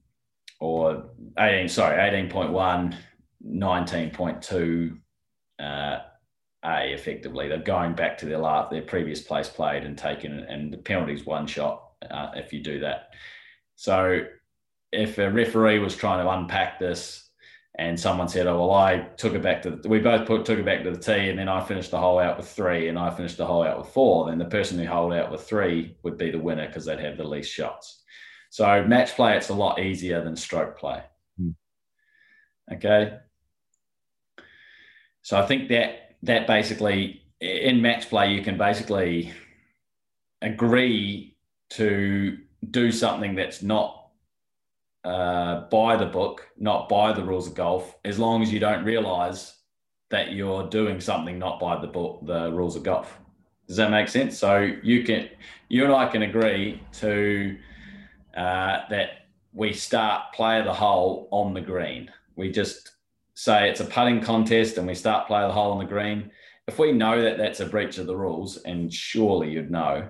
or 0.59 1.09
18, 1.37 1.69
sorry, 1.69 1.97
18.1, 1.97 2.95
19.2 3.45 4.97
uh, 5.59 5.99
A 6.63 6.93
effectively. 6.93 7.47
They're 7.47 7.57
going 7.57 7.93
back 7.93 8.17
to 8.19 8.25
their 8.25 8.37
last, 8.37 8.71
their 8.71 8.81
previous 8.81 9.21
place 9.21 9.49
played 9.49 9.83
and 9.83 9.97
taken, 9.97 10.39
and 10.39 10.71
the 10.71 10.77
penalty's 10.77 11.25
one 11.25 11.47
shot 11.47 11.83
uh, 12.09 12.31
if 12.35 12.53
you 12.53 12.61
do 12.61 12.79
that. 12.79 13.09
So 13.75 14.25
if 14.91 15.17
a 15.17 15.31
referee 15.31 15.79
was 15.79 15.95
trying 15.95 16.23
to 16.23 16.29
unpack 16.29 16.79
this 16.79 17.29
and 17.75 17.99
someone 17.99 18.27
said, 18.27 18.47
"Oh 18.47 18.59
well, 18.59 18.73
I 18.73 19.07
took 19.17 19.33
it 19.33 19.41
back 19.41 19.61
to 19.63 19.71
the, 19.71 19.89
we 19.89 19.99
both 19.99 20.27
put 20.27 20.45
took 20.45 20.59
it 20.59 20.65
back 20.65 20.83
to 20.83 20.91
the 20.91 20.99
tee, 20.99 21.29
and 21.29 21.39
then 21.39 21.47
I 21.47 21.63
finished 21.63 21.91
the 21.91 21.99
hole 21.99 22.19
out 22.19 22.37
with 22.37 22.47
three, 22.47 22.89
and 22.89 22.99
I 22.99 23.09
finished 23.09 23.37
the 23.37 23.45
hole 23.45 23.63
out 23.63 23.79
with 23.79 23.87
four. 23.87 24.27
then 24.27 24.37
the 24.37 24.45
person 24.45 24.77
who 24.77 24.85
holed 24.85 25.13
out 25.13 25.31
with 25.31 25.43
three 25.43 25.95
would 26.03 26.17
be 26.17 26.31
the 26.31 26.39
winner 26.39 26.67
because 26.67 26.85
they'd 26.85 26.99
have 26.99 27.17
the 27.17 27.23
least 27.23 27.51
shots. 27.51 28.00
So 28.51 28.83
match 28.83 29.15
play, 29.15 29.37
it's 29.37 29.47
a 29.47 29.53
lot 29.53 29.79
easier 29.79 30.21
than 30.21 30.35
stroke 30.35 30.77
play. 30.77 31.01
Hmm. 31.37 31.51
Okay. 32.73 33.17
So 35.21 35.39
I 35.39 35.45
think 35.45 35.69
that 35.69 36.17
that 36.23 36.47
basically 36.47 37.23
in 37.39 37.81
match 37.81 38.09
play, 38.09 38.33
you 38.33 38.43
can 38.43 38.57
basically 38.57 39.31
agree 40.41 41.37
to 41.71 42.39
do 42.69 42.91
something 42.91 43.35
that's 43.35 43.63
not 43.63 44.09
uh, 45.05 45.61
by 45.69 45.95
the 45.95 46.05
book, 46.05 46.49
not 46.57 46.89
by 46.89 47.13
the 47.13 47.23
rules 47.23 47.47
of 47.47 47.55
golf, 47.55 47.95
as 48.03 48.19
long 48.19 48.43
as 48.43 48.51
you 48.51 48.59
don't 48.59 48.83
realize 48.83 49.55
that 50.09 50.33
you're 50.33 50.67
doing 50.67 50.99
something 50.99 51.39
not 51.39 51.57
by 51.57 51.79
the 51.79 51.87
book, 51.87 52.19
the 52.25 52.51
rules 52.51 52.75
of 52.75 52.83
golf. 52.83 53.17
Does 53.65 53.77
that 53.77 53.89
make 53.91 54.09
sense? 54.09 54.37
So 54.37 54.69
you 54.83 55.03
can, 55.03 55.29
you 55.69 55.85
and 55.85 55.93
I 55.93 56.07
can 56.07 56.23
agree 56.23 56.83
to 56.99 57.57
uh, 58.35 58.81
that 58.89 59.27
we 59.53 59.73
start 59.73 60.33
play 60.33 60.59
of 60.59 60.65
the 60.65 60.73
hole 60.73 61.27
on 61.31 61.53
the 61.53 61.61
green. 61.61 62.09
We 62.35 62.51
just 62.51 62.91
say 63.33 63.69
it's 63.69 63.79
a 63.79 63.85
putting 63.85 64.21
contest 64.21 64.77
and 64.77 64.87
we 64.87 64.95
start 64.95 65.27
play 65.27 65.41
of 65.41 65.49
the 65.49 65.53
hole 65.53 65.71
on 65.71 65.79
the 65.79 65.85
green. 65.85 66.31
If 66.67 66.79
we 66.79 66.91
know 66.91 67.21
that 67.21 67.37
that's 67.37 67.59
a 67.59 67.65
breach 67.65 67.97
of 67.97 68.07
the 68.07 68.15
rules, 68.15 68.57
and 68.57 68.93
surely 68.93 69.51
you'd 69.51 69.71
know, 69.71 70.09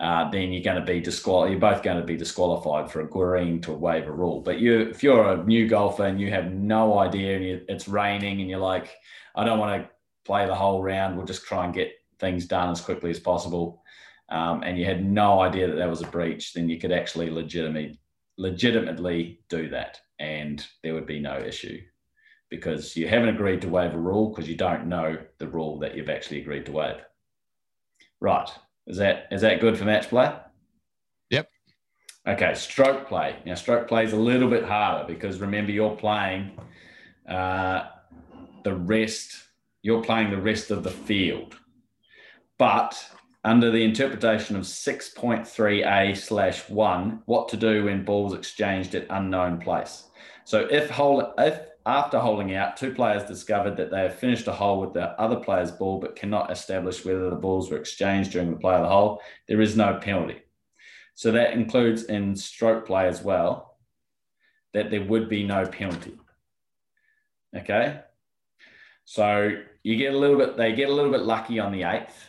uh, 0.00 0.30
then 0.30 0.52
you're 0.52 0.62
going 0.62 0.80
to 0.80 0.92
be 0.92 1.00
disqualified. 1.00 1.50
You're 1.50 1.60
both 1.60 1.82
going 1.82 1.98
to 1.98 2.06
be 2.06 2.16
disqualified 2.16 2.90
for 2.90 3.00
agreeing 3.00 3.60
to 3.62 3.72
waive 3.72 4.06
a 4.06 4.12
rule. 4.12 4.40
But 4.40 4.60
you, 4.60 4.80
if 4.82 5.02
you're 5.02 5.32
a 5.32 5.44
new 5.44 5.66
golfer 5.66 6.04
and 6.04 6.20
you 6.20 6.30
have 6.30 6.52
no 6.52 6.98
idea 6.98 7.36
and 7.36 7.44
you, 7.44 7.64
it's 7.68 7.88
raining 7.88 8.40
and 8.40 8.48
you're 8.48 8.60
like, 8.60 8.94
I 9.34 9.44
don't 9.44 9.58
want 9.58 9.82
to 9.82 9.90
play 10.24 10.46
the 10.46 10.54
whole 10.54 10.82
round. 10.82 11.16
We'll 11.16 11.26
just 11.26 11.44
try 11.44 11.64
and 11.64 11.74
get 11.74 11.92
things 12.20 12.46
done 12.46 12.70
as 12.70 12.80
quickly 12.80 13.10
as 13.10 13.18
possible. 13.18 13.82
Um, 14.30 14.62
and 14.62 14.78
you 14.78 14.84
had 14.84 15.04
no 15.04 15.40
idea 15.40 15.68
that 15.68 15.76
that 15.76 15.88
was 15.88 16.02
a 16.02 16.06
breach, 16.06 16.52
then 16.52 16.68
you 16.68 16.78
could 16.78 16.92
actually 16.92 17.30
legitimately 17.30 17.98
legitimately 18.36 19.40
do 19.48 19.68
that, 19.70 20.00
and 20.18 20.64
there 20.82 20.94
would 20.94 21.06
be 21.06 21.18
no 21.18 21.38
issue 21.38 21.80
because 22.50 22.96
you 22.96 23.08
haven't 23.08 23.28
agreed 23.30 23.60
to 23.60 23.68
waive 23.68 23.94
a 23.94 23.98
rule 23.98 24.30
because 24.30 24.48
you 24.48 24.56
don't 24.56 24.86
know 24.86 25.18
the 25.38 25.48
rule 25.48 25.78
that 25.80 25.96
you've 25.96 26.08
actually 26.08 26.40
agreed 26.40 26.64
to 26.66 26.72
waive. 26.72 27.00
Right. 28.20 28.48
Is 28.86 28.96
that 28.98 29.28
is 29.30 29.42
that 29.42 29.60
good 29.60 29.76
for 29.76 29.84
match 29.84 30.08
play? 30.08 30.34
Yep. 31.30 31.50
Okay, 32.26 32.54
stroke 32.54 33.06
play. 33.06 33.36
Now, 33.44 33.54
stroke 33.54 33.88
play 33.88 34.04
is 34.04 34.12
a 34.12 34.16
little 34.16 34.48
bit 34.48 34.64
harder 34.64 35.06
because 35.06 35.40
remember 35.40 35.72
you're 35.72 35.96
playing 35.96 36.58
uh, 37.28 37.88
the 38.64 38.74
rest. 38.74 39.32
You're 39.82 40.02
playing 40.02 40.30
the 40.30 40.40
rest 40.40 40.70
of 40.70 40.82
the 40.82 40.90
field, 40.90 41.54
but 42.58 42.98
under 43.44 43.70
the 43.70 43.84
interpretation 43.84 44.56
of 44.56 44.62
6.3a 44.62 46.16
slash 46.16 46.68
1 46.68 47.22
what 47.26 47.48
to 47.48 47.56
do 47.56 47.84
when 47.84 48.04
balls 48.04 48.34
exchanged 48.34 48.94
at 48.94 49.06
unknown 49.10 49.58
place 49.58 50.04
so 50.44 50.66
if 50.70 50.90
hold 50.90 51.24
if 51.38 51.60
after 51.88 52.18
holding 52.18 52.54
out, 52.54 52.76
two 52.76 52.92
players 52.92 53.24
discovered 53.24 53.78
that 53.78 53.90
they 53.90 54.02
have 54.02 54.14
finished 54.14 54.46
a 54.46 54.52
hole 54.52 54.78
with 54.78 54.92
the 54.92 55.18
other 55.18 55.36
player's 55.36 55.70
ball 55.70 55.98
but 55.98 56.16
cannot 56.16 56.52
establish 56.52 57.02
whether 57.02 57.30
the 57.30 57.36
balls 57.36 57.70
were 57.70 57.78
exchanged 57.78 58.32
during 58.32 58.50
the 58.50 58.58
play 58.58 58.74
of 58.74 58.82
the 58.82 58.88
hole. 58.88 59.22
There 59.46 59.62
is 59.62 59.74
no 59.74 59.94
penalty. 59.94 60.42
So 61.14 61.32
that 61.32 61.54
includes 61.54 62.04
in 62.04 62.36
stroke 62.36 62.86
play 62.86 63.08
as 63.08 63.22
well, 63.22 63.78
that 64.74 64.90
there 64.90 65.02
would 65.02 65.30
be 65.30 65.44
no 65.44 65.64
penalty. 65.64 66.18
Okay. 67.56 68.00
So 69.06 69.62
you 69.82 69.96
get 69.96 70.12
a 70.12 70.18
little 70.18 70.36
bit, 70.36 70.58
they 70.58 70.74
get 70.74 70.90
a 70.90 70.94
little 70.94 71.10
bit 71.10 71.22
lucky 71.22 71.58
on 71.58 71.72
the 71.72 71.84
eighth, 71.84 72.28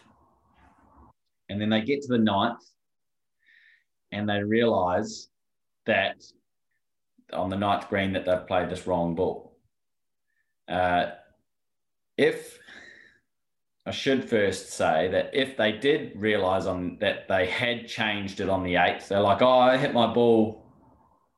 and 1.49 1.59
then 1.59 1.69
they 1.69 1.81
get 1.81 2.01
to 2.03 2.07
the 2.09 2.17
ninth, 2.17 2.63
and 4.11 4.29
they 4.29 4.43
realize 4.43 5.29
that 5.85 6.23
on 7.33 7.49
the 7.49 7.57
ninth 7.57 7.89
green 7.89 8.13
that 8.13 8.25
they've 8.25 8.47
played 8.47 8.69
this 8.69 8.87
wrong 8.87 9.15
ball. 9.15 9.57
Uh, 10.67 11.11
if 12.17 12.59
I 13.85 13.91
should 13.91 14.23
first 14.29 14.71
say 14.71 15.07
that 15.09 15.31
if 15.33 15.57
they 15.57 15.71
did 15.71 16.11
realize 16.15 16.67
on 16.67 16.97
that 16.99 17.27
they 17.27 17.47
had 17.47 17.87
changed 17.87 18.39
it 18.39 18.49
on 18.49 18.63
the 18.63 18.75
eighth, 18.75 19.09
they're 19.09 19.19
like, 19.19 19.41
"Oh, 19.41 19.59
I 19.59 19.77
hit 19.77 19.93
my 19.93 20.13
ball 20.13 20.63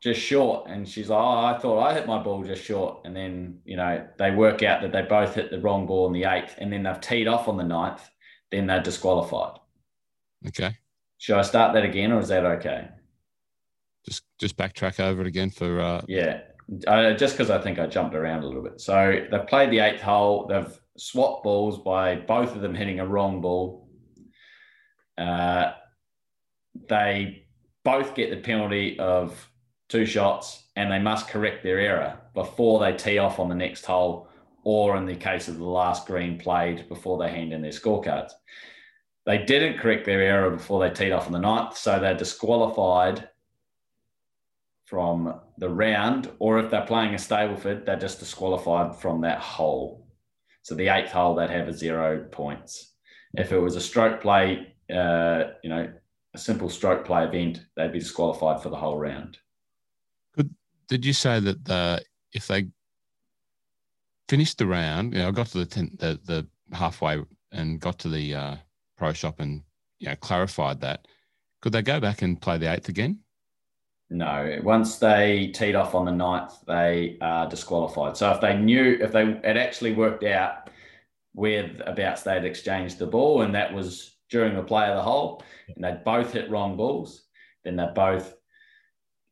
just 0.02 0.20
short," 0.20 0.70
and 0.70 0.88
she's 0.88 1.10
like, 1.10 1.20
"Oh, 1.20 1.46
I 1.46 1.58
thought 1.58 1.80
I 1.80 1.94
hit 1.94 2.08
my 2.08 2.22
ball 2.22 2.44
just 2.44 2.64
short," 2.64 3.06
and 3.06 3.16
then 3.16 3.62
you 3.64 3.78
know 3.78 4.06
they 4.18 4.32
work 4.32 4.64
out 4.64 4.82
that 4.82 4.92
they 4.92 5.04
both 5.04 5.36
hit 5.36 5.50
the 5.50 5.62
wrong 5.62 5.86
ball 5.86 6.08
on 6.08 6.14
the 6.14 6.26
eighth, 6.26 6.56
and 6.58 6.74
then 6.74 6.84
they've 6.84 7.00
teed 7.00 7.28
off 7.28 7.48
on 7.48 7.56
the 7.58 7.64
ninth, 7.64 8.10
then 8.52 8.68
they're 8.68 8.84
disqualified. 8.84 9.61
Okay. 10.48 10.78
Should 11.18 11.38
I 11.38 11.44
start 11.44 11.74
that 11.74 11.86
again, 11.86 12.12
or 12.12 12.20
is 12.20 12.30
that 12.30 12.46
okay? 12.46 12.88
Just 14.06 14.24
just 14.40 14.58
backtrack 14.58 15.00
over 15.00 15.22
it 15.22 15.28
again 15.28 15.52
for 15.52 15.80
uh, 15.80 16.02
yeah 16.08 16.42
uh, 16.88 17.14
just 17.14 17.34
because 17.34 17.50
I 17.50 17.62
think 17.62 17.80
I 17.80 17.88
jumped 17.88 18.16
around 18.16 18.44
a 18.44 18.48
little 18.48 18.64
bit. 18.64 18.80
So 18.80 19.26
they've 19.30 19.48
played 19.48 19.72
the 19.72 19.80
eighth 19.80 20.02
hole. 20.02 20.48
They've 20.48 20.80
swapped 20.98 21.44
balls 21.44 21.80
by 21.80 22.16
both 22.16 22.56
of 22.56 22.62
them 22.62 22.76
hitting 22.76 23.00
a 23.00 23.08
wrong 23.08 23.42
ball. 23.42 23.90
Uh, 25.18 25.74
they 26.88 27.46
both 27.84 28.16
get 28.16 28.30
the 28.30 28.38
penalty 28.38 28.98
of 29.00 29.50
two 29.90 30.06
shots 30.06 30.64
and 30.76 30.92
they 30.92 31.00
must 31.00 31.28
correct 31.28 31.64
their 31.64 31.80
error 31.80 32.20
before 32.34 32.80
they 32.80 32.94
tee 32.94 33.18
off 33.18 33.40
on 33.40 33.50
the 33.50 33.56
next 33.56 33.86
hole 33.86 34.30
or 34.64 34.96
in 34.96 35.06
the 35.06 35.16
case 35.16 35.48
of 35.48 35.58
the 35.58 35.66
last 35.66 36.08
green 36.08 36.38
played 36.38 36.88
before 36.88 37.18
they 37.18 37.30
hand 37.30 37.52
in 37.52 37.62
their 37.62 37.72
scorecards. 37.72 38.32
They 39.26 39.40
didn't 39.40 39.80
correct 39.80 40.06
their 40.06 40.22
error 40.22 40.50
before 40.50 40.80
they 40.82 40.94
teed 40.94 41.12
off 41.12 41.28
on 41.28 41.32
the 41.32 41.40
ninth, 41.40 41.78
so 41.78 42.00
they're 42.00 42.16
disqualified 42.16 43.30
from 44.86 45.40
the 45.58 45.70
round, 45.70 46.30
or 46.40 46.60
if 46.60 46.70
they're 46.70 46.86
playing 46.86 47.14
a 47.14 47.18
Stableford, 47.18 47.86
they're 47.86 47.96
just 48.00 48.20
disqualified 48.20 48.96
from 48.96 49.22
that 49.22 49.40
hole. 49.40 50.06
So 50.64 50.76
the 50.76 50.90
eighth 50.90 51.12
hole, 51.12 51.36
they'd 51.36 51.50
have 51.50 51.68
a 51.68 51.74
zero 51.74 52.26
points. 52.32 52.94
If 53.36 53.52
it 53.52 53.60
was 53.60 53.76
a 53.76 53.82
stroke 53.82 54.22
play, 54.22 54.76
uh, 54.94 55.44
you 55.64 55.70
know, 55.70 55.94
a 56.34 56.38
simple 56.38 56.70
stroke 56.70 57.06
play 57.06 57.24
event, 57.24 57.62
they'd 57.76 57.94
be 57.94 58.00
disqualified 58.00 58.62
for 58.62 58.70
the 58.70 58.76
whole 58.76 58.98
round. 58.98 59.38
Could, 60.36 60.54
did 60.88 61.06
you 61.06 61.14
say 61.14 61.40
that 61.40 61.64
the, 61.64 62.04
if 62.34 62.48
they 62.48 62.68
finished 64.28 64.58
the 64.58 64.68
round, 64.68 65.14
you 65.14 65.20
know, 65.20 65.32
got 65.32 65.48
to 65.48 65.60
the, 65.60 65.66
ten, 65.66 65.96
the, 66.00 66.20
the 66.26 66.48
halfway 66.76 67.24
and 67.52 67.80
got 67.80 67.98
to 68.00 68.10
the 68.10 68.36
uh, 68.36 68.56
pro 69.02 69.14
shop 69.14 69.40
and 69.40 69.64
you 69.98 70.08
know 70.08 70.16
clarified 70.18 70.80
that, 70.80 71.08
could 71.64 71.72
they 71.72 71.82
go 71.82 72.00
back 72.00 72.22
and 72.22 72.40
play 72.40 72.60
the 72.60 72.72
eighth 72.72 72.88
again? 72.88 73.18
No, 74.12 74.60
once 74.62 75.00
they 75.00 75.48
teed 75.56 75.74
off 75.74 75.96
on 75.96 76.06
the 76.06 76.12
ninth, 76.12 76.54
they 76.68 77.18
are 77.20 77.50
disqualified. 77.50 78.16
So 78.16 78.30
if 78.30 78.42
they 78.42 78.56
knew, 78.56 79.00
if 79.02 79.12
they 79.12 79.26
had 79.44 79.58
actually 79.58 79.94
worked 79.94 80.24
out 80.24 80.70
whereabouts 81.34 82.22
they'd 82.22 82.46
exchanged 82.46 83.00
the 83.00 83.08
ball, 83.08 83.42
and 83.42 83.56
that 83.56 83.74
was 83.74 84.18
during 84.30 84.56
the 84.56 84.62
play 84.62 84.88
of 84.88 84.98
the 84.98 85.02
hole, 85.02 85.42
and 85.76 85.84
they 85.84 85.98
both 86.06 86.34
hit 86.34 86.52
wrong 86.52 86.78
balls, 86.78 87.24
then 87.64 87.78
they 87.78 87.88
both 87.96 88.36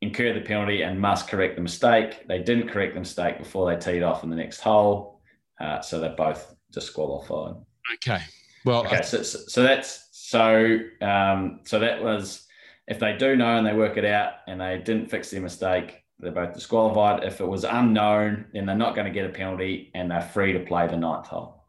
incur 0.00 0.34
the 0.34 0.40
penalty 0.40 0.82
and 0.82 0.98
must 0.98 1.28
correct 1.28 1.54
the 1.54 1.62
mistake. 1.62 2.26
They 2.26 2.42
didn't 2.42 2.70
correct 2.70 2.94
the 2.94 3.00
mistake 3.00 3.38
before 3.38 3.70
they 3.70 3.78
teed 3.78 4.02
off 4.02 4.24
in 4.24 4.30
the 4.30 4.36
next 4.36 4.60
hole, 4.62 5.20
uh, 5.60 5.80
so 5.80 6.00
they're 6.00 6.16
both 6.16 6.56
disqualified. 6.72 7.54
Okay. 7.94 8.22
Well, 8.64 8.84
okay. 8.86 8.98
I- 8.98 9.00
so, 9.02 9.22
so 9.22 9.62
that's 9.62 10.08
so 10.12 10.78
um, 11.00 11.60
so 11.64 11.78
that 11.78 12.02
was 12.02 12.46
if 12.86 12.98
they 12.98 13.16
do 13.16 13.36
know 13.36 13.56
and 13.56 13.66
they 13.66 13.72
work 13.72 13.96
it 13.96 14.04
out 14.04 14.34
and 14.46 14.60
they 14.60 14.78
didn't 14.78 15.10
fix 15.10 15.30
their 15.30 15.40
mistake, 15.40 16.02
they're 16.18 16.32
both 16.32 16.54
disqualified. 16.54 17.24
If 17.24 17.40
it 17.40 17.46
was 17.46 17.64
unknown, 17.64 18.46
then 18.52 18.66
they're 18.66 18.76
not 18.76 18.94
going 18.94 19.06
to 19.06 19.12
get 19.12 19.26
a 19.26 19.32
penalty 19.32 19.90
and 19.94 20.10
they're 20.10 20.20
free 20.20 20.52
to 20.52 20.60
play 20.60 20.86
the 20.86 20.96
ninth 20.96 21.26
hole. 21.26 21.64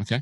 Okay. 0.00 0.20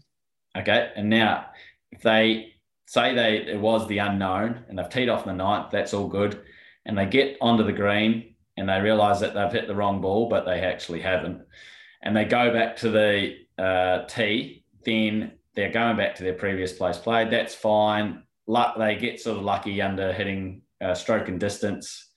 Okay. 0.56 0.92
And 0.96 1.08
now, 1.08 1.46
if 1.90 2.02
they 2.02 2.54
say 2.86 3.14
they 3.14 3.36
it 3.38 3.60
was 3.60 3.86
the 3.86 3.98
unknown 3.98 4.64
and 4.68 4.78
they've 4.78 4.88
teed 4.88 5.08
off 5.08 5.24
the 5.24 5.32
ninth, 5.32 5.70
that's 5.70 5.94
all 5.94 6.08
good. 6.08 6.42
And 6.86 6.96
they 6.96 7.06
get 7.06 7.36
onto 7.40 7.64
the 7.64 7.72
green 7.72 8.34
and 8.56 8.68
they 8.68 8.80
realize 8.80 9.20
that 9.20 9.34
they've 9.34 9.52
hit 9.52 9.68
the 9.68 9.74
wrong 9.74 10.00
ball, 10.00 10.28
but 10.28 10.44
they 10.44 10.60
actually 10.60 11.00
haven't. 11.00 11.42
And 12.02 12.16
they 12.16 12.24
go 12.24 12.52
back 12.52 12.76
to 12.78 12.90
the 12.90 13.36
uh, 13.58 14.04
tee, 14.06 14.57
then 14.84 15.32
they're 15.54 15.72
going 15.72 15.96
back 15.96 16.14
to 16.16 16.22
their 16.22 16.34
previous 16.34 16.72
place 16.72 16.98
played. 16.98 17.30
That's 17.30 17.54
fine 17.54 18.22
luck, 18.48 18.76
they 18.78 18.96
get 18.96 19.20
sort 19.20 19.38
of 19.38 19.44
lucky 19.44 19.80
under 19.80 20.12
hitting 20.12 20.62
uh, 20.80 20.94
stroke 20.94 21.28
and 21.28 21.38
distance, 21.38 22.08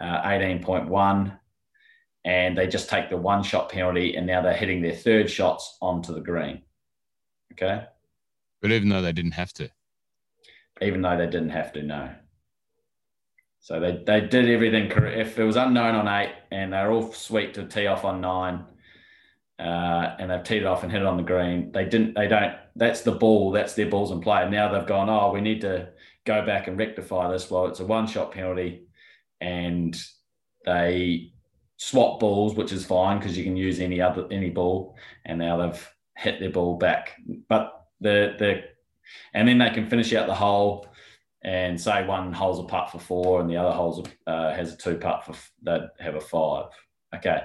uh, 0.00 0.22
18.1, 0.22 1.38
and 2.24 2.58
they 2.58 2.66
just 2.66 2.88
take 2.88 3.10
the 3.10 3.16
one 3.16 3.44
shot 3.44 3.68
penalty, 3.68 4.16
and 4.16 4.26
now 4.26 4.42
they're 4.42 4.54
hitting 4.54 4.82
their 4.82 4.94
third 4.94 5.30
shots 5.30 5.76
onto 5.80 6.12
the 6.12 6.20
green. 6.20 6.62
Okay. 7.52 7.84
But 8.60 8.72
even 8.72 8.88
though 8.88 9.02
they 9.02 9.12
didn't 9.12 9.32
have 9.32 9.52
to. 9.54 9.70
Even 10.82 11.02
though 11.02 11.16
they 11.16 11.26
didn't 11.26 11.50
have 11.50 11.72
to, 11.74 11.82
no. 11.82 12.10
So 13.60 13.80
they, 13.80 14.02
they 14.04 14.20
did 14.20 14.48
everything 14.48 14.88
correct. 14.88 15.18
If 15.18 15.38
it 15.38 15.44
was 15.44 15.56
unknown 15.56 15.94
on 15.94 16.08
eight 16.08 16.34
and 16.50 16.72
they're 16.72 16.90
all 16.90 17.12
sweet 17.12 17.54
to 17.54 17.66
tee 17.66 17.86
off 17.86 18.04
on 18.04 18.20
nine, 18.20 18.64
uh, 19.58 20.16
and 20.18 20.30
they've 20.30 20.42
teed 20.42 20.62
it 20.62 20.66
off 20.66 20.82
and 20.82 20.92
hit 20.92 21.02
it 21.02 21.06
on 21.06 21.16
the 21.16 21.22
green. 21.22 21.72
They 21.72 21.84
didn't. 21.84 22.14
They 22.14 22.28
don't. 22.28 22.54
That's 22.74 23.02
the 23.02 23.12
ball. 23.12 23.50
That's 23.52 23.74
their 23.74 23.88
balls 23.88 24.10
in 24.10 24.20
play. 24.20 24.48
Now 24.48 24.72
they've 24.72 24.86
gone. 24.86 25.08
Oh, 25.08 25.32
we 25.32 25.40
need 25.40 25.62
to 25.62 25.88
go 26.24 26.44
back 26.44 26.68
and 26.68 26.78
rectify 26.78 27.30
this. 27.32 27.50
Well, 27.50 27.66
it's 27.66 27.80
a 27.80 27.86
one-shot 27.86 28.32
penalty, 28.32 28.86
and 29.40 29.96
they 30.64 31.32
swap 31.78 32.20
balls, 32.20 32.54
which 32.54 32.72
is 32.72 32.84
fine 32.84 33.18
because 33.18 33.36
you 33.36 33.44
can 33.44 33.56
use 33.56 33.80
any 33.80 34.00
other 34.00 34.26
any 34.30 34.50
ball. 34.50 34.96
And 35.24 35.38
now 35.38 35.56
they've 35.56 35.94
hit 36.16 36.40
their 36.40 36.50
ball 36.50 36.76
back. 36.76 37.16
But 37.48 37.72
the 38.00 38.34
the 38.38 38.64
and 39.32 39.48
then 39.48 39.58
they 39.58 39.70
can 39.70 39.88
finish 39.88 40.12
out 40.12 40.26
the 40.26 40.34
hole 40.34 40.86
and 41.42 41.80
say 41.80 42.04
one 42.04 42.32
hole's 42.32 42.58
a 42.58 42.64
putt 42.64 42.90
for 42.90 42.98
four 42.98 43.40
and 43.40 43.48
the 43.48 43.56
other 43.56 43.70
holds 43.70 44.08
uh, 44.26 44.52
has 44.52 44.72
a 44.72 44.76
two 44.76 44.96
putt 44.96 45.24
for 45.24 45.34
that 45.62 45.90
have 46.00 46.16
a 46.16 46.20
five. 46.20 46.66
Okay. 47.14 47.40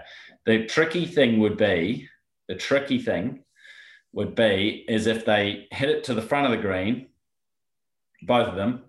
The 0.46 0.66
tricky 0.66 1.06
thing 1.06 1.40
would 1.40 1.58
be 1.58 2.08
the 2.48 2.56
tricky 2.56 3.00
thing 3.00 3.44
would 4.14 4.36
be 4.36 4.84
is 4.88 5.08
if 5.08 5.26
they 5.26 5.68
hit 5.72 5.90
it 5.90 6.04
to 6.06 6.14
the 6.14 6.22
front 6.22 6.46
of 6.46 6.52
the 6.52 6.58
green, 6.58 7.08
both 8.24 8.50
of 8.50 8.56
them, 8.56 8.84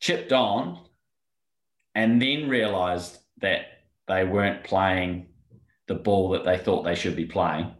chipped 0.00 0.32
on, 0.32 0.86
and 1.94 2.20
then 2.20 2.48
realized 2.48 3.18
that 3.40 3.66
they 4.08 4.24
weren't 4.24 4.64
playing 4.64 5.26
the 5.86 5.94
ball 5.94 6.30
that 6.30 6.44
they 6.44 6.56
thought 6.56 6.82
they 6.82 6.94
should 6.94 7.16
be 7.16 7.26
playing. 7.26 7.72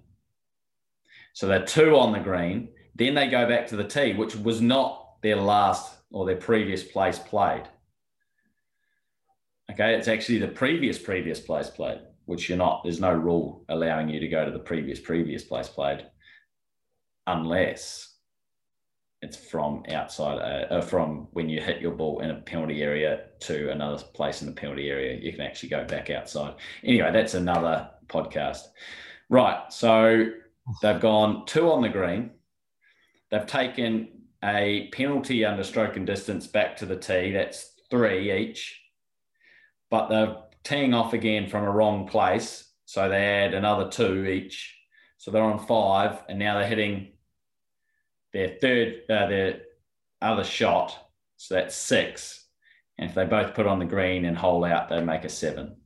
So 1.32 1.46
they're 1.46 1.64
two 1.64 1.96
on 1.96 2.12
the 2.12 2.20
green. 2.20 2.68
Then 2.94 3.14
they 3.14 3.28
go 3.28 3.48
back 3.48 3.66
to 3.68 3.76
the 3.76 3.84
tee, 3.84 4.12
which 4.12 4.36
was 4.36 4.60
not 4.60 5.22
their 5.22 5.36
last 5.36 5.94
or 6.10 6.26
their 6.26 6.36
previous 6.36 6.82
place 6.82 7.18
played. 7.18 7.62
Okay, 9.70 9.94
it's 9.94 10.08
actually 10.08 10.38
the 10.38 10.48
previous 10.48 10.98
previous 10.98 11.40
place 11.40 11.70
played, 11.70 12.00
which 12.32 12.48
you're 12.48 12.58
not. 12.58 12.82
There's 12.82 13.00
no 13.00 13.12
rule 13.12 13.64
allowing 13.68 14.08
you 14.08 14.18
to 14.18 14.28
go 14.28 14.44
to 14.44 14.50
the 14.50 14.58
previous 14.58 14.98
previous 14.98 15.44
place 15.44 15.68
played, 15.68 16.06
unless 17.26 18.14
it's 19.20 19.36
from 19.36 19.84
outside, 19.90 20.38
uh, 20.38 20.74
uh, 20.74 20.80
from 20.80 21.28
when 21.32 21.48
you 21.48 21.60
hit 21.60 21.80
your 21.80 21.92
ball 21.92 22.20
in 22.20 22.30
a 22.30 22.40
penalty 22.40 22.82
area 22.82 23.26
to 23.40 23.70
another 23.70 24.02
place 24.14 24.40
in 24.40 24.48
the 24.48 24.54
penalty 24.54 24.88
area. 24.88 25.16
You 25.20 25.30
can 25.30 25.42
actually 25.42 25.68
go 25.68 25.84
back 25.84 26.10
outside. 26.10 26.54
Anyway, 26.82 27.10
that's 27.12 27.34
another 27.34 27.90
podcast. 28.08 28.62
Right. 29.28 29.60
So 29.70 30.30
they've 30.80 31.00
gone 31.00 31.46
two 31.46 31.70
on 31.70 31.82
the 31.82 31.88
green. 31.88 32.30
They've 33.30 33.46
taken 33.46 34.08
a 34.42 34.88
penalty 34.92 35.44
under 35.44 35.62
stroke 35.62 35.96
and 35.96 36.06
distance 36.06 36.46
back 36.46 36.76
to 36.78 36.86
the 36.86 36.96
tee. 36.96 37.30
That's 37.30 37.74
three 37.90 38.32
each. 38.32 38.80
But 39.88 40.08
they're 40.08 40.36
teeing 40.64 40.94
off 40.94 41.12
again 41.12 41.48
from 41.48 41.64
a 41.64 41.70
wrong 41.70 42.06
place. 42.06 42.64
So 42.84 43.08
they 43.08 43.24
add 43.24 43.54
another 43.54 43.88
two 43.88 44.26
each. 44.26 44.76
So 45.18 45.30
they're 45.30 45.42
on 45.42 45.58
five. 45.66 46.22
And 46.28 46.38
now 46.38 46.58
they're 46.58 46.68
hitting 46.68 47.12
their 48.32 48.56
third, 48.60 49.02
uh, 49.08 49.26
their 49.26 49.60
other 50.20 50.44
shot. 50.44 51.10
So 51.36 51.54
that's 51.54 51.74
six. 51.74 52.46
And 52.98 53.08
if 53.08 53.14
they 53.14 53.24
both 53.24 53.54
put 53.54 53.66
on 53.66 53.78
the 53.78 53.84
green 53.84 54.24
and 54.24 54.36
hole 54.36 54.64
out, 54.64 54.88
they 54.88 55.02
make 55.02 55.24
a 55.24 55.28
seven. 55.28 55.76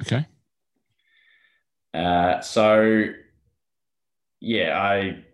Okay. 0.00 0.26
Uh, 1.92 2.40
so, 2.40 3.06
yeah, 4.40 4.80
I. 4.80 5.24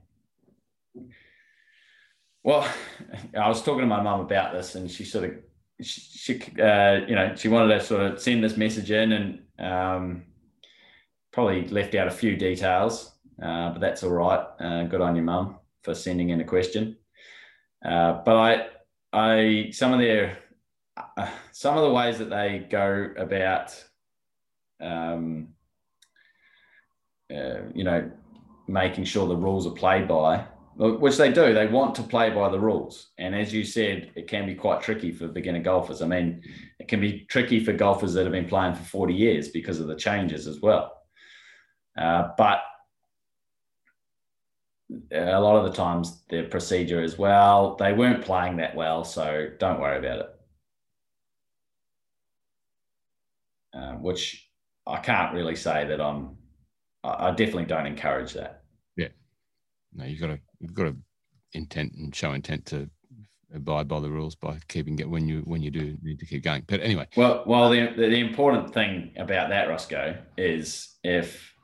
Well, 2.42 2.68
I 3.38 3.48
was 3.48 3.62
talking 3.62 3.80
to 3.80 3.86
my 3.86 4.02
mum 4.02 4.20
about 4.20 4.52
this, 4.52 4.74
and 4.74 4.90
she 4.90 5.04
sort 5.04 5.24
of, 5.24 5.34
she, 5.80 6.40
uh, 6.60 7.00
you 7.06 7.14
know, 7.14 7.34
she 7.36 7.48
wanted 7.48 7.78
to 7.78 7.84
sort 7.84 8.02
of 8.02 8.20
send 8.20 8.42
this 8.42 8.56
message 8.56 8.90
in, 8.90 9.12
and 9.12 9.40
um, 9.58 10.24
probably 11.32 11.68
left 11.68 11.94
out 11.94 12.08
a 12.08 12.12
few 12.12 12.36
details 12.36 13.18
uh, 13.42 13.70
but 13.70 13.80
that's 13.80 14.02
all 14.02 14.10
right. 14.10 14.46
Uh, 14.60 14.84
good 14.84 15.00
on 15.00 15.14
your 15.14 15.24
mum 15.24 15.56
for 15.82 15.94
sending 15.94 16.30
in 16.30 16.40
a 16.40 16.44
question. 16.44 16.96
Uh, 17.84 18.20
but 18.24 18.36
I, 18.36 18.66
I, 19.12 19.70
some 19.70 19.92
of 19.92 20.00
their, 20.00 20.38
uh, 21.16 21.30
some 21.52 21.76
of 21.76 21.84
the 21.84 21.90
ways 21.90 22.18
that 22.18 22.30
they 22.30 22.66
go 22.68 23.10
about, 23.16 23.72
um, 24.80 25.48
uh, 27.32 27.60
you 27.74 27.84
know, 27.84 28.10
making 28.66 29.04
sure 29.04 29.28
the 29.28 29.36
rules 29.36 29.66
are 29.66 29.74
played 29.74 30.08
by, 30.08 30.44
which 30.78 31.16
they 31.16 31.32
do. 31.32 31.52
They 31.52 31.66
want 31.66 31.96
to 31.96 32.02
play 32.02 32.30
by 32.30 32.48
the 32.48 32.60
rules, 32.60 33.08
and 33.18 33.34
as 33.34 33.52
you 33.52 33.64
said, 33.64 34.12
it 34.14 34.28
can 34.28 34.46
be 34.46 34.54
quite 34.54 34.80
tricky 34.80 35.10
for 35.10 35.26
beginner 35.26 35.60
golfers. 35.60 36.02
I 36.02 36.06
mean, 36.06 36.42
it 36.78 36.86
can 36.86 37.00
be 37.00 37.26
tricky 37.28 37.64
for 37.64 37.72
golfers 37.72 38.14
that 38.14 38.22
have 38.22 38.32
been 38.32 38.48
playing 38.48 38.74
for 38.74 38.84
forty 38.84 39.14
years 39.14 39.48
because 39.48 39.80
of 39.80 39.88
the 39.88 39.96
changes 39.96 40.46
as 40.46 40.60
well. 40.60 40.92
Uh, 41.96 42.28
but 42.38 42.60
a 45.12 45.40
lot 45.40 45.56
of 45.56 45.64
the 45.64 45.76
times 45.76 46.22
their 46.30 46.44
procedure 46.44 47.02
is 47.02 47.18
well 47.18 47.76
they 47.76 47.92
weren't 47.92 48.24
playing 48.24 48.56
that 48.56 48.74
well 48.74 49.04
so 49.04 49.48
don't 49.58 49.80
worry 49.80 49.98
about 49.98 50.20
it 50.20 50.34
uh, 53.74 53.92
which 53.94 54.48
i 54.86 54.96
can't 54.96 55.34
really 55.34 55.54
say 55.54 55.86
that 55.86 56.00
i'm 56.00 56.38
i 57.04 57.30
definitely 57.32 57.66
don't 57.66 57.84
encourage 57.84 58.32
that 58.32 58.62
yeah 58.96 59.08
no 59.92 60.06
you've 60.06 60.20
got 60.20 60.28
to 60.28 60.40
you've 60.60 60.74
got 60.74 60.84
to 60.84 60.96
intent 61.52 61.92
and 61.94 62.14
show 62.14 62.32
intent 62.32 62.66
to 62.66 62.88
abide 63.54 63.88
by 63.88 63.98
the 63.98 64.10
rules 64.10 64.34
by 64.34 64.58
keeping 64.68 64.98
it 64.98 65.08
when 65.08 65.26
you 65.26 65.40
when 65.40 65.62
you 65.62 65.70
do 65.70 65.96
need 66.02 66.18
to 66.18 66.26
keep 66.26 66.42
going 66.42 66.62
but 66.66 66.80
anyway 66.80 67.06
well 67.16 67.42
well 67.46 67.70
the, 67.70 67.86
the 67.96 68.20
important 68.20 68.74
thing 68.74 69.10
about 69.16 69.48
that 69.48 69.68
roscoe 69.68 70.14
is 70.36 70.96
if 71.02 71.54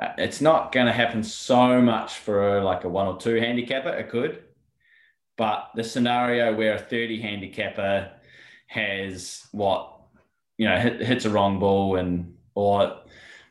uh, 0.00 0.12
it's 0.16 0.40
not 0.40 0.72
going 0.72 0.86
to 0.86 0.92
happen 0.92 1.22
so 1.22 1.80
much 1.80 2.18
for 2.18 2.62
like 2.62 2.84
a 2.84 2.88
one 2.88 3.06
or 3.06 3.18
two 3.18 3.34
handicapper. 3.36 3.90
It 3.90 4.08
could, 4.08 4.42
but 5.36 5.70
the 5.74 5.84
scenario 5.84 6.54
where 6.54 6.74
a 6.74 6.78
30 6.78 7.20
handicapper 7.20 8.10
has 8.68 9.46
what, 9.52 10.00
you 10.56 10.66
know, 10.66 10.78
hit, 10.78 11.00
hits 11.00 11.26
a 11.26 11.30
wrong 11.30 11.58
ball 11.58 11.96
and, 11.96 12.34
or 12.54 13.00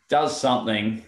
does 0.09 0.39
something, 0.39 1.03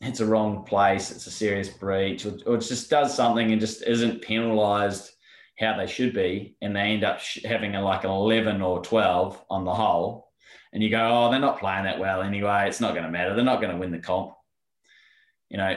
hits 0.00 0.20
a 0.20 0.26
wrong 0.26 0.64
place, 0.64 1.10
it's 1.10 1.26
a 1.26 1.30
serious 1.30 1.68
breach, 1.68 2.24
or, 2.24 2.36
or 2.46 2.56
just 2.58 2.90
does 2.90 3.14
something 3.14 3.50
and 3.50 3.60
just 3.60 3.82
isn't 3.82 4.22
penalized 4.22 5.10
how 5.58 5.76
they 5.76 5.86
should 5.86 6.14
be, 6.14 6.56
and 6.62 6.74
they 6.74 6.80
end 6.80 7.04
up 7.04 7.20
having 7.44 7.74
a, 7.74 7.82
like 7.82 8.04
an 8.04 8.10
11 8.10 8.62
or 8.62 8.82
12 8.82 9.44
on 9.50 9.64
the 9.64 9.74
hole, 9.74 10.28
and 10.72 10.82
you 10.82 10.90
go, 10.90 11.00
oh, 11.00 11.30
they're 11.30 11.40
not 11.40 11.58
playing 11.58 11.84
that 11.84 11.98
well 11.98 12.22
anyway. 12.22 12.66
It's 12.68 12.80
not 12.80 12.92
going 12.94 13.04
to 13.04 13.10
matter. 13.10 13.34
They're 13.34 13.44
not 13.44 13.60
going 13.60 13.72
to 13.72 13.78
win 13.78 13.90
the 13.90 13.98
comp 13.98 14.34
you 15.48 15.56
know, 15.56 15.76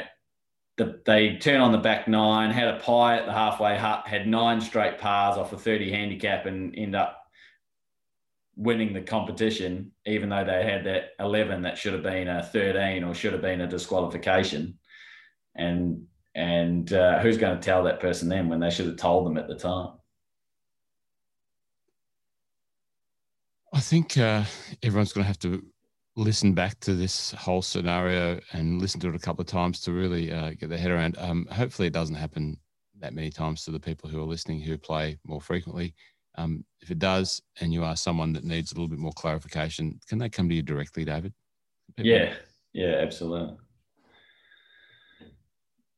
the, 0.78 1.02
they 1.06 1.38
turn 1.38 1.62
on 1.62 1.72
the 1.72 1.78
back 1.78 2.08
nine, 2.08 2.52
had 2.52 2.68
a 2.68 2.80
pie 2.80 3.18
at 3.18 3.26
the 3.26 3.34
halfway 3.34 3.78
hut, 3.78 4.08
had 4.08 4.28
nine 4.28 4.62
straight 4.62 5.00
pars 5.00 5.38
off 5.38 5.54
a 5.54 5.58
30 5.58 5.92
handicap 5.92 6.46
and 6.46 6.76
end 6.76 6.96
up 6.96 7.21
winning 8.62 8.94
the 8.94 9.02
competition, 9.02 9.92
even 10.06 10.30
though 10.30 10.46
they 10.46 10.64
had 10.64 10.86
that 10.86 11.10
11 11.20 11.64
that 11.64 11.80
should 11.80 11.94
have 11.94 12.04
been 12.04 12.28
a 12.28 12.44
13 12.44 13.04
or 13.04 13.14
should 13.16 13.34
have 13.34 13.42
been 13.42 13.62
a 13.62 13.68
disqualification. 13.68 14.78
And 15.56 16.06
and 16.34 16.94
uh, 16.94 17.20
who's 17.20 17.38
going 17.38 17.60
to 17.60 17.62
tell 17.62 17.84
that 17.84 18.00
person 18.00 18.30
then 18.30 18.48
when 18.48 18.60
they 18.60 18.70
should 18.70 18.86
have 18.86 18.96
told 18.96 19.26
them 19.26 19.38
at 19.38 19.50
the 19.50 19.56
time? 19.56 19.90
I 23.74 23.80
think 23.80 24.18
uh, 24.18 24.44
everyone's 24.82 25.12
going 25.12 25.24
to 25.24 25.28
have 25.28 25.40
to 25.40 25.66
listen 26.16 26.54
back 26.54 26.80
to 26.82 26.94
this 26.94 27.32
whole 27.32 27.62
scenario 27.62 28.40
and 28.54 28.80
listen 28.80 29.02
to 29.02 29.10
it 29.10 29.16
a 29.16 29.20
couple 29.20 29.42
of 29.42 29.48
times 29.48 29.82
to 29.82 29.92
really 29.92 30.32
uh, 30.32 30.52
get 30.52 30.70
their 30.70 30.78
head 30.78 30.92
around. 30.92 31.18
Um, 31.18 31.48
hopefully, 31.52 31.88
it 31.88 31.94
doesn't 31.94 32.16
happen 32.16 32.58
that 33.00 33.14
many 33.14 33.32
times 33.32 33.66
to 33.66 33.72
the 33.72 33.80
people 33.80 34.10
who 34.10 34.22
are 34.22 34.28
listening 34.28 34.62
who 34.62 34.78
play 34.78 35.18
more 35.26 35.42
frequently. 35.42 35.96
Um, 36.36 36.64
if 36.82 36.92
it 36.92 37.00
does, 37.00 37.42
and 37.60 37.74
you 37.74 37.84
are 37.84 37.96
someone 37.96 38.34
that 38.34 38.44
needs 38.44 38.72
a 38.72 38.76
little 38.76 38.88
bit 38.88 39.00
more 39.00 39.12
clarification, 39.14 40.00
can 40.08 40.18
they 40.18 40.30
come 40.30 40.50
to 40.50 40.56
you 40.56 40.62
directly, 40.62 41.06
David? 41.06 41.34
People? 41.96 42.12
Yeah, 42.12 42.34
yeah, 42.74 42.96
absolutely. 43.02 43.58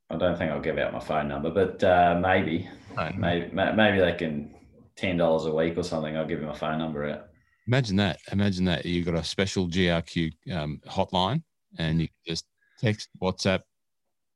I 0.10 0.18
don't 0.18 0.38
think 0.38 0.52
I'll 0.52 0.62
give 0.62 0.78
out 0.78 0.94
my 0.94 1.00
phone 1.00 1.28
number, 1.28 1.50
but 1.50 1.84
uh, 1.84 2.20
maybe, 2.22 2.70
no, 2.96 3.12
maybe, 3.18 3.50
maybe 3.54 4.00
they 4.00 4.14
can 4.14 4.54
ten 4.96 5.18
dollars 5.18 5.46
a 5.46 5.54
week 5.54 5.78
or 5.78 5.84
something. 5.84 6.16
I'll 6.16 6.28
give 6.28 6.40
you 6.40 6.48
my 6.48 6.56
phone 6.56 6.78
number 6.78 7.10
out. 7.10 7.28
Imagine 7.68 7.96
that. 7.98 8.20
Imagine 8.32 8.66
that 8.66 8.86
you've 8.86 9.06
got 9.06 9.16
a 9.16 9.24
special 9.24 9.68
GRQ 9.68 10.32
um, 10.52 10.82
hotline, 10.88 11.42
and 11.78 12.02
you 12.02 12.08
just 12.28 12.46
text, 12.80 13.10
WhatsApp, 13.22 13.62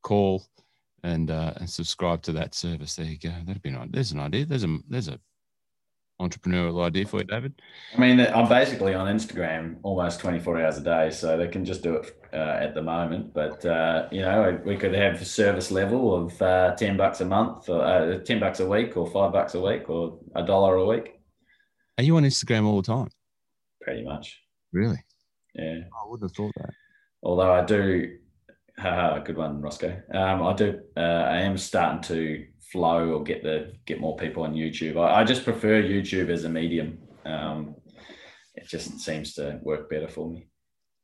call, 0.01 0.45
and 1.03 1.29
uh, 1.29 1.53
and 1.57 1.69
subscribe 1.69 2.21
to 2.23 2.31
that 2.33 2.55
service. 2.55 2.95
There 2.95 3.05
you 3.05 3.19
go. 3.19 3.33
That'd 3.45 3.61
be 3.61 3.71
nice. 3.71 3.89
There's 3.91 4.11
an 4.13 4.19
idea. 4.19 4.45
There's 4.45 4.63
a 4.63 4.77
there's 4.89 5.09
a 5.09 5.19
entrepreneurial 6.19 6.83
idea 6.83 7.05
for 7.05 7.17
you, 7.17 7.25
David. 7.25 7.61
I 7.95 7.99
mean, 7.99 8.19
I'm 8.19 8.49
basically 8.49 8.93
on 8.93 9.07
Instagram 9.07 9.77
almost 9.83 10.19
24 10.19 10.61
hours 10.61 10.77
a 10.77 10.81
day, 10.81 11.11
so 11.11 11.37
they 11.37 11.47
can 11.47 11.63
just 11.63 11.83
do 11.83 11.95
it 11.95 12.19
uh, 12.33 12.57
at 12.59 12.73
the 12.73 12.81
moment. 12.81 13.33
But 13.33 13.65
uh, 13.65 14.07
you 14.11 14.21
know, 14.21 14.59
we 14.65 14.75
could 14.77 14.93
have 14.93 15.21
a 15.21 15.25
service 15.25 15.71
level 15.71 16.15
of 16.15 16.41
uh, 16.41 16.75
10 16.75 16.97
bucks 16.97 17.21
a 17.21 17.25
month, 17.25 17.69
or 17.69 17.83
uh, 17.83 18.19
10 18.19 18.39
bucks 18.39 18.59
a 18.59 18.67
week, 18.67 18.97
or 18.97 19.09
five 19.09 19.31
bucks 19.31 19.53
a 19.55 19.61
week, 19.61 19.89
or 19.89 20.19
a 20.35 20.43
dollar 20.43 20.75
a 20.75 20.85
week. 20.85 21.19
Are 21.97 22.03
you 22.03 22.15
on 22.17 22.23
Instagram 22.23 22.65
all 22.65 22.81
the 22.81 22.87
time? 22.87 23.09
pretty 23.87 24.03
much. 24.03 24.41
Really? 24.73 25.01
Yeah. 25.55 25.79
I 25.79 26.09
wouldn't 26.09 26.29
have 26.29 26.35
thought 26.35 26.51
that. 26.57 26.73
Although 27.23 27.53
I 27.53 27.63
do, 27.63 28.17
haha, 28.77 29.19
good 29.23 29.37
one, 29.37 29.61
Roscoe. 29.61 30.01
Um, 30.13 30.43
I 30.43 30.53
do. 30.53 30.81
Uh, 30.95 30.99
I 30.99 31.37
am 31.37 31.57
starting 31.57 32.01
to 32.03 32.45
flow 32.71 33.09
or 33.11 33.23
get 33.23 33.43
the 33.43 33.73
get 33.85 33.99
more 33.99 34.15
people 34.15 34.43
on 34.43 34.53
YouTube. 34.53 34.97
I, 34.97 35.21
I 35.21 35.23
just 35.23 35.43
prefer 35.43 35.81
YouTube 35.81 36.29
as 36.29 36.43
a 36.43 36.49
medium. 36.49 36.99
Um, 37.25 37.75
it 38.55 38.67
just 38.67 38.99
seems 38.99 39.33
to 39.35 39.59
work 39.61 39.89
better 39.89 40.07
for 40.07 40.29
me. 40.29 40.47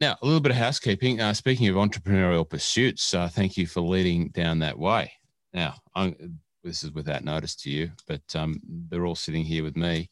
Now, 0.02 0.18
a 0.22 0.26
little 0.26 0.42
bit 0.42 0.52
of 0.52 0.58
housekeeping. 0.58 1.22
Uh, 1.22 1.34
speaking 1.34 1.68
of 1.70 1.76
entrepreneurial 1.76 2.50
pursuits, 2.50 3.14
uh, 3.14 3.28
thank 3.28 3.56
you 3.58 3.68
for 3.68 3.82
leading 3.82 4.30
down 4.30 4.60
that 4.60 4.78
way. 4.78 5.12
Now, 5.54 5.76
I'm, 5.96 6.40
this 6.64 6.84
is 6.84 6.92
without 6.92 7.24
notice 7.24 7.56
to 7.58 7.70
you, 7.70 7.92
but 8.08 8.22
um, 8.36 8.60
they're 8.90 9.06
all 9.06 9.16
sitting 9.16 9.44
here 9.44 9.64
with 9.64 9.78
me. 9.78 10.10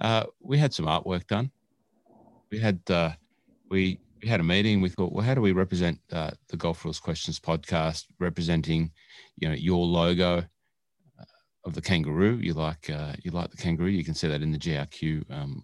Uh, 0.00 0.24
we 0.40 0.58
had 0.58 0.74
some 0.74 0.86
artwork 0.86 1.26
done 1.26 1.50
we 2.50 2.58
had 2.58 2.80
uh, 2.88 3.12
we 3.70 4.00
we 4.22 4.28
had 4.28 4.40
a 4.40 4.44
meeting. 4.44 4.80
We 4.80 4.88
thought, 4.88 5.12
well, 5.12 5.24
how 5.24 5.34
do 5.34 5.40
we 5.40 5.52
represent 5.52 5.98
uh, 6.12 6.32
the 6.48 6.56
Golf 6.56 6.84
Rules 6.84 7.00
Questions 7.00 7.40
podcast, 7.40 8.06
representing 8.18 8.90
you 9.38 9.48
know 9.48 9.54
your 9.54 9.84
logo, 9.84 10.44
of 11.64 11.74
the 11.74 11.80
kangaroo. 11.80 12.38
You 12.40 12.54
like 12.54 12.90
uh, 12.90 13.14
you 13.22 13.30
like 13.30 13.50
the 13.50 13.56
kangaroo. 13.56 13.90
You 13.90 14.04
can 14.04 14.14
see 14.14 14.28
that 14.28 14.42
in 14.42 14.52
the 14.52 14.58
GRQ 14.58 15.30
um, 15.30 15.62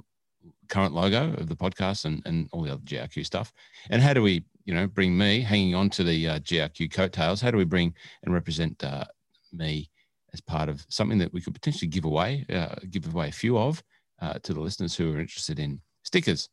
current 0.69 0.95
logo 0.95 1.33
of 1.35 1.49
the 1.49 1.57
podcast 1.57 2.05
and, 2.05 2.23
and 2.27 2.49
all 2.53 2.63
the 2.63 2.73
other 2.73 2.83
GRQ 2.83 3.25
stuff. 3.25 3.53
And 3.91 4.03
how 4.03 4.13
do 4.13 4.23
we, 4.23 4.45
you 4.65 4.75
know, 4.75 4.87
bring 4.87 5.17
me 5.17 5.41
hanging 5.41 5.75
on 5.75 5.91
to 5.91 6.05
the 6.05 6.29
uh, 6.29 6.39
GRQ 6.41 6.93
coattails? 6.93 7.41
How 7.41 7.51
do 7.51 7.59
we 7.59 7.65
bring 7.65 7.95
and 8.25 8.35
represent 8.35 8.83
uh, 8.83 9.05
me 9.53 9.91
as 10.33 10.41
part 10.41 10.69
of 10.69 10.85
something 10.89 11.19
that 11.19 11.33
we 11.33 11.41
could 11.41 11.55
potentially 11.55 11.89
give 11.89 12.05
away, 12.05 12.45
uh, 12.53 12.75
give 12.91 13.13
away 13.13 13.29
a 13.29 13.33
few 13.33 13.59
of 13.59 13.83
uh, 14.21 14.35
to 14.43 14.53
the 14.53 14.61
listeners 14.61 14.95
who 14.97 15.15
are 15.15 15.21
interested 15.21 15.59
in 15.59 15.81
stickers? 16.03 16.49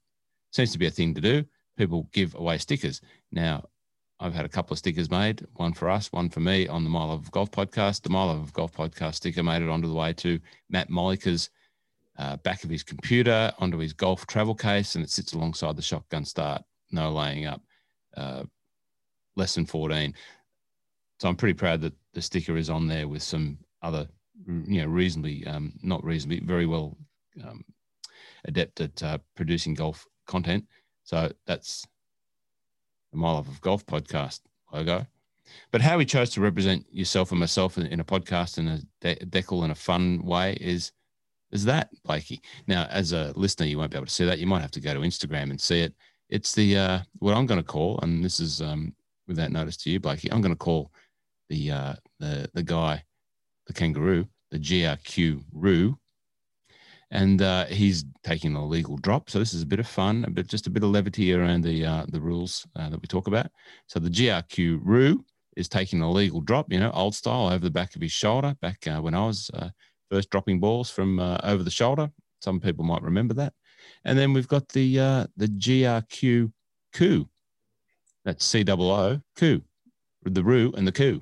Seems 0.52 0.72
to 0.72 0.80
be 0.80 0.88
a 0.88 0.92
thing 0.92 1.14
to 1.16 1.22
do. 1.22 1.44
People 1.78 2.08
give 2.14 2.36
away 2.36 2.60
stickers. 2.60 3.02
Now, 3.32 3.64
I've 4.24 4.34
had 4.34 4.46
a 4.46 4.50
couple 4.50 4.74
of 4.74 4.78
stickers 4.78 5.12
made, 5.12 5.46
one 5.56 5.74
for 5.74 5.90
us, 5.90 6.10
one 6.14 6.30
for 6.30 6.40
me 6.40 6.66
on 6.70 6.86
the 6.86 6.90
Mile 6.90 7.12
of 7.12 7.30
Golf 7.32 7.52
podcast. 7.52 8.04
The 8.04 8.10
Mile 8.10 8.30
of 8.30 8.54
Golf 8.54 8.72
podcast 8.72 9.16
sticker 9.16 9.44
made 9.44 9.62
it 9.62 9.68
onto 9.68 9.90
the 9.90 9.94
way 9.94 10.14
to 10.14 10.40
Matt 10.70 10.90
Mollica's 10.90 11.50
uh, 12.18 12.38
back 12.38 12.64
of 12.64 12.70
his 12.70 12.84
computer, 12.84 13.52
onto 13.60 13.78
his 13.78 13.92
golf 13.92 14.26
travel 14.26 14.56
case, 14.56 14.96
and 14.96 15.04
it 15.04 15.10
sits 15.10 15.34
alongside 15.34 15.76
the 15.76 15.82
shotgun 15.82 16.24
start, 16.24 16.64
no 16.90 17.12
laying 17.12 17.48
up, 17.48 17.64
uh, 18.16 18.44
less 19.36 19.56
than 19.56 19.66
14. 19.66 20.14
So 21.20 21.28
I'm 21.28 21.36
pretty 21.36 21.56
proud 21.56 21.82
that 21.82 21.94
the 22.14 22.22
sticker 22.22 22.56
is 22.56 22.70
on 22.70 22.88
there 22.88 23.10
with 23.10 23.24
some 23.24 23.58
other, 23.82 24.08
you 24.48 24.80
know, 24.80 24.88
reasonably, 24.88 25.46
um, 25.48 25.74
not 25.84 26.02
reasonably, 26.02 26.40
very 26.40 26.66
well 26.66 26.96
um, 27.44 27.62
adept 28.46 28.80
at 28.80 29.04
uh, 29.04 29.18
producing 29.36 29.74
golf 29.74 30.08
content. 30.28 30.66
So 31.04 31.30
that's 31.46 31.86
the 33.22 33.28
Life 33.28 33.48
of 33.48 33.62
Golf 33.62 33.86
podcast 33.86 34.42
logo. 34.72 35.06
But 35.72 35.82
how 35.82 35.98
we 35.98 36.06
chose 36.06 36.30
to 36.32 36.42
represent 36.42 36.86
yourself 36.92 37.32
and 37.32 37.40
myself 37.40 37.78
in, 37.78 38.00
a 38.00 38.04
podcast 38.04 38.58
in 38.58 38.68
a 38.68 38.80
de- 39.02 39.26
decal 39.26 39.64
in 39.64 39.72
a 39.72 39.76
fun 39.76 40.24
way 40.24 40.58
is 40.60 40.92
is 41.52 41.66
that 41.66 41.90
Blakey. 42.04 42.42
Now, 42.66 42.88
as 42.90 43.12
a 43.12 43.32
listener, 43.36 43.68
you 43.68 43.78
won't 43.78 43.92
be 43.92 43.98
able 43.98 44.08
to 44.08 44.12
see 44.12 44.26
that. 44.26 44.40
You 44.40 44.48
might 44.48 44.62
have 44.62 44.72
to 44.72 44.80
go 44.80 44.94
to 44.94 45.02
Instagram 45.02 45.52
and 45.52 45.62
see 45.62 45.82
it. 45.82 45.94
It's 46.30 46.54
the 46.54 46.78
uh, 46.78 47.00
what 47.20 47.36
I'm 47.36 47.46
going 47.46 47.62
to 47.62 47.68
call, 47.68 48.00
and 48.02 48.24
this 48.24 48.40
is 48.40 48.62
um, 48.62 48.96
without 49.28 49.52
notice 49.52 49.78
to 49.78 49.92
you, 49.92 50.00
Blakey. 50.00 50.32
I'm 50.32 50.42
going 50.42 50.54
to 50.54 50.58
call 50.58 50.92
the 51.50 51.72
uh, 51.72 51.94
the 52.20 52.50
the 52.54 52.64
guy, 52.64 53.04
the 53.68 53.74
kangaroo, 53.74 54.28
the 54.50 54.58
GRQ 54.58 55.44
Roo, 55.52 55.98
and 57.14 57.44
uh, 57.44 57.66
he's 57.66 58.06
taking 58.24 58.56
a 58.56 58.66
legal 58.66 58.98
drop. 58.98 59.30
So 59.30 59.38
this 59.38 59.54
is 59.54 59.62
a 59.62 59.68
bit 59.68 59.80
of 59.80 59.88
fun, 59.88 60.26
a 60.28 60.32
bit 60.32 60.48
just 60.48 60.66
a 60.66 60.72
bit 60.72 60.84
of 60.84 60.90
levity 60.90 61.32
around 61.32 61.64
the 61.64 61.86
uh, 61.86 62.06
the 62.10 62.20
rules 62.20 62.68
uh, 62.76 62.90
that 62.90 63.02
we 63.02 63.08
talk 63.08 63.28
about. 63.28 63.52
So 63.88 64.00
the 64.00 64.10
GRQ 64.10 64.80
Roo 64.84 65.24
is 65.56 65.70
taking 65.70 66.02
a 66.02 66.12
legal 66.12 66.42
drop, 66.42 66.74
you 66.74 66.80
know, 66.80 66.92
old 66.92 67.14
style 67.14 67.48
over 67.48 67.64
the 67.64 67.70
back 67.72 67.96
of 67.96 68.02
his 68.02 68.12
shoulder. 68.12 68.56
Back 68.62 68.88
uh, 68.88 69.00
when 69.00 69.14
I 69.14 69.28
was 69.28 69.52
uh, 69.54 69.70
first 70.10 70.32
dropping 70.32 70.60
balls 70.60 70.90
from 70.90 71.20
uh, 71.20 71.38
over 71.44 71.62
the 71.62 71.70
shoulder, 71.72 72.12
some 72.42 72.60
people 72.60 72.84
might 72.84 73.04
remember 73.04 73.36
that. 73.36 73.54
And 74.06 74.18
then 74.18 74.34
we've 74.34 74.48
got 74.48 74.68
the 74.70 74.96
the 75.38 75.48
GRQ 75.48 76.52
Coo. 76.94 77.30
That's 78.26 78.44
C 78.44 78.66
O 78.68 78.82
O 78.82 79.22
Coo, 79.36 79.62
the 80.24 80.44
Roo 80.44 80.74
and 80.76 80.88
the 80.88 80.92
Coo. 80.92 81.22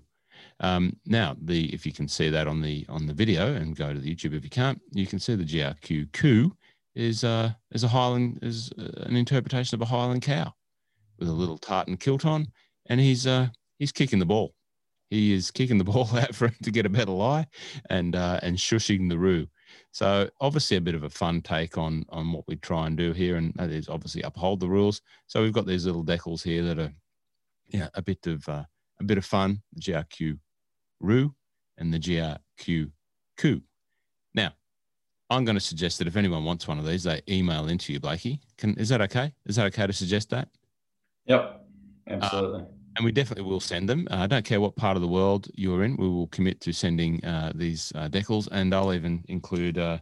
Um, 0.62 0.96
now, 1.08 1.36
the 1.42 1.74
if 1.74 1.86
you 1.86 1.92
can 1.92 2.08
see 2.08 2.30
that 2.30 2.48
on 2.48 2.62
the 2.62 2.86
on 2.88 3.08
the 3.08 3.14
video 3.14 3.56
and 3.56 3.76
go 3.76 3.94
to 3.94 4.00
the 4.00 4.16
YouTube 4.16 4.36
if 4.36 4.44
you 4.44 4.50
can't, 4.50 4.80
you 4.94 5.08
can 5.08 5.20
see 5.20 5.36
the 5.36 5.44
GRQ 5.44 6.14
coo 6.14 6.56
is 6.96 7.24
uh, 7.24 7.52
is 7.72 7.84
a 7.84 7.88
Highland 7.88 8.40
is 8.44 8.72
uh, 8.78 9.04
an 9.08 9.16
interpretation 9.16 9.76
of 9.76 9.82
a 9.82 9.86
Highland 9.86 10.22
cow 10.22 10.54
with 11.20 11.28
a 11.28 11.34
little 11.34 11.58
tartan 11.58 11.98
kilt 11.98 12.26
on, 12.26 12.48
and 12.88 13.00
he's 13.00 13.26
uh, 13.26 13.48
he's 13.80 13.92
kicking 13.92 14.20
the 14.20 14.26
ball. 14.26 14.54
He 15.10 15.34
is 15.34 15.50
kicking 15.50 15.80
the 15.80 15.84
ball 15.92 16.08
out 16.16 16.36
for 16.36 16.48
him 16.48 16.56
to 16.62 16.72
get 16.72 16.86
a 16.86 16.90
better 16.90 17.12
lie, 17.12 17.48
and 17.90 18.16
uh, 18.16 18.40
and 18.44 18.56
shushing 18.56 19.10
the 19.10 19.18
roo. 19.18 19.48
So 19.92 20.30
obviously 20.42 20.78
a 20.78 20.82
bit 20.82 20.96
of 20.96 21.04
a 21.04 21.10
fun 21.10 21.42
take 21.42 21.78
on 21.78 22.06
on 22.10 22.32
what 22.34 22.48
we 22.48 22.58
try 22.58 22.86
and 22.86 22.96
do 22.96 23.14
here, 23.14 23.38
and 23.38 23.52
that 23.56 23.72
is 23.72 23.90
obviously 23.90 24.22
uphold 24.22 24.60
the 24.60 24.70
rules. 24.70 25.02
So 25.26 25.42
we've 25.42 25.54
got 25.54 25.66
these 25.66 25.88
little 25.88 26.06
decals 26.06 26.44
here 26.44 26.64
that 26.64 26.78
are, 26.78 26.94
yeah, 27.70 27.90
a 27.96 28.02
bit 28.04 28.28
of 28.28 28.48
uh, 28.48 28.66
a 29.00 29.04
bit 29.04 29.18
of 29.18 29.26
fun. 29.26 29.64
GRQ 29.80 30.38
Roo 31.02 31.34
and 31.78 31.94
the 31.94 32.00
GRQ. 32.00 32.92
Now, 34.34 34.54
I'm 35.30 35.46
going 35.46 35.56
to 35.56 35.62
suggest 35.62 35.98
that 36.00 36.08
if 36.08 36.16
anyone 36.16 36.44
wants 36.44 36.68
one 36.68 36.78
of 36.78 36.86
these, 36.86 37.04
they 37.04 37.22
email 37.28 37.68
into 37.68 37.94
you, 37.94 38.00
Blakey. 38.00 38.40
Can 38.58 38.76
is 38.76 38.90
that 38.90 39.02
okay? 39.02 39.34
Is 39.46 39.56
that 39.56 39.66
okay 39.68 39.88
to 39.88 39.94
suggest 39.94 40.30
that? 40.30 40.50
Yep, 41.26 41.66
absolutely. 42.10 42.62
Uh, 42.62 42.66
and 42.98 43.06
we 43.06 43.12
definitely 43.12 43.50
will 43.50 43.62
send 43.62 43.88
them. 43.88 44.08
Uh, 44.12 44.18
I 44.18 44.28
don't 44.28 44.44
care 44.44 44.60
what 44.60 44.76
part 44.76 44.98
of 44.98 45.02
the 45.02 45.08
world 45.08 45.48
you're 45.56 45.84
in. 45.84 45.96
We 45.96 46.10
will 46.10 46.28
commit 46.28 46.60
to 46.62 46.74
sending 46.74 47.24
uh, 47.24 47.54
these 47.56 47.92
uh, 47.96 48.10
decals, 48.10 48.50
and 48.52 48.76
I'll 48.76 48.94
even 48.94 49.24
include 49.30 49.78
uh, 49.78 50.00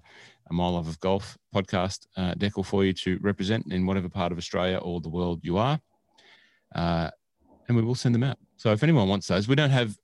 a 0.50 0.54
My 0.54 0.68
Love 0.68 0.88
of 0.88 1.00
Golf 1.00 1.38
podcast 1.54 2.08
uh, 2.18 2.34
decal 2.34 2.66
for 2.66 2.84
you 2.84 2.94
to 2.94 3.20
represent 3.22 3.72
in 3.72 3.86
whatever 3.86 4.10
part 4.10 4.32
of 4.32 4.38
Australia 4.38 4.78
or 4.78 5.00
the 5.00 5.10
world 5.10 5.42
you 5.44 5.58
are. 5.58 5.80
and 6.76 7.12
we 7.70 7.84
will 7.84 7.96
send 7.96 8.16
them 8.16 8.24
out. 8.24 8.38
So 8.58 8.72
if 8.72 8.82
anyone 8.82 9.08
wants 9.08 9.28
those, 9.28 9.48
we 9.48 9.56
don't 9.56 9.70
have 9.70 9.96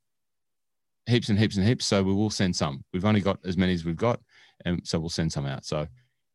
heaps 1.08 1.30
and 1.30 1.40
heaps 1.40 1.58
and 1.58 1.66
heaps. 1.66 1.86
So 1.86 2.04
we 2.04 2.14
will 2.14 2.30
send 2.30 2.56
some. 2.56 2.84
We've 2.94 3.06
only 3.06 3.22
got 3.22 3.40
as 3.46 3.58
many 3.58 3.74
as 3.74 3.86
we've 3.86 3.96
got, 3.96 4.20
and 4.66 4.86
so 4.86 5.00
we'll 5.00 5.10
send 5.10 5.32
some 5.32 5.46
out. 5.46 5.66
So, 5.66 5.88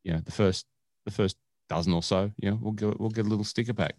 you 0.03 0.13
know, 0.13 0.19
the 0.19 0.31
first 0.31 0.65
the 1.05 1.11
first 1.11 1.37
dozen 1.69 1.93
or 1.93 2.03
so, 2.03 2.31
you 2.37 2.51
know, 2.51 2.59
we'll 2.61 2.73
get 2.73 2.99
we'll 2.99 3.09
get 3.09 3.25
a 3.25 3.29
little 3.29 3.45
sticker 3.45 3.73
pack. 3.73 3.95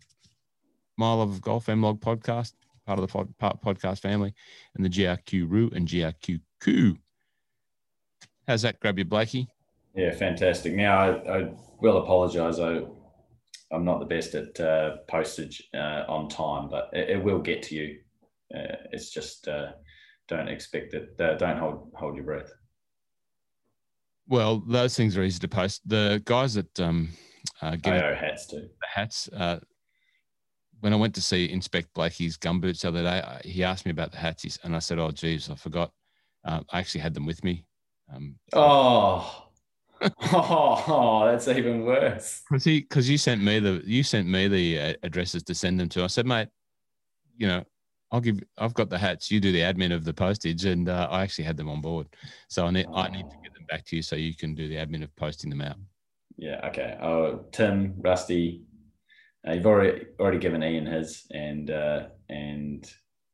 Mile 0.99 1.23
of 1.23 1.41
Golf 1.41 1.67
MLog 1.67 2.01
podcast, 2.01 2.53
part 2.87 2.99
of 2.99 3.07
the 3.07 3.13
pod, 3.13 3.33
part 3.39 3.63
podcast 3.63 4.01
family, 4.01 4.35
and 4.75 4.85
the 4.85 4.91
GRQ 4.91 5.49
Roo 5.49 5.71
and 5.75 5.89
GRQ 5.89 6.41
Coo. 6.61 6.97
How's 8.47 8.63
that 8.63 8.81
grab 8.81 8.99
you, 8.99 9.05
Blakey? 9.05 9.49
Yeah, 9.95 10.13
fantastic. 10.13 10.75
Now 10.75 10.99
I, 10.99 11.39
I 11.39 11.53
will 11.81 11.99
apologise. 11.99 12.59
I 12.59 12.83
I'm 13.73 13.85
not 13.85 14.01
the 14.01 14.07
best 14.07 14.35
at 14.35 14.61
uh, 14.61 14.99
postage 15.09 15.63
uh, 15.75 16.05
on 16.09 16.29
time, 16.29 16.69
but 16.69 16.91
it, 16.93 17.11
it, 17.11 17.25
will 17.25 17.39
get 17.39 17.63
to 17.65 17.75
you. 17.75 17.99
Uh, 18.55 18.77
it's 18.93 19.11
just 19.11 19.49
uh, 19.49 19.73
don't 20.29 20.49
expect 20.49 20.95
it. 20.95 21.21
Uh, 21.21 21.35
don't 21.35 21.59
hold 21.59 21.93
hold 21.95 22.17
your 22.17 22.25
breath. 22.25 22.53
Well, 24.29 24.63
those 24.67 24.97
things 24.97 25.17
are 25.17 25.23
easy 25.23 25.41
to 25.41 25.49
post. 25.49 25.87
The 25.87 26.23
guys 26.25 26.55
that 26.55 26.81
um, 26.81 27.11
uh, 27.61 27.77
I 27.85 28.15
hats 28.15 28.47
too. 28.47 28.69
The 28.81 28.87
hats. 28.89 29.29
Uh, 29.29 29.59
when 30.81 30.93
I 30.93 30.97
went 30.97 31.15
to 31.15 31.23
see 31.23 31.51
Inspect 31.51 31.95
Blakey's 31.95 32.37
gumboots 32.37 32.81
the 32.81 32.89
other 32.89 33.03
day, 33.03 33.23
he 33.45 33.63
asked 33.63 33.85
me 33.85 33.93
about 33.93 34.11
the 34.11 34.19
hats, 34.19 34.59
and 34.65 34.75
I 34.75 34.81
said, 34.81 34.99
"Oh, 34.99 35.11
geez, 35.11 35.49
I 35.51 35.55
forgot. 35.55 35.93
Uh, 36.45 36.61
I 36.71 36.79
actually 36.79 37.03
had 37.03 37.15
them 37.15 37.27
with 37.27 37.43
me." 37.45 37.67
Um, 38.15 38.37
oh. 38.53 39.49
oh, 40.03 40.09
oh, 40.89 41.27
that's 41.27 41.49
even 41.49 41.85
worse. 41.85 42.43
Because 42.51 43.09
you 43.09 43.19
sent 43.19 43.43
me 43.43 43.59
the, 43.61 43.83
you 43.85 44.03
sent 44.03 44.29
me 44.29 44.49
the 44.49 44.79
uh, 44.79 44.95
addresses 45.03 45.43
to 45.45 45.55
send 45.55 45.79
them 45.79 45.89
to. 45.91 46.03
I 46.03 46.09
said, 46.09 46.27
mate, 46.27 46.49
you 47.37 47.47
know, 47.47 47.65
I'll 48.13 48.21
give. 48.21 48.41
I've 48.59 48.75
got 48.75 48.91
the 48.91 48.99
hats. 48.99 49.31
You 49.31 49.41
do 49.41 49.53
the 49.53 49.61
admin 49.61 49.93
of 49.93 50.05
the 50.05 50.13
postage, 50.13 50.67
and 50.67 50.89
uh, 50.89 51.09
I 51.11 51.23
actually 51.23 51.45
had 51.45 51.57
them 51.57 51.71
on 51.71 51.81
board. 51.81 52.07
So 52.49 52.67
I 52.67 52.71
need. 52.71 52.87
I 52.95 53.09
need 53.09 53.29
to 53.31 53.37
get 53.43 53.55
them 53.55 53.65
back 53.69 53.87
to 53.87 53.97
you 53.97 54.03
so 54.03 54.17
you 54.17 54.37
can 54.37 54.55
do 54.55 54.69
the 54.69 54.77
admin 54.77 55.03
of 55.03 55.15
posting 55.17 55.49
them 55.49 55.63
out. 55.63 55.77
Yeah. 56.37 56.61
Okay. 56.69 56.99
Oh, 57.01 57.47
Tim, 57.53 57.95
Rusty, 57.99 58.63
uh, 59.49 59.53
you've 59.53 59.67
already 59.67 60.07
already 60.21 60.39
given 60.39 60.63
Ian 60.63 60.85
his, 60.85 61.27
and 61.31 61.71
uh, 61.71 62.09
and 62.29 62.89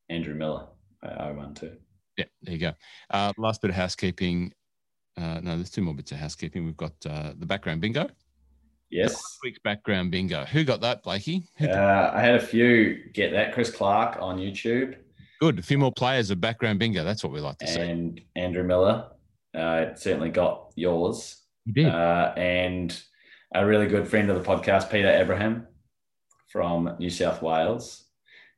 Andrew 0.09 0.35
Miller. 0.35 0.69
I 1.03 1.29
owe 1.29 1.35
one 1.35 1.55
too. 1.55 1.77
Yeah. 2.17 2.27
There 2.43 2.55
you 2.55 2.61
go. 2.61 2.73
Uh, 3.11 3.33
last 3.37 3.61
bit 3.61 3.71
of 3.71 3.77
housekeeping. 3.77 4.53
Uh, 5.17 5.41
no, 5.43 5.57
there's 5.57 5.71
two 5.71 5.83
more 5.83 5.95
bits 5.95 6.13
of 6.13 6.19
housekeeping. 6.19 6.65
We've 6.65 6.77
got 6.77 6.95
uh, 7.05 7.33
the 7.37 7.47
background 7.47 7.81
bingo. 7.81 8.09
Yes. 8.91 9.13
Last 9.13 9.39
week's 9.43 9.59
background 9.59 10.11
bingo. 10.11 10.45
Who 10.45 10.65
got 10.65 10.81
that, 10.81 11.03
Blakey? 11.03 11.47
Uh, 11.61 12.11
I 12.15 12.21
had 12.21 12.37
a 12.37 12.41
few 12.41 13.11
get 13.13 13.33
that. 13.33 13.53
Chris 13.53 13.71
Clark 13.71 14.17
on 14.21 14.39
YouTube. 14.39 14.97
Good. 15.41 15.59
A 15.59 15.63
few 15.63 15.79
more 15.79 15.93
players 15.93 16.31
of 16.31 16.41
background 16.41 16.79
bingo. 16.79 17.05
That's 17.05 17.23
what 17.23 17.33
we 17.33 17.41
like 17.41 17.59
to 17.59 17.67
and 17.67 17.75
see. 17.75 17.81
And 17.81 18.21
Andrew 18.35 18.65
Miller 18.65 19.11
uh, 19.55 19.95
certainly 19.95 20.31
got 20.31 20.73
yours. 20.75 21.43
He 21.67 21.73
did. 21.73 21.87
Uh, 21.87 22.33
and 22.37 22.99
a 23.55 23.65
really 23.65 23.87
good 23.87 24.09
friend 24.09 24.31
of 24.31 24.43
the 24.43 24.49
podcast, 24.49 24.91
Peter 24.91 25.11
Abraham 25.11 25.67
from 26.49 26.97
New 26.99 27.11
South 27.11 27.43
Wales. 27.43 28.05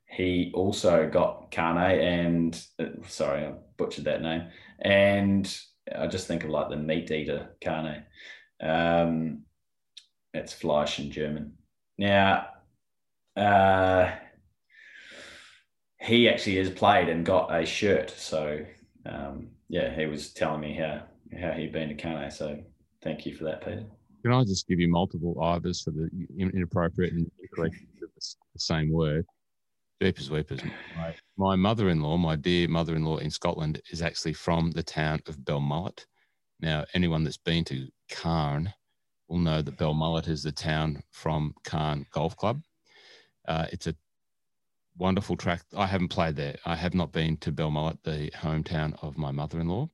He 0.07 0.51
also 0.55 1.09
got 1.09 1.53
Carne 1.53 2.01
and, 2.01 2.61
uh, 2.81 2.87
sorry, 3.07 3.47
I 3.47 3.53
butchered 3.77 4.05
that 4.05 4.23
name. 4.23 4.49
And 4.81 5.61
I 5.97 6.07
just 6.07 6.27
think 6.27 6.45
of 6.45 6.51
like 6.51 6.69
the 6.69 6.77
meat 6.77 7.11
eater 7.11 7.51
Carne. 7.63 8.05
Um, 8.61 9.43
it's 10.35 10.53
Fleisch 10.53 10.99
in 10.99 11.11
German. 11.11 11.53
Now, 11.99 12.49
uh, 13.37 14.11
he 16.01 16.29
actually 16.29 16.57
has 16.57 16.71
played 16.71 17.09
and 17.09 17.25
got 17.25 17.55
a 17.55 17.67
shirt. 17.67 18.11
So, 18.11 18.65
um, 19.07 19.49
yeah, 19.69 19.95
he 19.95 20.07
was 20.07 20.33
telling 20.33 20.61
me 20.61 20.75
how, 20.75 21.03
how 21.39 21.53
he'd 21.53 21.73
been 21.73 21.89
to 21.89 21.95
Carne. 21.95 22.31
So, 22.31 22.59
thank 23.03 23.27
you 23.27 23.35
for 23.35 23.45
that, 23.45 23.65
Peter. 23.65 23.85
Can 24.23 24.33
I 24.33 24.45
just 24.45 24.69
give 24.69 24.81
you 24.81 24.89
multiple 24.89 25.35
ivers 25.37 25.83
for 25.83 25.93
the 25.93 26.11
inappropriate 26.39 27.13
and 27.13 27.31
incorrect 27.43 27.77
of 28.03 28.11
the 28.19 28.61
same 28.61 28.93
word? 28.93 29.25
Jeepers 30.03 30.31
weepers. 30.31 30.61
My, 30.97 31.15
my 31.37 31.57
mother-in-law, 31.57 32.17
my 32.17 32.37
dear 32.37 32.69
mother-in-law 32.69 33.19
in 33.19 33.31
Scotland, 33.31 33.81
is 33.91 34.01
actually 34.01 34.33
from 34.33 34.71
the 34.71 34.83
town 34.83 35.21
of 35.27 35.39
Belmullet. 35.39 36.07
Now, 36.61 36.85
anyone 36.95 37.25
that's 37.25 37.37
been 37.37 37.65
to 37.65 37.89
Cairn 38.09 38.73
will 39.31 39.39
know 39.39 39.63
that 39.63 39.79
Belmullet 39.79 40.29
is 40.29 40.43
the 40.43 40.53
town 40.53 41.03
from 41.11 41.55
Cairn 41.65 42.05
Golf 42.11 42.37
Club. 42.37 42.63
Uh, 43.47 43.67
it's 43.73 43.87
a 43.87 43.95
wonderful 44.99 45.37
track. 45.37 45.63
I 45.77 45.87
haven't 45.87 46.09
played 46.09 46.37
there. 46.37 46.57
I 46.67 46.75
have 46.75 46.95
not 46.95 47.13
been 47.13 47.37
to 47.39 47.53
Belmullet, 47.53 47.99
the 48.03 48.31
hometown 48.37 48.99
of 49.03 49.17
my 49.17 49.31
mother-in-law, 49.31 49.89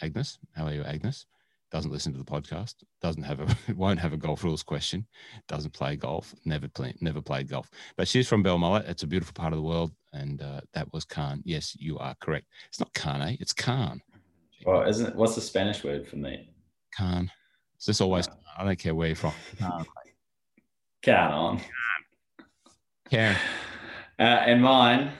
Agnes. 0.00 0.38
How 0.54 0.66
are 0.66 0.72
you, 0.72 0.84
Agnes? 0.84 1.26
Doesn't 1.72 1.90
listen 1.90 2.12
to 2.12 2.18
the 2.18 2.24
podcast. 2.24 2.76
Doesn't 3.02 3.24
have 3.24 3.40
a 3.40 3.56
won't 3.74 3.98
have 3.98 4.12
a 4.12 4.16
golf 4.16 4.44
rules 4.44 4.62
question. 4.62 5.04
Doesn't 5.48 5.72
play 5.72 5.96
golf. 5.96 6.32
Never 6.44 6.68
play, 6.68 6.94
never 7.00 7.20
played 7.20 7.48
golf. 7.48 7.68
But 7.96 8.06
she's 8.06 8.28
from 8.28 8.44
Belmullet. 8.44 8.88
It's 8.88 9.02
a 9.02 9.08
beautiful 9.08 9.34
part 9.34 9.52
of 9.52 9.58
the 9.58 9.64
world, 9.64 9.90
and 10.12 10.40
uh, 10.40 10.60
that 10.74 10.92
was 10.92 11.04
Cairn. 11.04 11.42
Yes, 11.44 11.76
you 11.78 11.98
are 11.98 12.14
correct. 12.20 12.46
It's 12.68 12.78
not 12.78 12.94
Carne. 12.94 13.36
It's 13.40 13.52
Cairn. 13.52 14.00
Well, 14.64 14.88
isn't 14.88 15.16
what's 15.16 15.34
the 15.34 15.40
Spanish 15.40 15.82
word 15.82 16.06
for 16.06 16.16
me? 16.16 16.48
Cairn. 16.96 17.32
It's 17.76 17.86
just 17.86 18.00
always. 18.00 18.28
I 18.58 18.64
don't 18.64 18.78
care 18.78 18.94
where 18.94 19.08
you're 19.08 19.16
from. 19.16 19.32
Cairn 21.02 21.32
on. 21.32 21.60
Karen. 23.10 23.36
Uh, 24.18 24.22
and 24.22 24.62
mine 24.62 25.12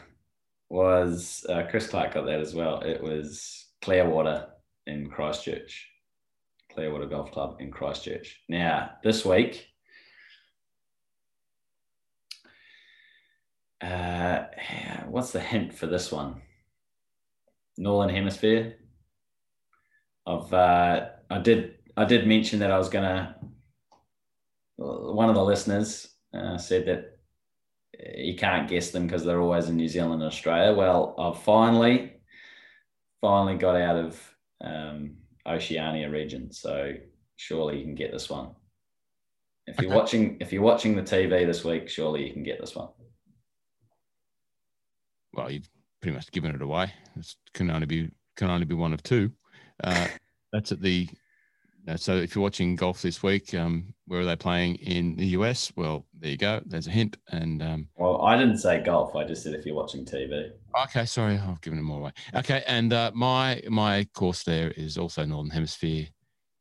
was 0.70 1.44
uh, 1.50 1.64
Chris 1.68 1.86
Clark 1.86 2.14
got 2.14 2.24
that 2.24 2.40
as 2.40 2.54
well. 2.54 2.80
It 2.80 3.02
was 3.02 3.66
Clearwater 3.82 4.46
in 4.86 5.10
Christchurch, 5.10 5.90
Clearwater 6.72 7.04
Golf 7.04 7.30
Club 7.30 7.56
in 7.60 7.70
Christchurch. 7.70 8.40
Now, 8.48 8.92
this 9.04 9.26
week, 9.26 9.66
uh, 13.82 14.44
what's 15.08 15.32
the 15.32 15.40
hint 15.40 15.74
for 15.74 15.86
this 15.86 16.10
one? 16.10 16.40
Northern 17.76 18.14
Hemisphere. 18.14 18.76
I've 20.26 20.52
uh, 20.54 21.08
I 21.28 21.38
did 21.38 21.75
I 21.96 22.04
did 22.04 22.26
mention 22.26 22.58
that 22.60 22.70
I 22.70 22.78
was 22.78 22.88
gonna. 22.88 23.36
One 24.76 25.28
of 25.28 25.34
the 25.34 25.44
listeners 25.44 26.08
uh, 26.34 26.58
said 26.58 26.86
that 26.86 27.18
you 28.16 28.36
can't 28.36 28.68
guess 28.68 28.90
them 28.90 29.06
because 29.06 29.24
they're 29.24 29.40
always 29.40 29.68
in 29.68 29.76
New 29.76 29.88
Zealand 29.88 30.22
and 30.22 30.30
Australia. 30.30 30.74
Well, 30.74 31.14
I've 31.18 31.42
finally, 31.42 32.12
finally 33.20 33.56
got 33.56 33.76
out 33.76 33.96
of 33.96 34.36
um, 34.62 35.16
Oceania 35.46 36.10
region, 36.10 36.52
so 36.52 36.92
surely 37.36 37.78
you 37.78 37.84
can 37.84 37.94
get 37.94 38.12
this 38.12 38.28
one. 38.28 38.50
If 39.66 39.80
you're 39.80 39.90
okay. 39.90 39.96
watching, 39.96 40.36
if 40.40 40.52
you're 40.52 40.62
watching 40.62 40.94
the 40.94 41.02
TV 41.02 41.46
this 41.46 41.64
week, 41.64 41.88
surely 41.88 42.26
you 42.26 42.32
can 42.32 42.42
get 42.42 42.60
this 42.60 42.76
one. 42.76 42.88
Well, 45.32 45.50
you've 45.50 45.68
pretty 46.00 46.14
much 46.14 46.30
given 46.30 46.54
it 46.54 46.62
away. 46.62 46.92
It 47.16 47.34
can 47.52 47.70
only 47.70 47.86
be 47.86 48.10
can 48.36 48.50
only 48.50 48.66
be 48.66 48.74
one 48.74 48.92
of 48.92 49.02
two. 49.02 49.32
Uh, 49.82 50.06
that's 50.52 50.72
at 50.72 50.80
the 50.80 51.08
uh, 51.88 51.96
so 51.96 52.16
if 52.16 52.34
you're 52.34 52.42
watching 52.42 52.74
golf 52.74 53.02
this 53.02 53.22
week, 53.22 53.54
um, 53.54 53.94
where 54.06 54.20
are 54.20 54.24
they 54.24 54.36
playing 54.36 54.76
in 54.76 55.16
the 55.16 55.26
US? 55.28 55.72
Well, 55.76 56.04
there 56.18 56.30
you 56.30 56.36
go. 56.36 56.60
There's 56.66 56.88
a 56.88 56.90
hint. 56.90 57.16
And 57.30 57.62
um, 57.62 57.88
well, 57.96 58.22
I 58.22 58.36
didn't 58.36 58.58
say 58.58 58.82
golf. 58.82 59.14
I 59.14 59.24
just 59.24 59.42
said 59.42 59.54
if 59.54 59.64
you're 59.64 59.76
watching 59.76 60.04
TV. 60.04 60.50
Okay, 60.84 61.04
sorry, 61.06 61.38
I've 61.38 61.60
given 61.60 61.78
it 61.78 61.82
more 61.82 62.00
away. 62.00 62.12
Okay, 62.34 62.64
and 62.66 62.92
uh, 62.92 63.12
my 63.14 63.62
my 63.68 64.06
course 64.14 64.42
there 64.42 64.72
is 64.72 64.98
also 64.98 65.24
Northern 65.24 65.50
Hemisphere, 65.50 66.06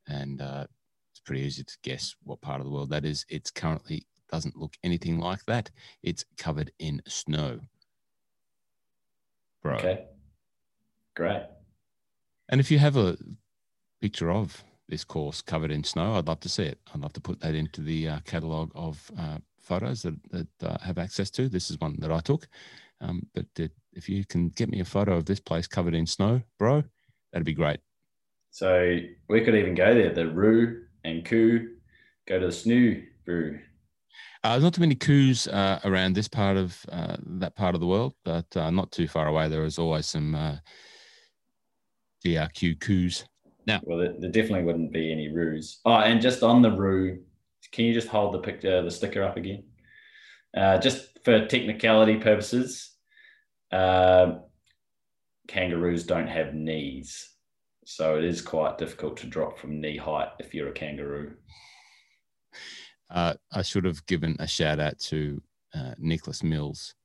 and 0.08 0.42
uh, 0.42 0.66
it's 1.12 1.22
pretty 1.22 1.42
easy 1.42 1.64
to 1.64 1.78
guess 1.84 2.16
what 2.24 2.42
part 2.42 2.60
of 2.60 2.66
the 2.66 2.72
world 2.72 2.92
that 2.92 3.06
is. 3.06 3.26
It's 3.28 3.52
currently 3.52 4.06
doesn't 4.32 4.56
look 4.58 4.74
anything 4.84 5.20
like 5.20 5.44
that. 5.46 5.72
It's 6.04 6.24
covered 6.38 6.72
in 6.80 7.02
snow. 7.08 7.60
Bro. 9.64 9.76
Okay. 9.76 10.06
Great. 11.16 11.44
And 12.50 12.60
if 12.62 12.70
you 12.70 12.78
have 12.78 12.98
a 12.98 13.18
picture 14.02 14.30
of 14.30 14.64
this 14.88 15.04
course 15.04 15.42
covered 15.42 15.72
in 15.72 15.84
snow. 15.84 16.16
I'd 16.16 16.28
love 16.28 16.40
to 16.42 16.50
see 16.50 16.64
it. 16.64 16.80
I'd 16.94 17.02
love 17.02 17.14
to 17.14 17.22
put 17.22 17.40
that 17.42 17.56
into 17.56 17.82
the 17.82 18.10
uh, 18.10 18.20
catalogue 18.26 18.72
of 18.76 19.12
uh, 19.18 19.38
photos 19.60 20.04
that, 20.04 20.16
that 20.32 20.48
uh, 20.64 20.78
have 20.80 20.98
access 20.98 21.30
to. 21.32 21.50
This 21.50 21.72
is 21.72 21.80
one 21.80 21.96
that 22.00 22.12
I 22.12 22.20
took. 22.20 22.48
Um, 23.02 23.26
but 23.34 23.46
if 23.94 24.08
you 24.08 24.26
can 24.26 24.50
get 24.50 24.70
me 24.70 24.80
a 24.80 24.86
photo 24.86 25.16
of 25.16 25.26
this 25.26 25.40
place 25.40 25.68
covered 25.68 25.96
in 25.96 26.06
snow, 26.06 26.42
bro, 26.60 26.84
that'd 27.32 27.46
be 27.46 27.54
great. 27.54 27.80
So 28.52 29.00
we 29.28 29.42
could 29.42 29.56
even 29.56 29.76
go 29.76 29.94
there. 29.94 30.14
The 30.14 30.28
Roo 30.28 30.84
and 31.04 31.26
Coo 31.26 31.76
go 32.28 32.40
to 32.40 32.46
the 32.46 32.52
Snoo 32.52 33.04
Brew. 33.26 33.60
Uh, 34.44 34.52
there's 34.52 34.64
not 34.64 34.74
too 34.76 34.82
many 34.82 34.96
coos 34.96 35.48
uh, 35.48 35.80
around 35.84 36.14
this 36.14 36.28
part 36.28 36.56
of 36.56 36.86
uh, 36.92 37.18
that 37.26 37.56
part 37.56 37.74
of 37.74 37.82
the 37.82 37.88
world, 37.88 38.14
but 38.24 38.46
uh, 38.56 38.70
not 38.70 38.92
too 38.92 39.08
far 39.08 39.28
away. 39.28 39.50
There 39.50 39.66
is 39.66 39.80
always 39.80 40.06
some 40.06 40.36
uh, 40.36 40.58
GRQ 42.24 42.80
coos 42.80 43.26
no. 43.68 43.80
Well, 43.84 43.98
there, 43.98 44.14
there, 44.20 44.32
definitely 44.32 44.64
wouldn't 44.64 44.92
be 44.92 45.12
any 45.12 45.30
roos. 45.30 45.80
Oh, 45.86 45.96
and 45.96 46.22
just 46.22 46.44
on 46.44 46.62
the 46.62 46.72
roo, 46.72 47.20
can 47.72 47.86
you 47.86 47.94
just 47.94 48.08
hold 48.08 48.34
the 48.34 48.40
picture, 48.40 48.82
the 48.82 48.92
sticker 48.92 49.24
up 49.24 49.38
again? 49.38 49.64
Uh, 50.56 50.78
just 50.78 51.20
for 51.24 51.46
technicality 51.48 52.18
purposes, 52.18 52.92
uh, 53.72 54.36
kangaroos 55.48 56.06
don't 56.06 56.28
have 56.28 56.54
knees. 56.54 57.32
So 57.86 58.18
it 58.18 58.24
is 58.24 58.42
quite 58.42 58.78
difficult 58.78 59.18
to 59.18 59.28
drop 59.28 59.60
from 59.60 59.82
knee 59.82 59.98
height 59.98 60.30
if 60.40 60.54
you're 60.54 60.70
a 60.70 60.74
kangaroo. 60.74 61.36
Uh, 63.10 63.36
I 63.52 63.62
should 63.62 63.86
have 63.86 64.06
given 64.08 64.36
a 64.40 64.48
shout 64.48 64.80
out 64.80 64.98
to 65.00 65.42
uh, 65.74 65.94
Nicklaus 65.98 66.42
Mills. 66.42 66.96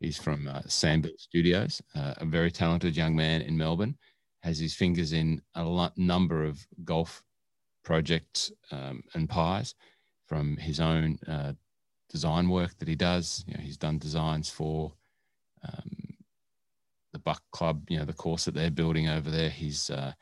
He's 0.00 0.18
from 0.18 0.46
uh, 0.46 0.62
Studios, 0.68 1.82
uh, 1.94 2.14
a 2.18 2.26
very 2.26 2.50
talented 2.50 2.96
young 2.96 3.16
man 3.16 3.42
in 3.42 3.56
Melbourne 3.56 3.96
has 4.42 4.58
his 4.58 4.74
fingers 4.74 5.12
in 5.12 5.42
a 5.54 5.90
number 5.96 6.44
of 6.44 6.66
golf 6.84 7.22
projects 7.84 8.52
um, 8.70 9.02
and 9.14 9.28
pies 9.28 9.74
from 10.26 10.56
his 10.56 10.78
own 10.80 11.18
uh, 11.26 11.52
design 12.10 12.48
work 12.48 12.78
that 12.78 12.88
he 12.88 12.94
does. 12.94 13.44
You 13.46 13.54
know, 13.54 13.60
he's 13.60 13.76
done 13.76 13.98
designs 13.98 14.50
for 14.50 14.92
um, 15.64 16.14
the 17.12 17.18
Buck 17.18 17.42
Club, 17.50 17.82
you 17.88 17.98
know, 17.98 18.04
the 18.04 18.12
course 18.12 18.44
that 18.44 18.54
they're 18.54 18.70
building 18.70 19.08
over 19.08 19.30
there. 19.30 19.50
He's 19.50 19.90
uh, 19.90 20.12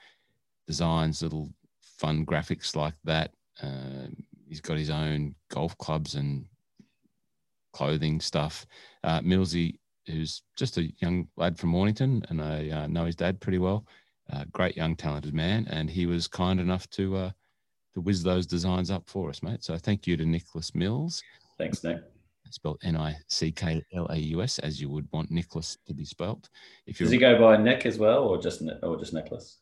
designs 0.66 1.22
little 1.22 1.50
fun 1.80 2.24
graphics 2.24 2.76
like 2.76 2.94
that. 3.04 3.32
Uh, 3.62 4.08
he's 4.48 4.60
got 4.60 4.78
his 4.78 4.90
own 4.90 5.34
golf 5.50 5.76
clubs 5.78 6.14
and 6.14 6.46
clothing 7.72 8.20
stuff. 8.20 8.66
Uh, 9.02 9.20
Millsy, 9.20 9.78
who's 10.06 10.42
just 10.56 10.78
a 10.78 10.92
young 11.00 11.26
lad 11.36 11.58
from 11.58 11.70
Mornington, 11.70 12.24
and 12.28 12.40
I 12.40 12.70
uh, 12.70 12.86
know 12.86 13.04
his 13.04 13.16
dad 13.16 13.40
pretty 13.40 13.58
well 13.58 13.86
uh, 14.32 14.44
great 14.52 14.76
young 14.76 14.96
talented 14.96 15.34
man, 15.34 15.66
and 15.70 15.88
he 15.88 16.06
was 16.06 16.26
kind 16.28 16.60
enough 16.60 16.88
to 16.90 17.16
uh, 17.16 17.30
to 17.94 18.00
whiz 18.00 18.22
those 18.22 18.46
designs 18.46 18.90
up 18.90 19.04
for 19.06 19.30
us, 19.30 19.42
mate. 19.42 19.64
So 19.64 19.76
thank 19.76 20.06
you 20.06 20.16
to 20.16 20.26
Nicklaus 20.26 20.74
Mills. 20.74 21.22
Thanks, 21.58 21.82
Nick. 21.82 21.98
spelled 22.50 22.78
N 22.82 22.96
I 22.96 23.16
C 23.28 23.52
K 23.52 23.82
L 23.94 24.06
A 24.10 24.16
U 24.16 24.42
S, 24.42 24.58
as 24.58 24.80
you 24.80 24.88
would 24.90 25.08
want 25.12 25.30
Nicklaus 25.30 25.78
to 25.86 25.94
be 25.94 26.04
spelt. 26.04 26.48
If 26.86 26.98
does 26.98 27.10
he 27.10 27.18
go 27.18 27.38
by 27.38 27.56
Nick 27.56 27.86
as 27.86 27.98
well, 27.98 28.24
or 28.24 28.40
just 28.40 28.62
or 28.82 28.96
just 28.98 29.12
Nicklaus? 29.12 29.58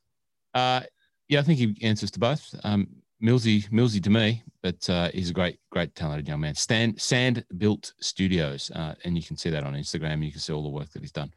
Uh, 0.52 0.82
yeah, 1.28 1.40
I 1.40 1.42
think 1.42 1.58
he 1.58 1.76
answers 1.82 2.10
to 2.12 2.20
both. 2.20 2.54
Um, 2.64 2.88
Millsy, 3.22 3.68
Millsy 3.70 4.02
to 4.02 4.10
me, 4.10 4.42
but 4.62 4.88
uh, 4.90 5.10
he's 5.14 5.30
a 5.30 5.32
great, 5.32 5.58
great 5.70 5.94
talented 5.94 6.28
young 6.28 6.40
man. 6.40 6.54
Stand, 6.54 7.00
Sand 7.00 7.44
Built 7.56 7.94
Studios, 8.00 8.70
uh, 8.74 8.94
and 9.04 9.16
you 9.16 9.22
can 9.22 9.36
see 9.36 9.50
that 9.50 9.64
on 9.64 9.72
Instagram. 9.74 10.24
You 10.24 10.30
can 10.30 10.40
see 10.40 10.52
all 10.52 10.62
the 10.62 10.68
work 10.68 10.90
that 10.90 11.00
he's 11.00 11.12
done. 11.12 11.32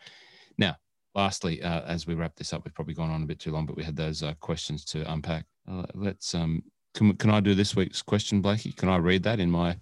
Lastly, 1.15 1.61
uh, 1.63 1.81
as 1.81 2.05
we 2.05 2.13
wrap 2.13 2.35
this 2.35 2.53
up, 2.53 2.63
we've 2.63 2.73
probably 2.73 2.93
gone 2.93 3.09
on 3.09 3.23
a 3.23 3.25
bit 3.25 3.39
too 3.39 3.51
long, 3.51 3.65
but 3.65 3.75
we 3.75 3.83
had 3.83 3.95
those 3.95 4.23
uh, 4.23 4.33
questions 4.39 4.85
to 4.85 5.11
unpack. 5.11 5.45
Uh, 5.69 5.83
let's 5.95 6.35
um, 6.35 6.63
can, 6.93 7.15
can 7.15 7.29
I 7.29 7.39
do 7.39 7.53
this 7.53 7.75
week's 7.75 8.01
question, 8.01 8.41
Blakey? 8.41 8.71
Can 8.71 8.89
I 8.89 8.97
read 8.97 9.23
that 9.23 9.39
in 9.39 9.51
my 9.51 9.77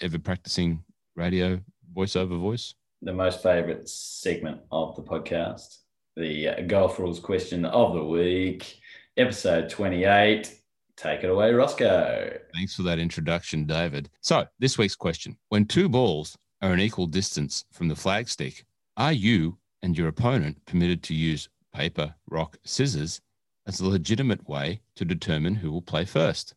ever 0.00 0.18
practicing 0.18 0.82
radio 1.14 1.60
voiceover 1.94 2.38
voice? 2.40 2.74
The 3.02 3.12
most 3.12 3.42
favorite 3.42 3.88
segment 3.88 4.60
of 4.72 4.96
the 4.96 5.02
podcast, 5.02 5.78
the 6.16 6.64
golf 6.66 6.98
rules 6.98 7.20
question 7.20 7.64
of 7.64 7.94
the 7.94 8.04
week, 8.04 8.80
episode 9.16 9.70
28. 9.70 10.52
Take 10.96 11.22
it 11.22 11.30
away, 11.30 11.52
Roscoe. 11.52 12.38
Thanks 12.52 12.74
for 12.74 12.82
that 12.82 12.98
introduction, 12.98 13.66
David. 13.66 14.10
So, 14.20 14.46
this 14.58 14.78
week's 14.78 14.96
question 14.96 15.38
When 15.50 15.64
two 15.64 15.88
balls 15.88 16.36
are 16.60 16.72
an 16.72 16.80
equal 16.80 17.06
distance 17.06 17.64
from 17.72 17.86
the 17.86 17.94
flagstick, 17.94 18.64
are 18.96 19.12
you 19.12 19.58
and 19.82 19.96
your 19.96 20.08
opponent 20.08 20.64
permitted 20.66 21.02
to 21.04 21.14
use 21.14 21.48
paper, 21.74 22.14
rock, 22.28 22.56
scissors 22.64 23.20
as 23.66 23.80
a 23.80 23.88
legitimate 23.88 24.48
way 24.48 24.80
to 24.96 25.04
determine 25.04 25.54
who 25.54 25.70
will 25.70 25.82
play 25.82 26.04
first? 26.04 26.54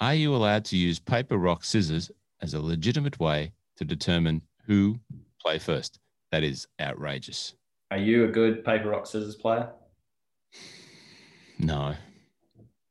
Are 0.00 0.14
you 0.14 0.34
allowed 0.34 0.64
to 0.66 0.76
use 0.76 0.98
paper, 0.98 1.38
rock, 1.38 1.64
scissors 1.64 2.10
as 2.40 2.54
a 2.54 2.60
legitimate 2.60 3.18
way 3.20 3.52
to 3.76 3.84
determine 3.84 4.42
who 4.66 4.98
play 5.40 5.58
first? 5.58 5.98
That 6.32 6.42
is 6.42 6.66
outrageous. 6.80 7.54
Are 7.90 7.98
you 7.98 8.24
a 8.24 8.28
good 8.28 8.64
paper, 8.64 8.88
rock, 8.88 9.06
scissors 9.06 9.36
player? 9.36 9.70
No. 11.58 11.94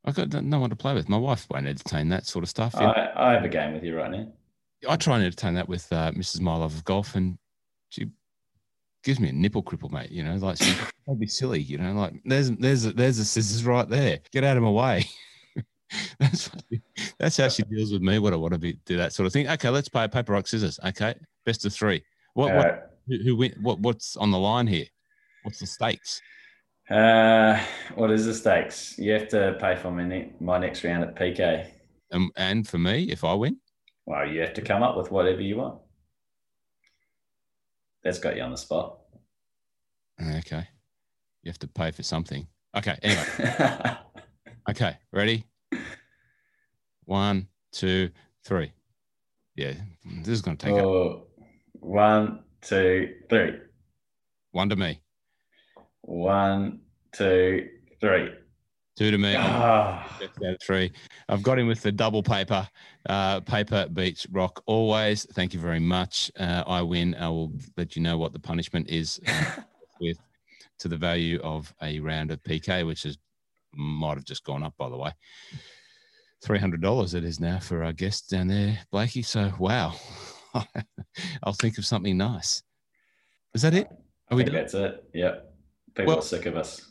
I've 0.05 0.15
got 0.15 0.31
no 0.43 0.59
one 0.59 0.69
to 0.69 0.75
play 0.75 0.93
with. 0.93 1.09
My 1.09 1.17
wife 1.17 1.47
won't 1.49 1.67
entertain 1.67 2.09
that 2.09 2.25
sort 2.25 2.43
of 2.43 2.49
stuff. 2.49 2.75
I, 2.75 3.11
I 3.15 3.33
have 3.33 3.43
a 3.43 3.49
game 3.49 3.73
with 3.73 3.83
you 3.83 3.97
right 3.97 4.09
now. 4.09 4.27
I 4.87 4.95
try 4.95 5.15
and 5.15 5.25
entertain 5.25 5.53
that 5.55 5.69
with 5.69 5.91
uh, 5.91 6.11
Mrs. 6.11 6.41
My 6.41 6.55
Love 6.55 6.73
of 6.73 6.83
Golf, 6.83 7.15
and 7.15 7.37
she 7.89 8.07
gives 9.03 9.19
me 9.19 9.29
a 9.29 9.33
nipple 9.33 9.63
cripple, 9.63 9.91
mate. 9.91 10.11
You 10.11 10.23
know, 10.23 10.35
like 10.35 10.57
don't 11.07 11.19
be 11.19 11.27
silly. 11.27 11.61
You 11.61 11.77
know, 11.77 11.93
like 11.93 12.13
there's 12.25 12.51
there's 12.51 12.83
there's 12.83 13.17
the 13.17 13.25
scissors 13.25 13.65
right 13.65 13.87
there. 13.87 14.19
Get 14.31 14.43
out 14.43 14.57
of 14.57 14.63
my 14.63 14.69
way. 14.69 15.05
that's 16.19 16.49
that's 17.19 17.37
how 17.37 17.49
she 17.49 17.63
deals 17.63 17.91
with 17.91 18.01
me. 18.01 18.19
What 18.19 18.33
I 18.33 18.37
want 18.37 18.53
to 18.53 18.59
be 18.59 18.77
do 18.85 18.97
that 18.97 19.13
sort 19.13 19.27
of 19.27 19.33
thing. 19.33 19.47
Okay, 19.49 19.69
let's 19.69 19.89
play 19.89 20.07
paper 20.07 20.33
rock 20.33 20.47
scissors. 20.47 20.79
Okay, 20.85 21.15
best 21.45 21.65
of 21.65 21.73
three. 21.73 22.03
What 22.33 22.53
what 22.53 22.65
Uh, 22.65 22.77
who, 23.07 23.17
who 23.23 23.35
win, 23.35 23.55
what 23.61 23.79
what's 23.79 24.15
on 24.17 24.31
the 24.31 24.39
line 24.39 24.67
here? 24.67 24.85
What's 25.43 25.59
the 25.59 25.65
stakes? 25.65 26.21
uh, 26.89 27.59
what 27.95 28.11
is 28.11 28.25
the 28.25 28.33
stakes? 28.33 28.97
You 28.99 29.13
have 29.13 29.27
to 29.29 29.57
pay 29.59 29.75
for 29.75 29.91
my, 29.91 30.03
ne- 30.03 30.33
my 30.39 30.57
next 30.57 30.83
round 30.83 31.03
at 31.03 31.15
PK. 31.15 31.67
Um, 32.11 32.31
and 32.35 32.67
for 32.67 32.77
me, 32.77 33.03
if 33.05 33.23
I 33.23 33.33
win, 33.33 33.57
Well, 34.05 34.27
you 34.27 34.41
have 34.41 34.53
to 34.55 34.61
come 34.61 34.83
up 34.83 34.97
with 34.97 35.09
whatever 35.09 35.41
you 35.41 35.57
want. 35.57 35.79
That's 38.03 38.19
got 38.19 38.35
you 38.35 38.41
on 38.43 38.51
the 38.51 38.57
spot. 38.57 38.97
Oh, 40.19 40.37
okay, 40.37 40.67
you 41.43 41.49
have 41.49 41.59
to 41.59 41.67
pay 41.67 41.91
for 41.91 42.03
something. 42.03 42.47
Okay, 42.75 42.97
anyway, 43.01 43.97
okay, 44.69 44.97
ready? 45.11 45.45
One, 47.05 47.47
two, 47.71 48.11
three. 48.45 48.71
Yeah, 49.55 49.73
this 50.05 50.29
is 50.29 50.41
going 50.41 50.57
to 50.57 50.65
take 50.65 50.75
up 50.75 50.85
oh, 50.85 51.27
one, 51.73 52.43
two, 52.61 53.13
three. 53.29 53.57
one 54.51 54.69
to 54.69 54.75
me, 54.75 55.01
One, 56.01 56.81
two, 57.11 57.67
three. 57.99 58.29
Two 58.95 59.11
to 59.11 59.17
me. 59.17 59.35
Ah, 59.37 60.17
That's 60.19 60.37
out 60.45 60.53
of 60.53 60.61
three. 60.61 60.91
I've 61.29 61.43
got 61.43 61.57
him 61.59 61.67
with 61.67 61.81
the 61.81 61.91
double 61.91 62.23
paper. 62.23 62.67
Uh, 63.07 63.39
paper 63.41 63.87
beats 63.91 64.27
rock 64.31 64.61
always. 64.65 65.25
Thank 65.33 65.53
you 65.53 65.59
very 65.59 65.79
much. 65.79 66.31
Uh, 66.39 66.63
I 66.67 66.81
win. 66.81 67.15
I 67.15 67.29
will 67.29 67.51
let 67.77 67.95
you 67.95 68.01
know 68.01 68.17
what 68.17 68.33
the 68.33 68.39
punishment 68.39 68.89
is 68.89 69.19
uh, 69.27 69.61
with 70.01 70.17
to 70.79 70.87
the 70.87 70.97
value 70.97 71.39
of 71.43 71.73
a 71.81 71.99
round 71.99 72.31
of 72.31 72.41
PK, 72.43 72.85
which 72.85 73.05
is 73.05 73.17
might 73.73 74.15
have 74.17 74.25
just 74.25 74.43
gone 74.43 74.63
up 74.63 74.73
by 74.77 74.89
the 74.89 74.97
way. 74.97 75.11
Three 76.43 76.59
hundred 76.59 76.81
dollars 76.81 77.13
it 77.13 77.23
is 77.23 77.39
now 77.39 77.59
for 77.59 77.83
our 77.83 77.93
guest 77.93 78.29
down 78.29 78.47
there, 78.47 78.79
Blakey. 78.91 79.21
So 79.21 79.53
wow, 79.59 79.93
I'll 81.43 81.53
think 81.53 81.77
of 81.77 81.85
something 81.85 82.17
nice. 82.17 82.63
Is 83.53 83.61
that 83.61 83.73
it? 83.73 83.87
I 84.29 84.33
Are 84.33 84.37
we 84.37 84.43
think 84.43 84.53
done? 84.53 84.61
that's 84.63 84.73
it. 84.73 85.03
Yep. 85.13 85.53
People 85.95 86.05
Well- 86.07 86.19
are 86.19 86.21
sick 86.23 86.45
of 86.47 86.55
us. 86.57 86.90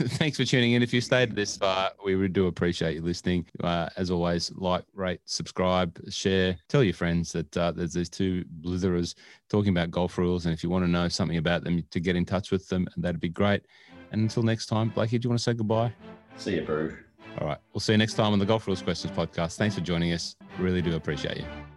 Thanks 0.08 0.38
for 0.38 0.46
tuning 0.46 0.72
in. 0.72 0.82
If 0.82 0.94
you 0.94 1.02
stayed 1.02 1.34
this 1.36 1.58
far, 1.58 1.90
we 2.02 2.14
really 2.14 2.28
do 2.28 2.46
appreciate 2.46 2.94
you 2.94 3.02
listening. 3.02 3.44
Uh, 3.62 3.90
as 3.98 4.10
always, 4.10 4.50
like, 4.56 4.82
rate, 4.94 5.20
subscribe, 5.26 6.00
share, 6.08 6.56
tell 6.70 6.82
your 6.82 6.94
friends 6.94 7.32
that 7.32 7.54
uh, 7.54 7.72
there's 7.72 7.92
these 7.92 8.08
two 8.08 8.42
blitherers 8.62 9.14
talking 9.50 9.70
about 9.70 9.90
golf 9.90 10.16
rules. 10.16 10.46
And 10.46 10.54
if 10.54 10.64
you 10.64 10.70
want 10.70 10.84
to 10.84 10.90
know 10.90 11.08
something 11.08 11.36
about 11.36 11.64
them, 11.64 11.84
to 11.90 12.00
get 12.00 12.16
in 12.16 12.24
touch 12.24 12.50
with 12.50 12.66
them, 12.68 12.88
that'd 12.96 13.20
be 13.20 13.28
great. 13.28 13.66
And 14.12 14.22
until 14.22 14.42
next 14.42 14.66
time, 14.66 14.88
Blakey, 14.88 15.18
do 15.18 15.26
you 15.26 15.30
want 15.30 15.38
to 15.40 15.42
say 15.42 15.52
goodbye? 15.52 15.92
See 16.36 16.54
you, 16.54 16.62
bro. 16.62 16.92
All 17.38 17.46
right. 17.46 17.58
We'll 17.74 17.80
see 17.80 17.92
you 17.92 17.98
next 17.98 18.14
time 18.14 18.32
on 18.32 18.38
the 18.38 18.46
Golf 18.46 18.66
Rules 18.66 18.80
Questions 18.80 19.12
podcast. 19.14 19.56
Thanks 19.56 19.74
for 19.74 19.82
joining 19.82 20.12
us. 20.12 20.34
Really 20.58 20.80
do 20.80 20.96
appreciate 20.96 21.36
you. 21.36 21.69